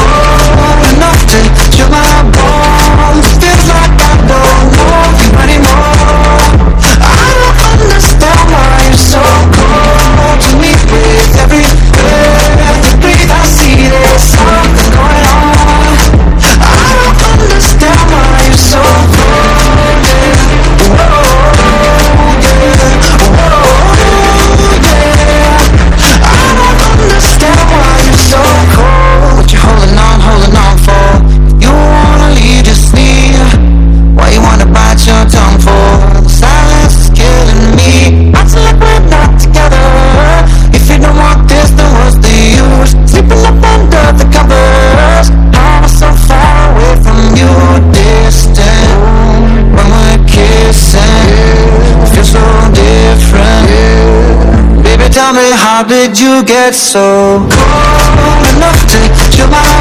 tell 55.26 55.34
me 55.34 55.50
how 55.54 55.82
did 55.82 56.20
you 56.20 56.44
get 56.44 56.76
so 56.76 57.40
cold 57.40 58.46
enough 58.54 58.80
to 58.92 59.00
chill 59.36 59.48
my 59.48 59.60
bones? 59.64 59.75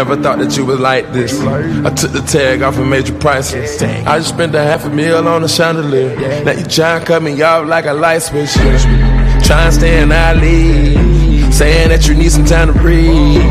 Never 0.00 0.16
thought 0.16 0.38
that 0.38 0.56
you 0.56 0.64
was 0.64 0.80
like 0.80 1.12
this. 1.12 1.38
I 1.42 1.90
took 1.90 2.12
the 2.12 2.22
tag 2.22 2.62
off 2.62 2.78
and 2.78 2.88
made 2.88 3.06
you 3.06 3.18
priceless. 3.18 3.82
I 3.82 4.16
just 4.16 4.30
spent 4.30 4.54
a 4.54 4.62
half 4.62 4.86
a 4.86 4.88
meal 4.88 5.28
on 5.28 5.44
a 5.44 5.48
chandelier. 5.48 6.42
Now 6.42 6.52
you 6.52 6.64
try 6.64 6.96
and 6.96 7.04
cut 7.06 7.22
me 7.22 7.42
off 7.42 7.68
like 7.68 7.84
a 7.84 7.92
light 7.92 8.20
switch. 8.20 8.50
Try 9.44 9.66
and 9.66 9.74
stay 9.74 10.00
in 10.00 10.10
alley. 10.10 10.94
Saying 11.52 11.90
that 11.90 12.08
you 12.08 12.14
need 12.14 12.32
some 12.32 12.46
time 12.46 12.72
to 12.72 12.80
breathe. 12.80 13.42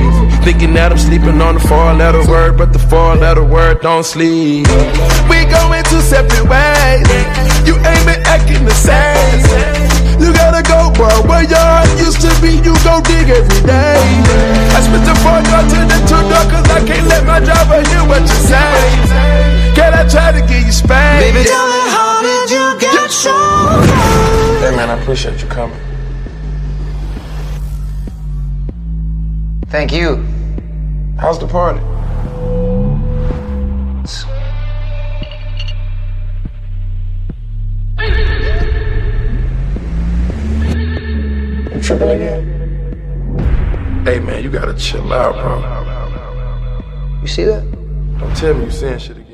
Thinking 0.43 0.73
that 0.73 0.91
I'm 0.91 0.97
sleeping 0.97 1.39
on 1.39 1.53
the 1.53 1.59
four 1.59 1.93
letter 1.93 2.27
word, 2.27 2.57
but 2.57 2.73
the 2.73 2.79
four 2.79 3.15
letter 3.15 3.45
word 3.45 3.81
don't 3.81 4.03
sleep. 4.03 4.65
We 5.29 5.45
going 5.53 5.83
two 5.83 6.01
separate 6.01 6.49
ways. 6.49 7.05
You 7.67 7.75
ain't 7.75 8.05
been 8.09 8.25
acting 8.25 8.65
the 8.65 8.73
same. 8.73 9.98
You 10.19 10.33
gotta 10.33 10.61
go, 10.63 10.91
bro. 10.91 11.09
Where 11.27 11.43
your 11.43 11.57
heart 11.57 11.89
used 11.99 12.21
to 12.21 12.31
be, 12.41 12.59
you 12.59 12.75
go 12.83 12.99
dig 13.01 13.29
every 13.29 13.61
day. 13.65 13.99
I 14.75 14.79
spit 14.83 15.03
the 15.07 15.15
four 15.23 15.39
door 15.47 15.63
to 15.63 15.79
the 15.87 15.99
two 16.07 16.23
door, 16.27 16.45
cause 16.51 16.67
I 16.69 16.79
can't 16.85 17.07
let 17.07 17.23
my 17.25 17.39
driver 17.39 17.79
hear 17.87 18.03
what 18.07 18.21
you 18.21 18.39
say. 18.47 18.71
Can 19.75 19.93
I 19.93 20.03
try 20.07 20.31
to 20.31 20.41
get 20.45 20.65
you 20.65 20.71
spanked? 20.71 21.23
Baby, 21.23 21.47
tell 21.47 21.67
me 21.67 21.81
how 21.95 22.21
did 22.21 22.51
you 22.51 22.65
get 22.79 23.11
so 23.11 23.31
Hey 24.59 24.75
man, 24.75 24.89
I 24.89 25.01
appreciate 25.01 25.41
you 25.41 25.47
coming. 25.47 25.79
Thank 29.69 29.91
you. 29.91 30.25
How's 31.17 31.39
the 31.39 31.47
party? 31.47 31.79
Tripping 41.89 42.09
again? 42.09 42.43
Hey 44.05 44.19
man, 44.19 44.43
you 44.43 44.51
gotta 44.51 44.75
chill 44.75 45.11
out, 45.11 45.33
bro. 45.33 45.57
You 47.21 47.27
see 47.27 47.45
that? 47.45 47.63
Don't 48.19 48.37
tell 48.37 48.53
me 48.53 48.65
you 48.65 48.71
saying 48.71 48.99
shit 48.99 49.17
again. 49.17 49.28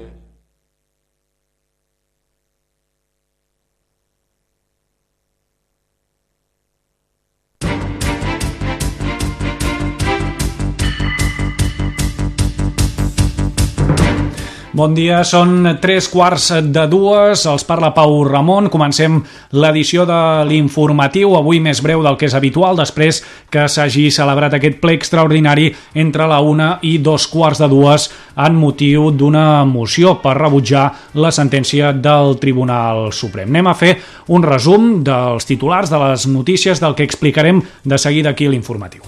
Bon 14.75 14.91
dia, 14.91 15.21
són 15.23 15.63
tres 15.79 16.09
quarts 16.11 16.49
de 16.67 16.81
dues, 16.91 17.45
els 17.47 17.63
parla 17.63 17.93
Pau 17.95 18.17
Ramon. 18.27 18.65
Comencem 18.67 19.21
l'edició 19.55 20.03
de 20.03 20.17
l'informatiu, 20.49 21.31
avui 21.37 21.61
més 21.63 21.79
breu 21.79 22.03
del 22.03 22.17
que 22.19 22.27
és 22.27 22.35
habitual, 22.35 22.75
després 22.75 23.21
que 23.47 23.69
s'hagi 23.71 24.09
celebrat 24.11 24.57
aquest 24.57 24.81
ple 24.83 24.97
extraordinari 24.99 25.69
entre 26.03 26.27
la 26.27 26.41
una 26.43 26.73
i 26.83 26.97
dos 26.99 27.29
quarts 27.31 27.63
de 27.63 27.69
dues 27.71 28.09
en 28.35 28.59
motiu 28.59 29.13
d'una 29.15 29.63
moció 29.63 30.17
per 30.19 30.35
rebutjar 30.41 30.89
la 31.23 31.31
sentència 31.31 31.93
del 31.95 32.35
Tribunal 32.43 33.13
Suprem. 33.15 33.47
Anem 33.47 33.71
a 33.71 33.77
fer 33.79 33.93
un 34.27 34.43
resum 34.43 34.97
dels 35.07 35.47
titulars, 35.47 35.87
de 35.87 36.03
les 36.03 36.27
notícies, 36.27 36.83
del 36.83 36.99
que 36.99 37.07
explicarem 37.07 37.63
de 37.63 38.01
seguida 38.09 38.35
aquí 38.35 38.51
l'informatiu. 38.51 39.07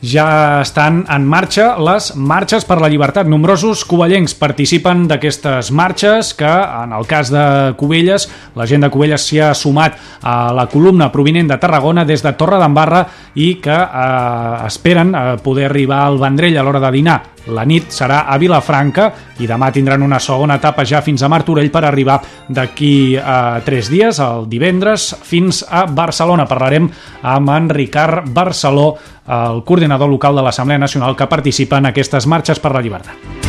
Ja 0.00 0.62
estan 0.64 1.02
en 1.12 1.26
marxa 1.28 1.74
les 1.76 2.14
marxes 2.16 2.64
per 2.64 2.78
la 2.80 2.88
llibertat. 2.88 3.28
Nombrosos 3.28 3.82
covellencs 3.84 4.32
participen 4.40 5.02
d'aquestes 5.10 5.68
marxes 5.76 6.32
que, 6.38 6.48
en 6.48 6.94
el 6.96 7.04
cas 7.04 7.28
de 7.28 7.74
Cubelles, 7.76 8.24
la 8.56 8.64
gent 8.64 8.80
de 8.80 8.88
Cubelles 8.88 9.26
s'hi 9.28 9.42
ha 9.44 9.50
sumat 9.52 9.98
a 10.24 10.54
la 10.56 10.64
columna 10.72 11.10
provinent 11.12 11.52
de 11.52 11.58
Tarragona 11.60 12.06
des 12.08 12.24
de 12.24 12.32
Torre 12.32 12.56
d'Embarra 12.62 13.04
i 13.36 13.58
que 13.60 13.76
eh, 13.76 14.66
esperen 14.70 15.12
eh, 15.12 15.36
poder 15.44 15.68
arribar 15.68 16.06
al 16.06 16.16
Vendrell 16.22 16.56
a 16.56 16.64
l'hora 16.64 16.80
de 16.80 16.94
dinar. 16.96 17.20
La 17.52 17.64
nit 17.64 17.88
serà 17.92 18.24
a 18.28 18.36
Vilafranca 18.40 19.06
i 19.40 19.48
demà 19.48 19.70
tindran 19.72 20.04
una 20.04 20.18
segona 20.20 20.58
etapa 20.60 20.84
ja 20.84 21.00
fins 21.04 21.22
a 21.22 21.28
Martorell 21.32 21.70
per 21.72 21.84
arribar 21.88 22.18
d'aquí 22.48 23.16
a 23.16 23.60
tres 23.64 23.88
dies, 23.92 24.20
el 24.20 24.44
divendres, 24.48 25.14
fins 25.24 25.62
a 25.64 25.86
Barcelona. 25.88 26.48
Parlarem 26.48 26.90
amb 27.22 27.56
en 27.56 27.70
Ricard 27.72 28.28
Barceló, 28.32 28.92
el 29.30 29.62
coordinador 29.64 30.10
local 30.10 30.36
de 30.36 30.42
l'Assemblea 30.42 30.78
Nacional 30.78 31.14
que 31.16 31.28
participa 31.30 31.78
en 31.78 31.90
aquestes 31.90 32.26
marxes 32.26 32.58
per 32.58 32.74
la 32.74 32.82
llibertat. 32.82 33.48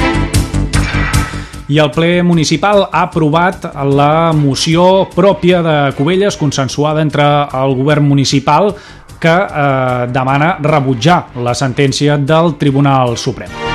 I 1.72 1.80
el 1.80 1.92
ple 1.96 2.20
municipal 2.28 2.84
ha 2.92 3.06
aprovat 3.08 3.70
la 3.88 4.34
moció 4.36 5.08
pròpia 5.16 5.62
de 5.64 5.76
Cubelles, 5.96 6.36
consensuada 6.36 7.02
entre 7.02 7.24
el 7.48 7.76
govern 7.80 8.10
municipal, 8.10 8.74
que 9.22 9.32
eh, 9.32 10.08
demana 10.12 10.58
rebutjar 10.60 11.28
la 11.40 11.56
sentència 11.56 12.18
del 12.18 12.58
Tribunal 12.60 13.16
Suprem. 13.16 13.71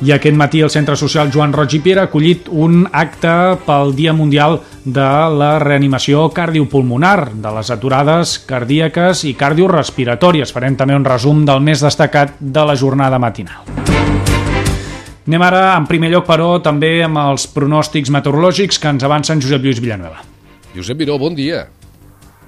I 0.00 0.14
aquest 0.14 0.32
matí 0.32 0.62
el 0.64 0.70
Centre 0.72 0.94
Social 0.96 1.28
Joan 1.28 1.52
Roig 1.52 1.74
i 1.76 1.78
Piera 1.84 2.06
ha 2.06 2.08
acollit 2.08 2.46
un 2.48 2.86
acte 2.88 3.32
pel 3.66 3.90
Dia 3.92 4.14
Mundial 4.16 4.56
de 4.80 5.08
la 5.36 5.50
Reanimació 5.60 6.22
Cardiopulmonar, 6.32 7.34
de 7.36 7.52
les 7.52 7.68
aturades 7.68 8.38
cardíaques 8.48 9.26
i 9.28 9.34
cardiorespiratòries. 9.36 10.54
Farem 10.56 10.78
també 10.80 10.96
un 10.96 11.04
resum 11.04 11.44
del 11.44 11.60
més 11.60 11.84
destacat 11.84 12.32
de 12.40 12.64
la 12.64 12.78
jornada 12.80 13.20
matinal. 13.20 13.68
Anem 15.28 15.44
ara, 15.44 15.76
en 15.76 15.84
primer 15.84 16.08
lloc, 16.14 16.24
però, 16.24 16.48
també 16.64 16.94
amb 17.04 17.20
els 17.20 17.44
pronòstics 17.52 18.08
meteorològics 18.16 18.80
que 18.80 18.96
ens 18.96 19.04
avancen 19.04 19.44
Josep 19.44 19.68
Lluís 19.68 19.84
Villanueva. 19.84 20.24
Josep 20.72 20.96
Miró, 20.96 21.20
bon 21.20 21.36
dia. 21.36 21.66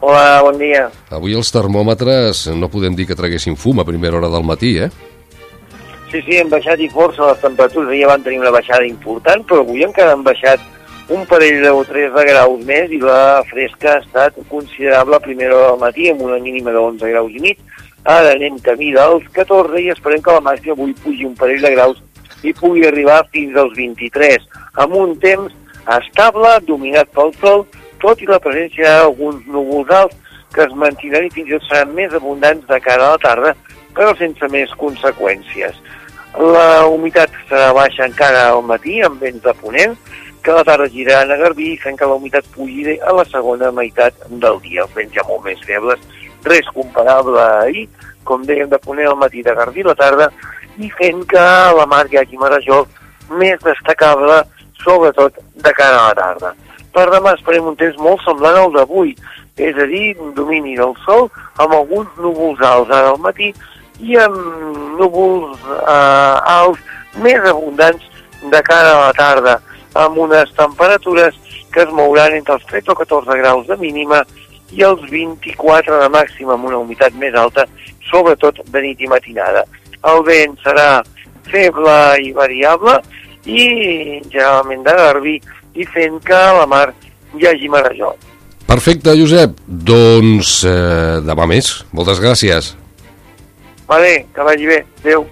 Hola, 0.01 0.41
bon 0.43 0.57
dia. 0.57 0.89
Avui 1.13 1.37
els 1.37 1.53
termòmetres 1.53 2.47
no 2.57 2.73
podem 2.73 2.97
dir 2.97 3.05
que 3.07 3.19
traguessin 3.19 3.61
fum 3.61 3.85
a 3.85 3.85
primera 3.87 4.17
hora 4.17 4.33
del 4.33 4.43
matí, 4.43 4.79
eh? 4.81 5.12
Sí, 6.13 6.21
sí, 6.27 6.35
hem 6.37 6.51
baixat 6.53 6.77
i 6.85 6.91
força 6.93 7.25
les 7.31 7.39
temperatures, 7.41 7.89
ja 7.97 8.09
van 8.11 8.21
tenir 8.21 8.43
una 8.43 8.51
baixada 8.53 8.85
important, 8.85 9.41
però 9.49 9.63
avui 9.63 9.81
encara 9.87 10.13
han 10.13 10.25
baixat 10.27 10.61
un 11.09 11.23
parell 11.31 11.65
o 11.71 11.79
tres 11.89 12.11
de 12.13 12.25
graus 12.29 12.65
més 12.69 12.91
i 12.93 12.99
la 13.01 13.41
fresca 13.49 13.95
ha 13.95 14.03
estat 14.03 14.37
considerable 14.51 15.17
a 15.17 15.25
primera 15.25 15.57
hora 15.57 15.71
del 15.71 15.81
matí 15.81 16.11
amb 16.11 16.21
una 16.27 16.37
mínima 16.37 16.75
de 16.75 16.83
11 16.83 17.15
graus 17.15 17.33
i 17.33 17.41
mig. 17.41 17.63
Ara 18.05 18.35
anem 18.37 18.59
camí 18.67 18.91
dels 18.93 19.25
14 19.39 19.81
i 19.81 19.89
esperem 19.95 20.21
que 20.21 20.35
la 20.37 20.45
màxima 20.51 20.77
avui 20.77 20.93
pugi 21.01 21.25
un 21.31 21.39
parell 21.39 21.65
de 21.65 21.71
graus 21.79 22.05
i 22.45 22.53
pugui 22.61 22.85
arribar 22.85 23.23
fins 23.33 23.57
als 23.57 23.73
23, 23.79 24.45
amb 24.85 24.99
un 24.99 25.17
temps 25.25 25.57
estable, 25.97 26.53
dominat 26.69 27.09
pel 27.17 27.33
sol, 27.41 27.65
tot 28.05 28.21
i 28.21 28.29
la 28.29 28.41
presència 28.43 28.99
d'alguns 28.99 29.49
núvols 29.49 29.97
alts 30.03 30.37
que 30.53 30.67
es 30.69 30.77
mantindran 30.77 31.25
i 31.25 31.33
fins 31.33 31.49
i 31.49 31.57
tot 31.57 31.71
seran 31.71 31.97
més 31.97 32.13
abundants 32.13 32.69
de 32.69 32.81
cara 32.85 33.09
a 33.09 33.17
la 33.17 33.25
tarda, 33.25 33.57
però 33.97 34.13
sense 34.21 34.53
més 34.53 34.77
conseqüències. 34.77 35.81
La 36.33 36.87
humitat 36.89 37.33
serà 37.49 37.73
baixa 37.77 38.07
encara 38.09 38.47
al 38.49 38.63
matí, 38.65 39.03
amb 39.05 39.21
vents 39.21 39.43
de 39.45 39.53
ponent, 39.61 39.97
que 40.43 40.55
la 40.57 40.65
tarda 40.65 40.89
giraran 40.89 41.31
a 41.31 41.37
Garbí, 41.37 41.75
fent 41.83 41.99
que 41.99 42.09
la 42.09 42.17
humitat 42.17 42.47
pugi 42.55 42.97
a 42.99 43.13
la 43.13 43.25
segona 43.29 43.71
meitat 43.71 44.17
del 44.31 44.59
dia. 44.65 44.87
Els 44.87 44.95
vents 44.97 45.13
ja 45.13 45.27
molt 45.29 45.45
més 45.45 45.61
febles, 45.67 46.01
res 46.49 46.71
comparable 46.75 47.37
a 47.39 47.61
ahir, 47.67 47.85
com 48.25 48.47
dèiem, 48.49 48.71
de 48.73 48.81
ponent 48.81 49.11
al 49.11 49.21
matí 49.21 49.45
de 49.45 49.55
Garbí 49.55 49.85
a 49.85 49.91
la 49.91 49.99
tarda, 49.99 50.31
i 50.81 50.89
fent 50.97 51.21
que 51.29 51.45
la 51.77 51.87
mar 51.87 52.07
hi 52.09 52.19
hagi 52.23 52.41
marejol 52.41 52.89
més 53.37 53.61
destacable, 53.61 54.41
sobretot 54.83 55.37
de 55.37 55.73
cara 55.77 56.01
a 56.01 56.09
la 56.09 56.17
tarda. 56.17 56.55
Per 56.93 57.07
demà 57.13 57.37
esperem 57.37 57.69
un 57.69 57.77
temps 57.77 58.01
molt 58.01 58.25
semblant 58.25 58.57
al 58.57 58.73
d'avui, 58.73 59.15
és 59.61 59.77
a 59.77 59.87
dir, 59.87 60.17
un 60.17 60.33
domini 60.35 60.75
del 60.81 60.97
sol 61.05 61.29
amb 61.61 61.77
alguns 61.77 62.09
núvols 62.17 62.61
alts 62.65 62.91
ara 62.91 63.13
al 63.13 63.21
matí 63.21 63.53
i 64.01 64.17
amb 64.21 64.39
núvols 64.99 65.61
eh, 65.61 66.55
alts 66.55 66.81
més 67.23 67.45
abundants 67.49 68.09
de 68.43 68.63
cara 68.67 68.95
a 68.95 69.01
la 69.07 69.13
tarda, 69.17 69.59
amb 69.95 70.19
unes 70.19 70.51
temperatures 70.57 71.37
que 71.73 71.85
es 71.85 71.93
mouran 71.93 72.35
entre 72.37 72.57
els 72.59 72.65
13 72.71 72.93
o 72.93 72.97
14 72.99 73.39
graus 73.41 73.69
de 73.69 73.77
mínima 73.81 74.23
i 74.73 74.85
els 74.87 75.05
24 75.11 76.01
de 76.01 76.09
màxima, 76.13 76.57
amb 76.57 76.69
una 76.71 76.81
humitat 76.81 77.15
més 77.21 77.37
alta, 77.37 77.67
sobretot 78.09 78.61
de 78.73 78.83
nit 78.85 79.01
i 79.01 79.09
matinada. 79.11 79.65
El 80.09 80.25
vent 80.27 80.57
serà 80.65 81.03
feble 81.49 81.97
i 82.25 82.33
variable 82.37 82.99
i 83.45 84.21
generalment 84.31 84.85
de 84.87 84.97
garbí 84.99 85.39
i 85.75 85.87
fent 85.89 86.21
que 86.25 86.37
a 86.37 86.53
la 86.61 86.69
mar 86.69 86.89
hi 87.39 87.49
hagi 87.49 87.71
marejol. 87.73 88.17
Perfecte, 88.69 89.13
Josep. 89.19 89.59
Doncs 89.67 90.63
eh, 90.69 91.21
demà 91.27 91.49
més. 91.51 91.75
Moltes 91.93 92.23
gràcies. 92.23 92.73
Vale, 93.93 94.27
que 94.35 94.41
vagi 94.41 94.65
bé. 94.65 94.87
Adéu. 95.05 95.27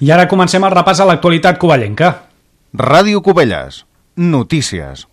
I 0.00 0.10
ara 0.10 0.26
comencem 0.26 0.66
el 0.66 0.74
repàs 0.74 0.98
a 0.98 1.06
l'actualitat 1.06 1.60
covellenca. 1.62 2.10
Ràdio 2.74 3.22
Cubelles. 3.22 3.84
Notícies. 4.16 5.06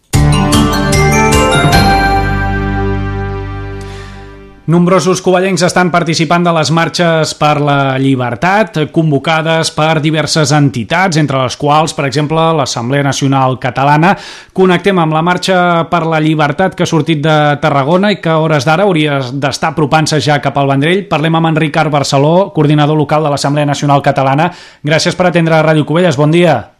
Nombrosos 4.67 5.21
covellencs 5.23 5.61
estan 5.63 5.87
participant 5.93 6.43
de 6.43 6.51
les 6.51 6.73
marxes 6.75 7.31
per 7.39 7.53
la 7.63 7.95
llibertat, 8.03 8.81
convocades 8.91 9.71
per 9.71 10.01
diverses 10.03 10.51
entitats, 10.51 11.15
entre 11.21 11.39
les 11.39 11.55
quals, 11.55 11.95
per 11.95 12.03
exemple, 12.09 12.43
l'Assemblea 12.59 13.05
Nacional 13.07 13.55
Catalana. 13.63 14.11
Connectem 14.51 14.99
amb 14.99 15.15
la 15.15 15.23
marxa 15.23 15.87
per 15.87 16.03
la 16.03 16.19
llibertat 16.19 16.75
que 16.75 16.83
ha 16.83 16.91
sortit 16.91 17.23
de 17.23 17.39
Tarragona 17.63 18.11
i 18.11 18.19
que 18.19 18.35
a 18.35 18.41
hores 18.43 18.67
d'ara 18.67 18.83
hauria 18.83 19.21
d'estar 19.31 19.71
apropant-se 19.71 20.19
ja 20.19 20.41
cap 20.43 20.59
al 20.59 20.67
Vendrell. 20.67 21.05
Parlem 21.07 21.39
amb 21.39 21.55
en 21.55 21.63
Ricard 21.63 21.93
Barceló, 21.93 22.49
coordinador 22.51 22.99
local 22.99 23.23
de 23.23 23.31
l'Assemblea 23.31 23.71
Nacional 23.71 24.03
Catalana. 24.03 24.51
Gràcies 24.83 25.15
per 25.15 25.31
atendre 25.31 25.63
Ràdio 25.63 25.87
Cubelles. 25.87 26.19
Bon 26.19 26.27
dia. 26.27 26.76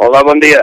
Hola, 0.00 0.22
bon 0.24 0.40
dia. 0.40 0.62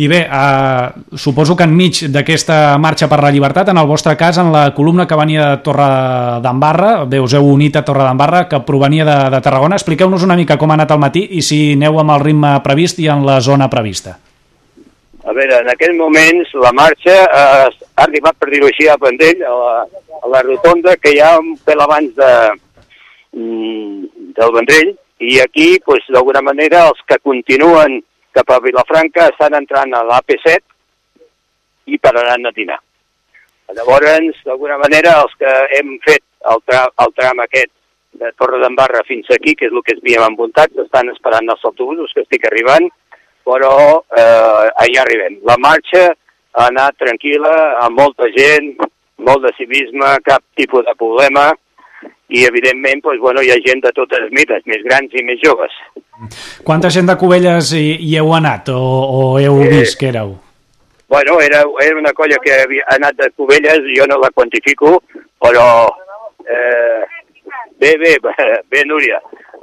I 0.00 0.06
bé, 0.08 0.22
eh, 0.24 1.16
suposo 1.20 1.52
que 1.52 1.66
enmig 1.68 1.98
d'aquesta 2.08 2.78
marxa 2.80 3.10
per 3.12 3.18
la 3.20 3.28
llibertat, 3.28 3.68
en 3.68 3.76
el 3.76 3.86
vostre 3.86 4.14
cas, 4.16 4.38
en 4.40 4.48
la 4.54 4.72
columna 4.72 5.04
que 5.06 5.18
venia 5.20 5.50
de 5.50 5.58
Torre 5.66 6.40
d'Embarra, 6.40 7.04
bé, 7.04 7.20
us 7.20 7.34
heu 7.36 7.44
unit 7.44 7.76
a 7.76 7.84
Torre 7.84 8.06
d'Embarra, 8.08 8.46
que 8.48 8.62
provenia 8.64 9.04
de, 9.04 9.18
de 9.36 9.42
Tarragona. 9.44 9.76
Expliqueu-nos 9.76 10.24
una 10.24 10.38
mica 10.40 10.56
com 10.56 10.72
ha 10.72 10.80
anat 10.80 10.96
el 10.96 11.02
matí 11.04 11.26
i 11.36 11.44
si 11.44 11.60
aneu 11.74 12.00
amb 12.00 12.16
el 12.16 12.24
ritme 12.24 12.56
previst 12.64 13.04
i 13.04 13.10
en 13.12 13.28
la 13.28 13.36
zona 13.44 13.68
prevista. 13.68 14.16
A 15.28 15.36
veure, 15.36 15.60
en 15.60 15.68
aquells 15.68 16.00
moments 16.00 16.56
la 16.64 16.72
marxa 16.72 17.20
eh, 17.28 17.68
ha 17.68 18.08
arribat, 18.08 18.40
per 18.40 18.48
dir-ho 18.48 18.72
així, 18.72 18.88
a 18.88 18.96
Vendell, 18.96 19.44
a 19.44 19.56
la, 19.60 19.78
a 20.24 20.36
la 20.38 20.46
rotonda 20.48 20.96
que 20.96 21.12
hi 21.12 21.20
ha 21.20 21.34
un 21.36 21.52
pel 21.68 21.84
abans 21.84 22.16
de, 22.16 22.34
mm, 23.36 24.30
del 24.40 24.56
Vendrell, 24.56 24.94
i 25.20 25.36
aquí, 25.44 25.74
doncs, 25.84 26.08
d'alguna 26.08 26.40
manera, 26.40 26.86
els 26.88 27.04
que 27.04 27.20
continuen 27.20 28.00
cap 28.36 28.50
a 28.54 28.60
Vilafranca 28.62 29.28
estan 29.32 29.56
entrant 29.58 29.94
a 29.96 30.04
l'AP7 30.06 30.60
i 31.90 31.98
pararan 31.98 32.46
a 32.46 32.54
dinar. 32.56 32.78
Llavors, 33.74 34.40
d'alguna 34.46 34.78
manera, 34.78 35.20
els 35.22 35.34
que 35.38 35.50
hem 35.78 35.94
fet 36.02 36.24
el, 36.50 36.62
tra 36.66 36.86
el 37.04 37.12
tram 37.14 37.42
aquest 37.44 37.70
de 38.20 38.32
Torre 38.38 38.58
d'Embarra 38.62 39.04
fins 39.06 39.30
aquí, 39.30 39.54
que 39.54 39.68
és 39.68 39.74
el 39.74 39.84
que 39.86 39.94
havíem 39.98 40.24
envoltat, 40.26 40.74
estan 40.82 41.12
esperant 41.12 41.48
els 41.54 41.62
autobusos 41.68 42.10
que 42.14 42.24
estic 42.24 42.46
arribant, 42.48 42.88
però 43.46 43.74
eh, 44.00 44.66
allà 44.84 45.04
arribem. 45.04 45.38
La 45.46 45.56
marxa 45.62 46.08
ha 46.10 46.66
anat 46.66 46.98
tranquil·la, 46.98 47.54
amb 47.86 48.02
molta 48.02 48.28
gent, 48.34 48.72
molt 49.22 49.46
de 49.46 49.54
civisme, 49.56 50.10
cap 50.26 50.42
tipus 50.58 50.86
de 50.88 50.96
problema, 50.98 51.50
i 52.30 52.44
evidentment 52.46 53.02
doncs, 53.04 53.22
bueno, 53.22 53.42
hi 53.42 53.50
ha 53.54 53.62
gent 53.64 53.82
de 53.84 53.92
totes 53.94 54.30
mides, 54.34 54.66
més 54.66 54.82
grans 54.86 55.14
i 55.14 55.24
més 55.26 55.40
joves. 55.44 55.74
Quanta 56.64 56.90
gent 56.92 57.08
de 57.08 57.16
Cubelles 57.16 57.72
hi, 57.72 57.96
hi 58.04 58.16
heu 58.20 58.32
anat 58.36 58.68
o, 58.74 58.78
o 58.80 59.20
heu 59.40 59.60
eh, 59.64 59.68
vist 59.72 59.98
que 60.00 60.10
éreu? 60.10 60.34
Bueno, 61.10 61.40
era, 61.42 61.64
era 61.82 61.98
una 61.98 62.12
colla 62.12 62.38
que 62.42 62.52
havia 62.54 62.84
anat 62.94 63.16
de 63.18 63.30
Cubelles, 63.34 63.86
jo 63.96 64.06
no 64.06 64.20
la 64.20 64.30
quantifico, 64.30 65.00
però 65.42 65.88
eh, 66.46 67.02
bé, 67.80 67.96
bé, 67.98 68.16
bé, 68.70 68.84
Núria. 68.86 69.18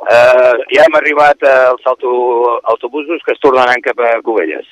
Eh, 0.08 0.56
ja 0.74 0.84
hem 0.86 0.98
arribat 1.00 1.44
als 1.48 1.86
auto, 1.86 2.12
autobusos 2.74 3.24
que 3.26 3.34
es 3.36 3.40
tornaran 3.40 3.82
cap 3.86 4.02
a 4.04 4.18
Cubelles. 4.26 4.68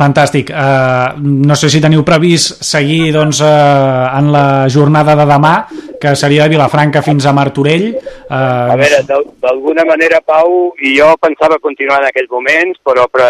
Fantàstic. 0.00 0.48
Uh, 0.54 1.18
no 1.20 1.56
sé 1.58 1.68
si 1.68 1.80
teniu 1.82 2.04
previst 2.06 2.62
seguir 2.64 3.10
doncs, 3.12 3.42
uh, 3.44 4.16
en 4.16 4.30
la 4.32 4.44
jornada 4.72 5.16
de 5.18 5.26
demà, 5.28 5.54
que 6.00 6.14
seria 6.16 6.46
de 6.46 6.54
Vilafranca 6.54 7.02
fins 7.04 7.26
a 7.26 7.34
Martorell. 7.36 7.90
Uh... 8.30 8.72
A 8.72 8.78
veure, 8.80 9.02
d'alguna 9.44 9.84
manera, 9.88 10.22
Pau, 10.24 10.72
i 10.80 10.94
jo 10.96 11.10
pensava 11.20 11.60
continuar 11.60 12.00
en 12.00 12.08
aquells 12.08 12.32
moments, 12.32 12.80
però, 12.86 13.04
però 13.12 13.28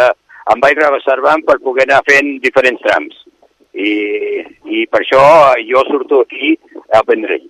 em 0.54 0.62
vaig 0.62 0.78
reservant 0.84 1.42
per 1.48 1.58
poder 1.64 1.88
anar 1.88 2.04
fent 2.06 2.36
diferents 2.44 2.86
trams. 2.86 3.18
I, 3.74 3.90
i 4.66 4.86
per 4.90 5.04
això 5.04 5.22
jo 5.66 5.82
surto 5.88 6.24
aquí 6.24 6.56
a 6.92 7.02
Vendrell. 7.06 7.46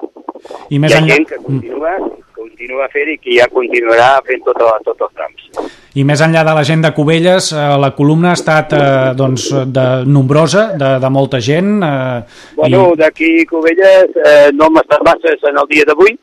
I 0.68 0.78
més 0.80 0.92
Hi 0.92 0.96
ha 0.96 1.00
enllà... 1.00 1.14
gent 1.16 1.28
que 1.28 1.38
continua, 1.44 1.94
continua 2.36 2.88
fent 2.92 3.10
i 3.12 3.18
que 3.20 3.36
ja 3.38 3.48
continuarà 3.52 4.10
fent 4.26 4.44
tot, 4.44 4.60
tots 4.84 5.06
els 5.06 5.14
trams. 5.16 5.70
I 5.98 6.04
més 6.06 6.20
enllà 6.22 6.44
de 6.46 6.54
la 6.54 6.62
gent 6.66 6.84
de 6.84 6.92
Cubelles, 6.94 7.50
eh, 7.52 7.66
la 7.82 7.90
columna 7.96 8.30
ha 8.30 8.38
estat 8.38 8.72
eh, 8.76 8.82
doncs, 9.18 9.48
de 9.74 9.86
nombrosa, 10.06 10.70
de, 10.78 10.90
de 11.02 11.10
molta 11.10 11.40
gent. 11.42 11.80
Eh, 11.82 12.20
Bueno, 12.56 12.90
i... 12.92 13.00
d'aquí 13.00 13.30
Cubelles 13.50 14.12
eh, 14.20 14.50
no 14.54 14.68
hem 14.70 14.82
estat 14.84 15.02
massa 15.06 15.34
en 15.50 15.58
el 15.58 15.70
dia 15.72 15.88
d'avui, 15.88 16.14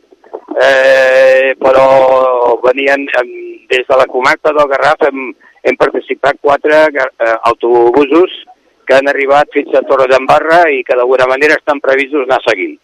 eh, 0.62 1.54
però 1.60 1.88
venien 2.64 3.06
des 3.70 3.84
de 3.90 3.98
la 4.00 4.08
comarca 4.08 4.54
del 4.56 4.70
Garraf 4.72 5.10
hem, 5.10 5.34
hem 5.68 5.78
participat 5.78 6.40
quatre 6.42 6.86
eh, 6.88 7.36
autobusos 7.52 8.32
que 8.88 8.96
han 8.98 9.10
arribat 9.12 9.52
fins 9.54 9.76
a 9.76 9.84
Torre 9.88 10.08
d'Embarra 10.12 10.64
i 10.72 10.84
que 10.88 10.96
d'alguna 10.98 11.28
manera 11.30 11.58
estan 11.60 11.82
previstos 11.84 12.26
anar 12.26 12.40
seguint. 12.46 12.78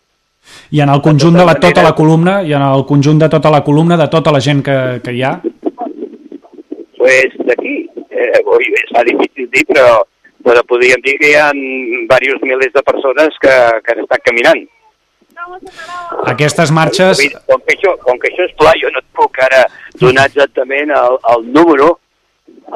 I 0.75 0.81
en 0.83 0.91
el 0.91 1.01
conjunt 1.01 1.37
de 1.39 1.45
la, 1.47 1.55
tota 1.55 1.83
la 1.85 1.93
columna, 1.95 2.41
i 2.43 2.51
en 2.53 2.63
el 2.65 2.83
conjunt 2.85 3.21
de 3.21 3.29
tota 3.31 3.51
la 3.53 3.63
columna, 3.63 3.97
de 3.97 4.09
tota 4.11 4.33
la 4.35 4.41
gent 4.43 4.63
que, 4.65 4.77
que 5.03 5.13
hi 5.15 5.23
ha? 5.23 5.37
Pues 6.99 7.37
d'aquí, 7.47 7.75
eh, 8.11 8.41
es 8.41 8.91
fa 8.91 9.05
difícil 9.07 9.47
dir, 9.55 9.63
però, 9.71 10.03
però 10.43 10.63
podríem 10.67 11.01
dir 11.05 11.15
que 11.21 11.31
hi 11.31 11.39
ha 11.39 11.49
diversos 11.55 12.43
milers 12.43 12.75
de 12.75 12.83
persones 12.83 13.39
que, 13.39 13.55
que 13.83 13.95
han 13.95 14.03
estat 14.03 14.27
caminant. 14.27 14.63
Aquestes 16.31 16.71
marxes... 16.71 17.23
Com 17.47 17.63
que, 17.63 17.75
això, 17.77 17.95
com 18.03 18.19
que 18.19 18.31
això 18.31 18.47
és 18.47 18.55
pla, 18.59 18.75
jo 18.79 18.91
no 18.91 19.01
et 19.03 19.09
puc 19.15 19.39
ara 19.47 19.65
donar 19.99 20.27
exactament 20.29 20.91
el, 20.95 21.19
el 21.35 21.51
número 21.55 21.97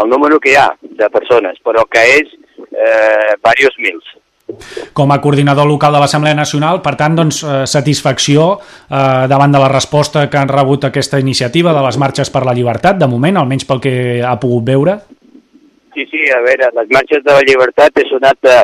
el 0.01 0.09
número 0.09 0.39
que 0.39 0.51
hi 0.51 0.57
ha 0.59 0.67
de 0.82 1.09
persones, 1.09 1.57
però 1.65 1.86
que 1.89 2.03
és 2.19 2.34
eh, 2.59 3.35
diversos 3.35 3.77
mils. 3.83 4.15
Com 4.95 5.11
a 5.11 5.19
coordinador 5.19 5.67
local 5.67 5.91
de 5.93 5.99
l'Assemblea 5.99 6.35
Nacional, 6.37 6.79
per 6.81 6.95
tant, 6.95 7.17
doncs, 7.17 7.41
eh, 7.43 7.65
satisfacció 7.67 8.47
eh, 8.57 9.27
davant 9.27 9.51
de 9.51 9.59
la 9.59 9.67
resposta 9.73 10.29
que 10.31 10.39
han 10.39 10.51
rebut 10.51 10.87
aquesta 10.87 11.19
iniciativa 11.19 11.73
de 11.75 11.83
les 11.83 11.99
marxes 11.99 12.31
per 12.31 12.45
la 12.47 12.55
llibertat, 12.55 12.97
de 12.97 13.09
moment, 13.11 13.37
almenys 13.37 13.67
pel 13.67 13.83
que 13.83 13.95
ha 14.23 14.37
pogut 14.39 14.63
veure? 14.71 14.99
Sí, 15.93 16.05
sí, 16.07 16.23
a 16.31 16.39
veure, 16.45 16.71
les 16.79 16.93
marxes 16.93 17.23
de 17.25 17.35
la 17.35 17.43
llibertat 17.43 17.99
és 17.99 18.13
un 18.15 18.23
acte 18.29 18.55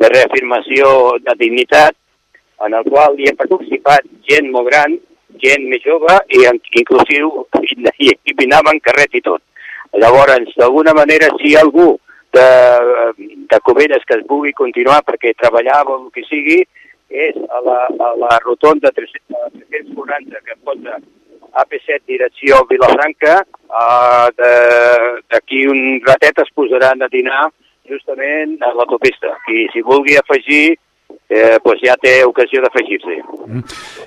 de 0.00 0.08
reafirmació 0.12 1.16
de 1.24 1.34
dignitat 1.40 1.96
en 2.66 2.74
el 2.76 2.84
qual 2.84 3.16
hi 3.16 3.30
ha 3.30 3.38
participat 3.38 4.04
gent 4.28 4.50
molt 4.52 4.68
gran, 4.68 4.98
gent 5.40 5.64
més 5.70 5.80
jove 5.86 6.18
i 6.36 6.44
inclusiu 6.82 7.30
i, 7.62 7.76
i, 7.80 8.10
i 8.12 8.34
anaven 8.44 8.82
carrets 8.84 9.16
i 9.16 9.24
tot. 9.24 9.40
Llavors, 9.96 10.52
d'alguna 10.58 10.92
manera, 10.94 11.30
si 11.40 11.56
algú 11.56 11.94
de, 12.32 12.48
de 13.50 13.60
Covelles 13.66 14.04
que 14.06 14.18
es 14.18 14.26
pugui 14.28 14.52
continuar 14.56 15.00
perquè 15.06 15.34
treballava 15.38 15.96
o 15.96 16.02
el 16.04 16.10
que 16.14 16.24
sigui, 16.28 16.60
és 17.10 17.38
a 17.50 17.62
la, 17.66 17.78
a 17.90 18.10
la 18.22 18.36
rotonda 18.44 18.92
340 18.94 20.44
que 20.46 20.58
posa 20.64 21.00
AP7 21.60 22.04
direcció 22.06 22.60
Vilafranca, 22.70 23.40
uh, 23.66 24.28
d'aquí 25.30 25.64
un 25.66 25.98
ratet 26.06 26.38
es 26.44 26.52
posaran 26.54 27.02
a 27.02 27.10
dinar 27.10 27.48
justament 27.90 28.54
a 28.62 28.70
l'autopista. 28.76 29.34
I 29.50 29.66
si 29.72 29.82
vulgui 29.82 30.14
afegir 30.16 30.76
eh, 31.30 31.58
pues 31.62 31.78
ja 31.84 31.94
té 32.00 32.20
ocasió 32.26 32.60
d'afegir-s'hi. 32.64 33.18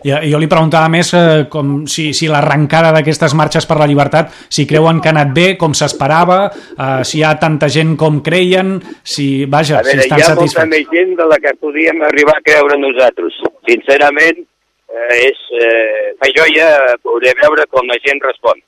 Jo, 0.03 0.19
jo 0.27 0.39
li 0.41 0.49
preguntava 0.51 0.91
més 0.91 1.13
eh, 1.15 1.45
com 1.51 1.85
si, 1.89 2.09
si 2.15 2.27
l'arrencada 2.31 2.91
d'aquestes 2.95 3.35
marxes 3.39 3.67
per 3.69 3.79
la 3.79 3.87
llibertat, 3.89 4.33
si 4.51 4.67
creuen 4.69 4.99
que 5.01 5.09
ha 5.09 5.15
anat 5.15 5.31
bé, 5.35 5.47
com 5.59 5.75
s'esperava, 5.77 6.39
eh, 6.75 7.01
si 7.07 7.21
hi 7.21 7.25
ha 7.27 7.35
tanta 7.39 7.71
gent 7.71 7.95
com 7.99 8.19
creien, 8.25 8.75
si, 9.01 9.45
vaja, 9.47 9.79
a 9.79 9.87
veure, 9.87 10.03
si 10.03 10.07
estan 10.09 10.19
hi 10.19 10.25
ha 10.25 10.31
satisfets. 10.33 10.59
molta 10.59 10.69
més 10.75 10.91
gent 10.91 11.15
de 11.21 11.29
la 11.31 11.39
que 11.39 11.55
podíem 11.63 12.03
arribar 12.09 12.37
a 12.37 12.45
creure 12.45 12.79
nosaltres. 12.81 13.39
Sincerament, 13.69 14.43
eh, 14.91 15.23
és, 15.23 15.47
eh, 15.63 16.13
fa 16.19 16.31
joia 16.35 16.69
poder 17.01 17.35
veure 17.41 17.67
com 17.71 17.87
la 17.87 17.99
gent 18.03 18.19
respon. 18.27 18.59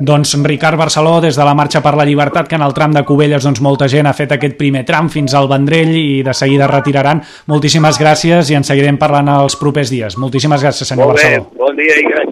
Doncs 0.00 0.32
Ricard 0.42 0.78
Barceló, 0.80 1.20
des 1.20 1.36
de 1.36 1.44
la 1.44 1.52
Marxa 1.52 1.82
per 1.84 1.92
la 1.92 2.06
Llibertat, 2.08 2.48
que 2.48 2.56
en 2.56 2.62
el 2.64 2.72
tram 2.72 2.94
de 2.96 3.02
Cubelles 3.04 3.44
doncs, 3.44 3.60
molta 3.60 3.84
gent 3.92 4.08
ha 4.08 4.14
fet 4.16 4.32
aquest 4.32 4.56
primer 4.56 4.80
tram 4.88 5.10
fins 5.12 5.34
al 5.36 5.48
Vendrell 5.50 5.92
i 5.92 6.22
de 6.24 6.32
seguida 6.32 6.68
retiraran. 6.70 7.20
Moltíssimes 7.52 8.00
gràcies 8.00 8.48
i 8.48 8.56
en 8.56 8.64
seguirem 8.64 8.96
parlant 8.96 9.28
els 9.34 9.58
propers 9.60 9.92
dies. 9.92 10.16
Moltíssimes 10.16 10.64
gràcies, 10.64 10.88
senyor 10.88 11.12
Barceló. 11.12 11.50
bon 11.60 11.76
dia 11.76 12.00
i 12.00 12.08
gràcies. 12.08 12.29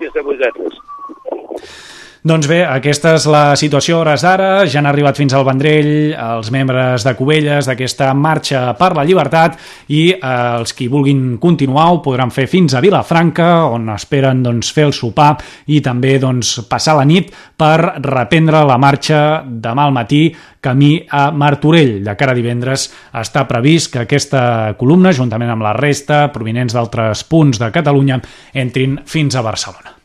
Doncs 2.29 2.45
bé, 2.45 2.59
aquesta 2.61 3.15
és 3.17 3.25
la 3.31 3.55
situació 3.57 3.95
a 3.97 4.01
hores 4.03 4.21
d'ara. 4.21 4.49
Ja 4.69 4.83
han 4.83 4.89
arribat 4.91 5.17
fins 5.17 5.33
al 5.33 5.47
Vendrell 5.47 6.11
els 6.13 6.51
membres 6.53 7.07
de 7.07 7.15
Cubelles 7.17 7.65
d'aquesta 7.71 8.11
marxa 8.13 8.75
per 8.77 8.91
la 8.99 9.05
llibertat 9.09 9.57
i 9.89 10.03
eh, 10.11 10.19
els 10.59 10.77
qui 10.77 10.91
vulguin 10.93 11.39
continuar 11.41 11.87
ho 11.89 12.03
podran 12.05 12.29
fer 12.35 12.45
fins 12.51 12.75
a 12.75 12.83
Vilafranca, 12.85 13.49
on 13.73 13.89
esperen 13.95 14.43
doncs, 14.45 14.75
fer 14.77 14.91
el 14.91 14.93
sopar 14.93 15.31
i 15.73 15.81
també 15.81 16.19
doncs, 16.21 16.59
passar 16.69 16.99
la 16.99 17.09
nit 17.09 17.33
per 17.57 18.03
reprendre 18.05 18.61
la 18.67 18.77
marxa 18.77 19.41
demà 19.49 19.89
al 19.89 19.97
matí 19.97 20.27
camí 20.61 20.99
a 21.09 21.31
Martorell. 21.33 22.03
De 22.05 22.17
cara 22.19 22.37
a 22.37 22.37
divendres 22.37 22.91
està 23.23 23.47
previst 23.49 23.95
que 23.95 24.05
aquesta 24.05 24.75
columna, 24.77 25.17
juntament 25.17 25.55
amb 25.55 25.65
la 25.65 25.79
resta, 25.81 26.27
provinents 26.35 26.77
d'altres 26.77 27.25
punts 27.25 27.63
de 27.63 27.73
Catalunya, 27.73 28.21
entrin 28.53 29.01
fins 29.09 29.39
a 29.39 29.47
Barcelona. 29.47 29.98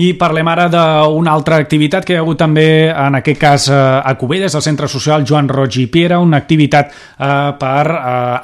I 0.00 0.14
parlem 0.16 0.48
ara 0.48 0.64
d'una 0.72 1.32
altra 1.34 1.58
activitat 1.60 2.06
que 2.06 2.14
hi 2.14 2.16
ha 2.16 2.22
hagut 2.22 2.38
també, 2.40 2.88
en 2.88 3.18
aquest 3.18 3.40
cas, 3.40 3.66
eh, 3.68 3.74
a 3.76 4.14
Cubelles, 4.16 4.54
al 4.56 4.62
Centre 4.64 4.88
Social 4.88 5.26
Joan 5.28 5.48
Roig 5.50 5.76
i 5.76 5.86
Piera, 5.92 6.22
una 6.24 6.38
activitat 6.40 6.88
eh, 6.88 7.26
per 7.60 7.84
eh, 7.92 7.98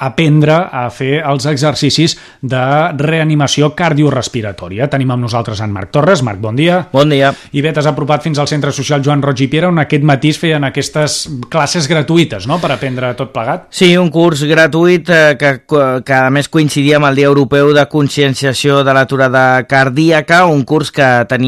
aprendre 0.05 0.59
a 0.69 0.83
fer 0.93 1.23
els 1.25 1.47
exercicis 1.49 2.17
de 2.43 2.65
reanimació 3.01 3.71
cardiorrespiratòria. 3.79 4.91
Tenim 4.93 5.15
amb 5.15 5.25
nosaltres 5.25 5.63
en 5.65 5.73
Marc 5.73 5.95
Torres. 5.95 6.21
Marc, 6.27 6.43
bon 6.45 6.59
dia. 6.59 6.83
Bon 6.93 7.09
dia. 7.09 7.33
I 7.57 7.65
bé, 7.65 7.73
t'has 7.73 7.89
apropat 7.89 8.27
fins 8.27 8.43
al 8.43 8.51
Centre 8.53 8.75
Social 8.77 9.01
Joan 9.07 9.25
Roig 9.25 9.41
i 9.47 9.49
Piera, 9.49 9.73
on 9.73 9.81
aquest 9.81 10.05
matí 10.05 10.35
es 10.35 10.43
feien 10.43 10.69
aquestes 10.69 11.17
classes 11.49 11.89
gratuïtes, 11.89 12.45
no?, 12.51 12.61
per 12.61 12.75
aprendre 12.75 13.15
tot 13.17 13.33
plegat. 13.33 13.71
Sí, 13.73 13.95
un 13.97 14.13
curs 14.13 14.45
gratuït 14.45 15.09
eh, 15.09 15.39
que, 15.41 15.55
que 15.65 16.19
a 16.21 16.29
més 16.29 16.53
coincidia 16.53 17.01
amb 17.01 17.09
el 17.09 17.23
Dia 17.23 17.33
Europeu 17.33 17.73
de 17.73 17.89
Conscienciació 17.89 18.83
de 18.85 18.93
l'Aturada 18.93 19.65
Cardíaca, 19.65 20.45
un 20.53 20.67
curs 20.69 20.93
que 20.93 21.11
tenia 21.25 21.46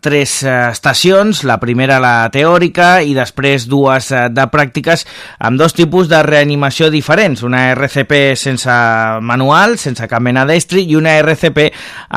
tres 0.00 0.42
eh, 0.42 0.70
estacions, 0.70 1.42
la 1.44 1.58
primera 1.60 1.98
la 2.02 2.28
teòrica 2.32 3.02
i 3.04 3.12
després 3.16 3.66
dues 3.68 4.10
eh, 4.12 4.26
de 4.32 4.46
pràctiques 4.50 5.04
amb 5.38 5.60
dos 5.60 5.74
tipus 5.76 6.08
de 6.10 6.20
reanimació 6.24 6.88
diferents, 6.90 7.42
una 7.46 7.66
RCP 7.74 8.34
sense 8.38 8.76
manual, 9.22 9.76
sense 9.78 10.06
cap 10.08 10.22
mena 10.24 10.46
d'estri 10.48 10.86
i 10.90 10.96
una 10.98 11.16
RCP 11.20 11.66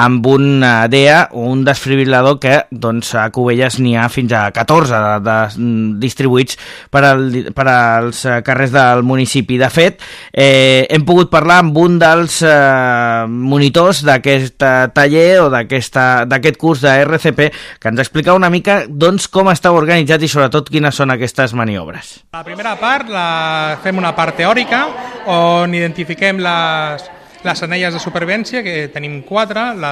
amb 0.05 0.25
un 0.31 0.63
eh, 0.63 0.87
DEA, 0.91 1.19
un 1.41 1.63
desfibrilador 1.67 2.39
que 2.39 2.55
doncs, 2.71 3.13
a 3.15 3.27
Cubelles 3.35 3.79
n'hi 3.79 3.95
ha 3.97 4.07
fins 4.09 4.33
a 4.33 4.45
14 4.55 5.01
de, 5.03 5.13
de, 5.27 5.67
distribuïts 6.01 6.57
per, 6.91 7.03
al, 7.11 7.25
per 7.55 7.67
als 7.69 8.23
carrers 8.45 8.73
del 8.73 9.03
municipi. 9.07 9.59
De 9.59 9.69
fet, 9.73 10.01
eh, 10.31 10.87
hem 10.89 11.05
pogut 11.07 11.31
parlar 11.31 11.61
amb 11.63 11.77
un 11.81 11.99
dels 12.01 12.41
eh, 12.45 13.25
monitors 13.27 14.03
d'aquest 14.07 14.57
taller 14.95 15.29
o 15.43 15.49
d'aquest 15.51 16.59
curs 16.59 16.83
de 16.85 16.97
RCP 17.09 17.49
que 17.81 17.91
ens 17.91 18.01
explica 18.01 18.37
una 18.37 18.49
mica 18.53 18.83
doncs, 18.87 19.27
com 19.27 19.51
està 19.51 19.73
organitzat 19.75 20.23
i 20.23 20.31
sobretot 20.31 20.69
quines 20.71 20.95
són 20.95 21.13
aquestes 21.13 21.53
maniobres. 21.57 22.19
La 22.33 22.43
primera 22.45 22.75
part 22.79 23.09
la 23.11 23.77
fem 23.83 23.97
una 23.99 24.13
part 24.15 24.37
teòrica 24.39 24.85
on 25.29 25.73
identifiquem 25.75 26.39
les, 26.43 27.09
les 27.43 27.63
anelles 27.63 27.93
de 27.93 28.01
supervivència, 28.01 28.63
que 28.63 28.89
tenim 28.93 29.21
quatre, 29.27 29.69
la 29.79 29.91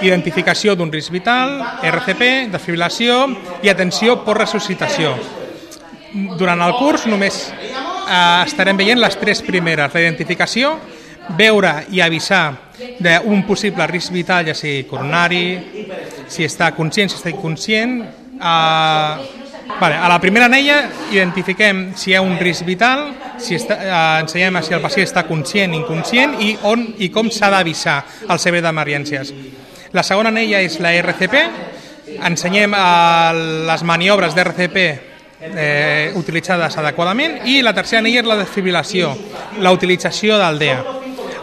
d'identificació 0.00 0.76
d'un 0.76 0.92
risc 0.92 1.12
vital, 1.14 1.58
RCP, 1.82 2.48
desfibrilació 2.52 3.22
i 3.66 3.72
atenció 3.72 4.20
per 4.24 4.38
resuscitació. 4.42 5.14
Durant 6.38 6.62
el 6.64 6.76
curs 6.78 7.06
només 7.10 7.40
eh, 7.50 8.42
estarem 8.46 8.78
veient 8.78 9.02
les 9.02 9.18
tres 9.20 9.42
primeres, 9.44 9.92
la 9.92 10.04
identificació, 10.06 10.76
veure 11.36 11.72
i 11.90 12.00
avisar 12.00 12.44
d'un 13.02 13.42
possible 13.48 13.86
risc 13.90 14.12
vital, 14.14 14.46
ja 14.46 14.54
sigui 14.54 14.84
coronari, 14.86 15.44
si 16.28 16.46
està 16.46 16.72
conscient, 16.76 17.10
si 17.10 17.18
està 17.18 17.32
inconscient. 17.32 17.98
Eh, 18.36 19.44
vale, 19.80 19.96
a 19.96 20.08
la 20.08 20.18
primera 20.20 20.46
anella 20.50 20.82
identifiquem 21.12 21.90
si 21.96 22.10
hi 22.10 22.16
ha 22.16 22.22
un 22.24 22.36
risc 22.38 22.66
vital, 22.66 23.08
si 23.42 23.56
està, 23.58 23.78
eh, 23.80 24.20
ensenyem 24.22 24.60
si 24.62 24.74
el 24.76 24.84
pacient 24.84 25.06
està 25.08 25.26
conscient, 25.28 25.74
inconscient 25.74 26.36
i 26.42 26.54
on 26.68 26.86
i 26.98 27.10
com 27.14 27.30
s'ha 27.30 27.50
d'avisar 27.52 27.98
al 28.28 28.40
servei 28.42 28.64
d'emergències. 28.64 29.32
La 29.92 30.02
segona 30.02 30.32
anella 30.32 30.60
és 30.60 30.78
la 30.82 30.92
RCP, 31.00 31.42
ensenyem 32.26 32.74
eh, 32.76 33.44
les 33.70 33.84
maniobres 33.86 34.34
d'RCP 34.36 34.78
eh, 35.40 36.12
utilitzades 36.16 36.76
adequadament 36.80 37.42
i 37.48 37.60
la 37.62 37.74
tercera 37.76 38.00
anella 38.02 38.22
és 38.22 38.28
la 38.28 38.38
desfibrilació, 38.40 39.12
la 39.60 39.72
utilització 39.72 40.38
del 40.40 40.58
DEA. 40.58 40.78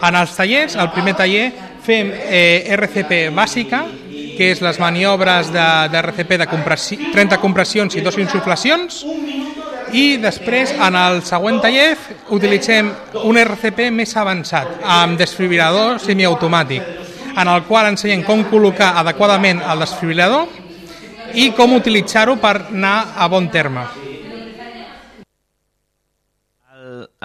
En 0.04 0.18
els 0.18 0.34
tallers, 0.36 0.74
el 0.76 0.90
primer 0.92 1.14
taller, 1.16 1.46
fem 1.84 2.10
eh, 2.12 2.74
RCP 2.76 3.28
bàsica, 3.36 3.84
que 4.36 4.50
és 4.52 4.60
les 4.64 4.78
maniobres 4.82 5.50
de, 5.54 5.66
de 5.92 6.00
RCP 6.02 6.38
de 6.42 6.48
compressi 6.50 6.98
30 7.12 7.40
compressions 7.42 7.96
i 7.96 8.04
dos 8.04 8.18
insuflacions, 8.18 9.04
i 9.94 10.16
després, 10.18 10.72
en 10.74 10.96
el 10.98 11.20
següent 11.22 11.60
taller, 11.62 11.92
utilitzem 12.34 12.90
un 13.22 13.38
RCP 13.38 13.90
més 13.94 14.16
avançat, 14.18 14.80
amb 14.82 15.18
desfibrilador 15.20 16.00
semiautomàtic, 16.02 16.88
en 17.34 17.50
el 17.50 17.62
qual 17.68 17.92
ensenyem 17.92 18.24
com 18.26 18.42
col·locar 18.50 18.94
adequadament 19.02 19.62
el 19.62 19.84
desfibrilador 19.86 20.50
i 21.38 21.50
com 21.54 21.78
utilitzar-ho 21.78 22.38
per 22.42 22.56
anar 22.72 22.96
a 23.18 23.30
bon 23.30 23.48
terme. 23.54 23.86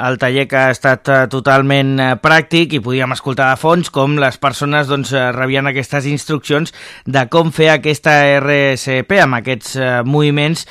El 0.08 0.18
taller 0.18 0.47
que 0.47 0.58
ha 0.58 0.70
estat 0.72 1.10
eh, 1.12 1.18
totalment 1.32 1.93
eh, 2.00 2.10
pràctic 2.22 2.76
i 2.78 2.82
podíem 2.84 3.12
escoltar 3.16 3.50
de 3.52 3.60
fons 3.60 3.89
com 3.93 4.16
les 4.22 4.38
persones 4.41 4.88
doncs, 4.89 5.12
eh, 5.14 5.30
rebien 5.36 5.68
aquestes 5.70 6.08
instruccions 6.10 6.74
de 7.06 7.26
com 7.32 7.52
fer 7.56 7.72
aquesta 7.74 8.14
RSP 8.39 9.20
amb 9.24 9.39
aquests 9.39 9.76
moviments 10.06 10.66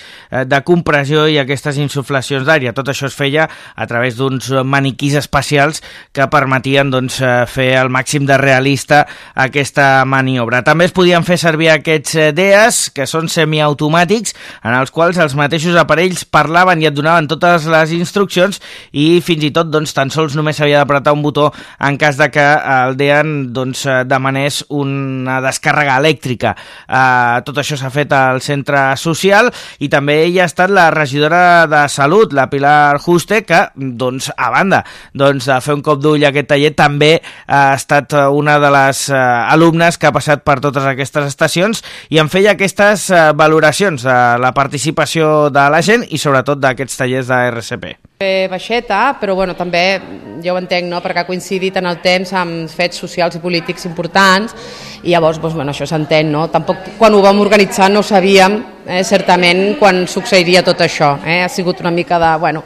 de 0.48 0.58
compressió 0.66 1.26
i 1.28 1.38
aquestes 1.40 1.78
insuflacions 1.80 2.46
d'aire. 2.46 2.72
Tot 2.76 2.90
això 2.90 3.08
es 3.08 3.16
feia 3.16 3.46
a 3.48 3.86
través 3.90 4.16
d'uns 4.18 4.50
maniquís 4.64 5.16
especials 5.18 5.82
que 6.12 6.26
permetien 6.30 6.90
doncs, 6.92 7.18
fer 7.50 7.68
el 7.80 7.90
màxim 7.92 8.26
de 8.28 8.38
realista 8.40 9.04
aquesta 9.34 10.04
maniobra. 10.08 10.62
També 10.66 10.88
es 10.88 10.94
podien 10.96 11.26
fer 11.26 11.38
servir 11.40 11.70
aquests 11.72 12.16
DEAs, 12.36 12.80
que 12.94 13.08
són 13.10 13.30
semiautomàtics, 13.32 14.34
en 14.64 14.76
els 14.78 14.92
quals 14.94 15.20
els 15.20 15.36
mateixos 15.38 15.78
aparells 15.78 16.24
parlaven 16.24 16.82
i 16.82 16.90
et 16.90 16.96
donaven 16.96 17.28
totes 17.30 17.68
les 17.70 17.94
instruccions 17.96 18.60
i 18.92 19.17
fins 19.24 19.44
i 19.46 19.50
tot 19.54 19.70
doncs, 19.72 19.92
tan 19.96 20.10
sols 20.12 20.36
només 20.38 20.56
s'havia 20.58 20.80
d'apretar 20.82 21.14
un 21.16 21.22
botó 21.22 21.48
en 21.84 21.98
cas 22.00 22.16
de 22.18 22.28
que 22.32 22.44
el 22.44 22.96
DEAN 22.98 23.52
doncs, 23.54 23.84
eh, 23.86 24.04
demanés 24.08 24.62
una 24.68 25.38
descàrrega 25.44 25.98
elèctrica. 26.00 26.54
Uh, 26.88 27.40
tot 27.46 27.60
això 27.60 27.76
s'ha 27.78 27.90
fet 27.92 28.12
al 28.14 28.40
centre 28.44 28.80
social 29.00 29.50
i 29.82 29.88
també 29.92 30.18
hi 30.28 30.38
ha 30.40 30.48
estat 30.48 30.72
la 30.74 30.88
regidora 30.94 31.66
de 31.70 31.84
Salut, 31.92 32.32
la 32.32 32.48
Pilar 32.50 32.98
Juste, 33.04 33.42
que 33.46 33.62
doncs, 33.76 34.30
a 34.36 34.50
banda 34.54 34.82
doncs, 35.12 35.48
de 35.48 35.60
fer 35.64 35.76
un 35.76 35.84
cop 35.84 36.00
d'ull 36.02 36.24
a 36.24 36.32
aquest 36.32 36.50
taller 36.52 36.72
també 36.78 37.12
ha 37.46 37.62
estat 37.76 38.16
una 38.32 38.58
de 38.62 38.72
les 38.74 39.04
uh, 39.12 39.20
alumnes 39.52 39.98
que 39.98 40.08
ha 40.08 40.14
passat 40.14 40.44
per 40.44 40.58
totes 40.64 40.86
aquestes 40.88 41.30
estacions 41.32 41.84
i 42.10 42.20
en 42.22 42.30
feia 42.32 42.56
aquestes 42.56 43.08
valoracions 43.36 44.02
de 44.04 44.18
la 44.40 44.52
participació 44.56 45.48
de 45.52 45.68
la 45.70 45.82
gent 45.84 46.06
i 46.08 46.20
sobretot 46.20 46.60
d'aquests 46.62 47.02
tallers 47.02 47.30
de 47.30 47.42
RCP. 47.52 48.07
Baixeta, 48.18 49.14
però 49.14 49.36
bueno, 49.38 49.54
també 49.54 50.00
jo 50.42 50.50
ho 50.50 50.58
entenc, 50.58 50.88
no? 50.90 50.98
perquè 50.98 51.22
ha 51.22 51.26
coincidit 51.28 51.76
en 51.78 51.86
el 51.86 52.00
temps 52.02 52.32
amb 52.34 52.66
fets 52.66 52.98
socials 52.98 53.36
i 53.38 53.40
polítics 53.44 53.86
importants 53.86 54.56
i 55.04 55.12
llavors 55.12 55.38
doncs, 55.38 55.54
bueno, 55.54 55.70
això 55.70 55.86
s'entén. 55.86 56.32
No? 56.34 56.48
Tampoc 56.50 56.96
quan 56.98 57.14
ho 57.14 57.20
vam 57.22 57.38
organitzar 57.38 57.86
no 57.92 58.02
sabíem 58.02 58.56
eh, 58.88 59.04
certament 59.04 59.76
quan 59.78 60.06
succeiria 60.08 60.64
tot 60.64 60.80
això. 60.80 61.18
Eh? 61.24 61.42
Ha 61.44 61.52
sigut 61.52 61.80
una 61.84 61.92
mica 61.92 62.18
de, 62.18 62.32
bueno, 62.40 62.64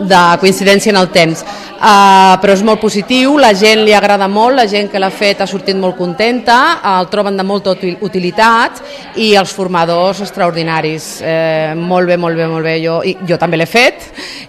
de 0.00 0.24
coincidència 0.42 0.92
en 0.92 1.00
el 1.00 1.08
temps. 1.14 1.44
Uh, 1.74 2.38
però 2.40 2.54
és 2.54 2.62
molt 2.64 2.80
positiu, 2.80 3.34
la 3.36 3.50
gent 3.52 3.82
li 3.84 3.92
agrada 3.92 4.24
molt, 4.30 4.54
la 4.56 4.64
gent 4.70 4.86
que 4.88 5.00
l'ha 5.02 5.10
fet 5.12 5.42
ha 5.42 5.46
sortit 5.50 5.76
molt 5.76 5.98
contenta, 5.98 6.78
el 6.94 7.10
troben 7.12 7.36
de 7.36 7.44
molta 7.44 7.74
utilitat 7.74 8.80
i 9.20 9.34
els 9.36 9.52
formadors 9.52 10.22
extraordinaris. 10.24 11.08
Eh, 11.20 11.74
molt 11.76 12.08
bé, 12.08 12.16
molt 12.16 12.40
bé, 12.40 12.46
molt 12.48 12.64
bé. 12.64 12.78
Jo, 12.80 13.00
i, 13.04 13.16
jo 13.28 13.36
també 13.36 13.60
l'he 13.60 13.68
fet 13.68 14.06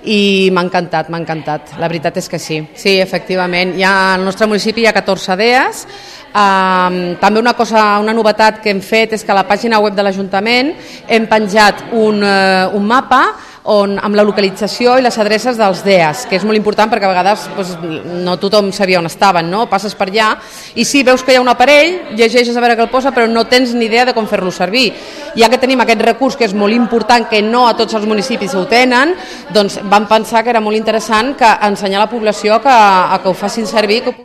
i 0.08 0.48
m'ha 0.54 0.64
encantat, 0.64 1.10
m'ha 1.12 1.20
encantat. 1.26 1.76
La 1.82 1.90
veritat 1.92 2.22
és 2.22 2.32
que 2.32 2.40
sí. 2.40 2.62
Sí, 2.72 2.96
efectivament. 3.04 3.76
Ja 3.82 4.14
al 4.14 4.24
nostre 4.24 4.48
municipi 4.48 4.86
hi 4.86 4.88
ha 4.88 4.96
14 4.96 5.36
DEAs, 5.42 5.86
Um, 6.36 7.16
també 7.22 7.40
una 7.40 7.54
cosa, 7.56 7.96
una 8.04 8.12
novetat 8.12 8.58
que 8.60 8.74
hem 8.74 8.82
fet 8.84 9.14
és 9.16 9.24
que 9.24 9.32
a 9.32 9.38
la 9.38 9.46
pàgina 9.48 9.80
web 9.80 9.96
de 9.96 10.04
l'Ajuntament 10.04 10.74
hem 11.08 11.30
penjat 11.32 11.86
un, 11.96 12.20
uh, 12.20 12.76
un 12.76 12.84
mapa 12.84 13.22
on, 13.72 13.96
amb 13.98 14.18
la 14.18 14.26
localització 14.26 14.98
i 15.00 15.04
les 15.06 15.18
adreces 15.22 15.56
dels 15.58 15.82
DEAs, 15.86 16.26
que 16.30 16.36
és 16.38 16.44
molt 16.46 16.60
important 16.60 16.92
perquè 16.92 17.08
a 17.08 17.14
vegades 17.14 17.46
pues, 17.56 17.72
no 18.26 18.36
tothom 18.42 18.74
sabia 18.76 19.00
on 19.00 19.08
estaven, 19.10 19.48
no? 19.50 19.64
passes 19.72 19.96
per 19.96 20.10
allà 20.10 20.34
i 20.76 20.86
sí, 20.86 21.06
veus 21.08 21.24
que 21.24 21.34
hi 21.34 21.40
ha 21.40 21.46
un 21.46 21.54
aparell, 21.54 22.12
llegeixes 22.20 22.58
a 22.58 22.66
veure 22.66 22.76
què 22.76 22.86
el 22.86 22.92
posa, 22.92 23.16
però 23.16 23.32
no 23.32 23.48
tens 23.50 23.74
ni 23.74 23.88
idea 23.88 24.06
de 24.06 24.14
com 24.18 24.28
fer-lo 24.28 24.52
servir. 24.52 24.90
Ja 25.40 25.50
que 25.50 25.62
tenim 25.62 25.82
aquest 25.82 26.04
recurs 26.04 26.36
que 26.36 26.50
és 26.50 26.54
molt 26.54 26.76
important, 26.76 27.30
que 27.32 27.42
no 27.42 27.66
a 27.70 27.74
tots 27.80 27.96
els 27.96 28.06
municipis 28.06 28.54
ho 28.60 28.68
tenen, 28.70 29.16
doncs 29.56 29.80
vam 29.88 30.12
pensar 30.12 30.44
que 30.44 30.54
era 30.54 30.62
molt 30.62 30.78
interessant 30.78 31.34
que 31.40 31.58
ensenyar 31.72 32.04
a 32.04 32.06
la 32.06 32.12
població 32.12 32.62
que, 32.62 32.72
a 32.72 33.24
que 33.24 33.32
ho 33.32 33.34
facin 33.34 33.72
servir, 33.72 34.04
que 34.04 34.25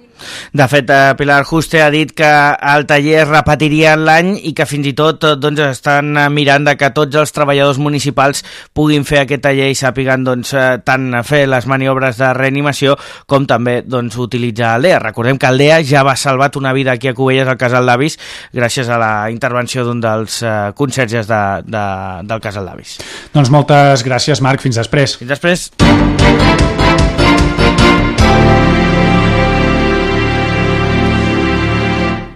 de 0.53 0.66
fet, 0.68 0.91
eh, 0.91 1.14
Pilar 1.18 1.45
Juste 1.45 1.83
ha 1.83 1.91
dit 1.91 2.12
que 2.16 2.29
el 2.75 2.87
taller 2.87 3.21
es 3.23 3.29
repetiria 3.29 3.97
l'any 3.97 4.33
i 4.49 4.53
que 4.57 4.66
fins 4.66 4.89
i 4.91 4.95
tot 4.97 5.25
eh, 5.25 5.35
doncs, 5.41 5.61
estan 5.66 6.16
eh, 6.16 6.29
mirant 6.33 6.66
de 6.66 6.77
que 6.79 6.91
tots 6.97 7.21
els 7.21 7.35
treballadors 7.37 7.81
municipals 7.83 8.45
puguin 8.77 9.05
fer 9.09 9.23
aquest 9.25 9.45
taller 9.47 9.71
i 9.71 9.79
sàpiguen 9.79 10.25
doncs, 10.27 10.55
tant 10.85 11.09
fer 11.27 11.45
les 11.51 11.66
maniobres 11.71 12.18
de 12.21 12.33
reanimació 12.37 12.97
com 13.31 13.47
també 13.49 13.81
doncs, 13.87 14.18
utilitzar 14.21 14.77
el 14.79 14.89
DEA. 14.89 15.03
Recordem 15.03 15.39
que 15.39 15.51
el 15.51 15.61
DEA 15.61 15.81
ja 15.87 16.05
va 16.07 16.16
salvat 16.16 16.57
una 16.61 16.73
vida 16.77 16.93
aquí 16.93 17.09
a 17.09 17.14
Cubelles, 17.14 17.49
al 17.49 17.59
Casal 17.61 17.87
d'Avis, 17.87 18.18
gràcies 18.55 18.89
a 18.89 18.99
la 19.01 19.12
intervenció 19.33 19.85
d'un 19.87 20.01
dels 20.03 20.41
conserges 20.77 21.31
de, 21.31 21.43
de, 21.66 21.85
del 22.29 22.43
Casal 22.43 22.68
d'Avis. 22.71 22.99
Doncs 23.35 23.53
moltes 23.55 24.07
gràcies, 24.07 24.43
Marc. 24.45 24.62
Fins 24.64 24.81
després. 24.81 25.16
Fins 25.21 25.31
després. 25.37 25.71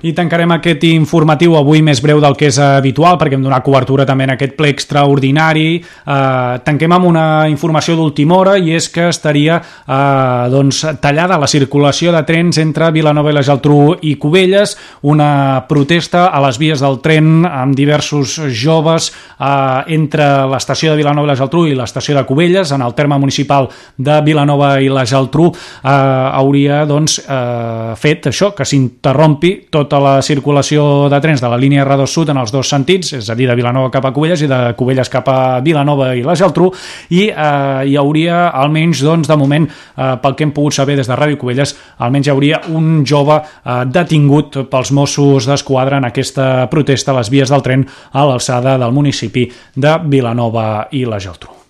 I 0.05 0.11
tancarem 0.13 0.51
aquest 0.53 0.83
informatiu 0.85 1.55
avui 1.57 1.81
més 1.81 2.03
breu 2.05 2.19
del 2.21 2.35
que 2.37 2.51
és 2.51 2.59
habitual, 2.61 3.17
perquè 3.17 3.39
hem 3.39 3.45
donat 3.47 3.65
cobertura 3.65 4.05
també 4.05 4.27
en 4.27 4.35
aquest 4.35 4.53
ple 4.59 4.69
extraordinari. 4.69 5.79
Eh, 5.81 6.57
tanquem 6.67 6.93
amb 6.93 7.09
una 7.09 7.25
informació 7.49 7.95
d'última 7.97 8.37
hora 8.37 8.59
i 8.61 8.75
és 8.77 8.91
que 8.93 9.07
estaria 9.09 9.57
eh, 9.57 10.51
doncs, 10.53 10.83
tallada 11.01 11.39
la 11.41 11.49
circulació 11.49 12.13
de 12.13 12.21
trens 12.29 12.61
entre 12.61 12.91
Vilanova 12.93 13.33
i 13.33 13.37
la 13.39 13.45
Geltrú 13.47 13.95
i 14.05 14.19
Cubelles, 14.21 14.75
una 15.09 15.65
protesta 15.71 16.27
a 16.29 16.43
les 16.45 16.61
vies 16.61 16.85
del 16.85 17.01
tren 17.01 17.49
amb 17.49 17.73
diversos 17.73 18.37
joves 18.53 19.09
eh, 19.09 19.97
entre 19.97 20.29
l'estació 20.53 20.93
de 20.93 21.01
Vilanova 21.01 21.31
i 21.31 21.33
la 21.33 21.39
Geltrú 21.41 21.65
i 21.71 21.79
l'estació 21.81 22.19
de 22.19 22.27
Cubelles, 22.29 22.75
en 22.77 22.85
el 22.85 22.93
terme 22.93 23.17
municipal 23.17 23.71
de 23.97 24.21
Vilanova 24.29 24.75
i 24.85 24.93
la 24.93 25.09
Geltrú, 25.09 25.49
eh, 25.49 25.89
hauria 25.89 26.85
doncs, 26.85 27.23
eh, 27.25 27.97
fet 27.97 28.29
això, 28.35 28.53
que 28.53 28.69
s'interrompi 28.69 29.57
tot 29.73 29.94
tota 29.95 30.03
la 30.03 30.23
circulació 30.23 31.09
de 31.11 31.19
trens 31.23 31.43
de 31.43 31.49
la 31.51 31.59
línia 31.61 31.85
R2 31.85 32.11
Sud 32.11 32.31
en 32.33 32.41
els 32.41 32.51
dos 32.51 32.67
sentits, 32.69 33.13
és 33.15 33.29
a 33.31 33.37
dir, 33.39 33.47
de 33.47 33.55
Vilanova 33.55 33.93
cap 33.95 34.09
a 34.09 34.11
Cubelles 34.15 34.43
i 34.43 34.49
de 34.51 34.59
Cubelles 34.75 35.11
cap 35.13 35.29
a 35.31 35.61
Vilanova 35.63 36.11
i 36.19 36.25
la 36.27 36.35
Geltrú, 36.35 36.73
i 37.15 37.29
eh, 37.29 37.85
hi 37.87 37.95
hauria 38.01 38.49
almenys, 38.51 39.05
doncs, 39.07 39.31
de 39.31 39.39
moment, 39.39 39.69
eh, 39.71 40.11
pel 40.23 40.35
que 40.35 40.49
hem 40.49 40.55
pogut 40.57 40.75
saber 40.75 40.99
des 40.99 41.11
de 41.11 41.15
Ràdio 41.19 41.39
Cubelles, 41.39 41.77
almenys 42.03 42.27
hi 42.27 42.35
hauria 42.35 42.63
un 42.75 43.05
jove 43.07 43.39
eh, 43.39 43.83
detingut 43.87 44.65
pels 44.71 44.91
Mossos 44.97 45.47
d'Esquadra 45.47 46.03
en 46.03 46.11
aquesta 46.11 46.67
protesta 46.73 47.15
a 47.15 47.21
les 47.21 47.31
vies 47.31 47.55
del 47.55 47.63
tren 47.63 47.87
a 48.11 48.27
l'alçada 48.27 48.79
del 48.81 48.97
municipi 48.97 49.47
de 49.77 50.01
Vilanova 50.11 50.89
i 50.91 51.07
la 51.07 51.23
Geltrú. 51.23 51.64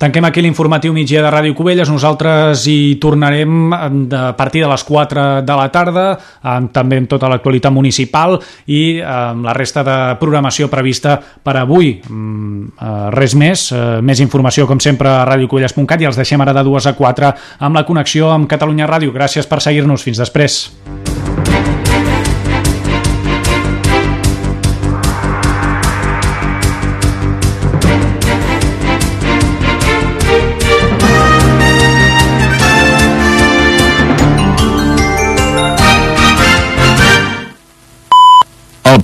Tanquem 0.00 0.24
aquí 0.24 0.40
l'informatiu 0.40 0.94
migdia 0.96 1.20
de 1.20 1.28
Ràdio 1.28 1.52
Cubelles. 1.52 1.90
Nosaltres 1.92 2.62
hi 2.72 2.96
tornarem 2.96 3.68
a 3.76 4.30
partir 4.32 4.62
de 4.64 4.70
les 4.70 4.84
4 4.88 5.24
de 5.44 5.56
la 5.58 5.66
tarda, 5.68 6.04
amb, 6.40 6.70
també 6.72 6.96
amb 7.02 7.10
tota 7.10 7.28
l'actualitat 7.28 7.68
municipal 7.68 8.38
i 8.64 8.96
amb 9.04 9.44
la 9.44 9.52
resta 9.52 9.84
de 9.84 9.96
programació 10.22 10.70
prevista 10.72 11.18
per 11.20 11.58
avui. 11.60 11.98
Mm, 12.00 12.72
eh, 12.80 13.10
res 13.12 13.36
més, 13.36 13.66
eh, 13.76 14.00
més 14.00 14.24
informació 14.24 14.64
com 14.66 14.80
sempre 14.80 15.12
a 15.12 15.26
radiocubelles.cat 15.28 16.00
i 16.00 16.08
els 16.08 16.16
deixem 16.16 16.40
ara 16.40 16.56
de 16.56 16.64
2 16.64 16.88
a 16.88 16.94
4 16.96 17.34
amb 17.58 17.76
la 17.76 17.84
connexió 17.84 18.32
amb 18.32 18.48
Catalunya 18.48 18.88
Ràdio. 18.88 19.12
Gràcies 19.12 19.44
per 19.44 19.60
seguir-nos. 19.60 20.00
Fins 20.00 20.16
després. 20.16 20.70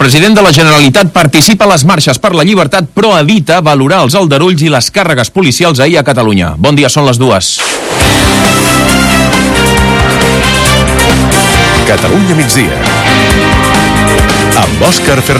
President 0.06 0.36
de 0.36 0.42
la 0.42 0.52
Generalitat 0.54 1.08
participa 1.10 1.64
a 1.66 1.70
les 1.72 1.82
marxes 1.82 2.20
per 2.22 2.30
la 2.30 2.44
llibertat 2.46 2.86
però 2.94 3.16
evita 3.18 3.56
valorar 3.58 4.04
els 4.04 4.14
aldarulls 4.14 4.62
i 4.62 4.68
les 4.70 4.86
càrregues 4.94 5.32
policials 5.34 5.80
ahir 5.82 5.98
a 5.98 6.04
Catalunya. 6.06 6.52
Bon 6.62 6.78
dia, 6.78 6.86
són 6.86 7.08
les 7.08 7.18
dues. 7.18 7.56
Catalunya 11.90 12.38
migdia 12.38 12.78
amb 14.62 14.86
Òscar 14.92 15.18
Fernández. 15.18 15.34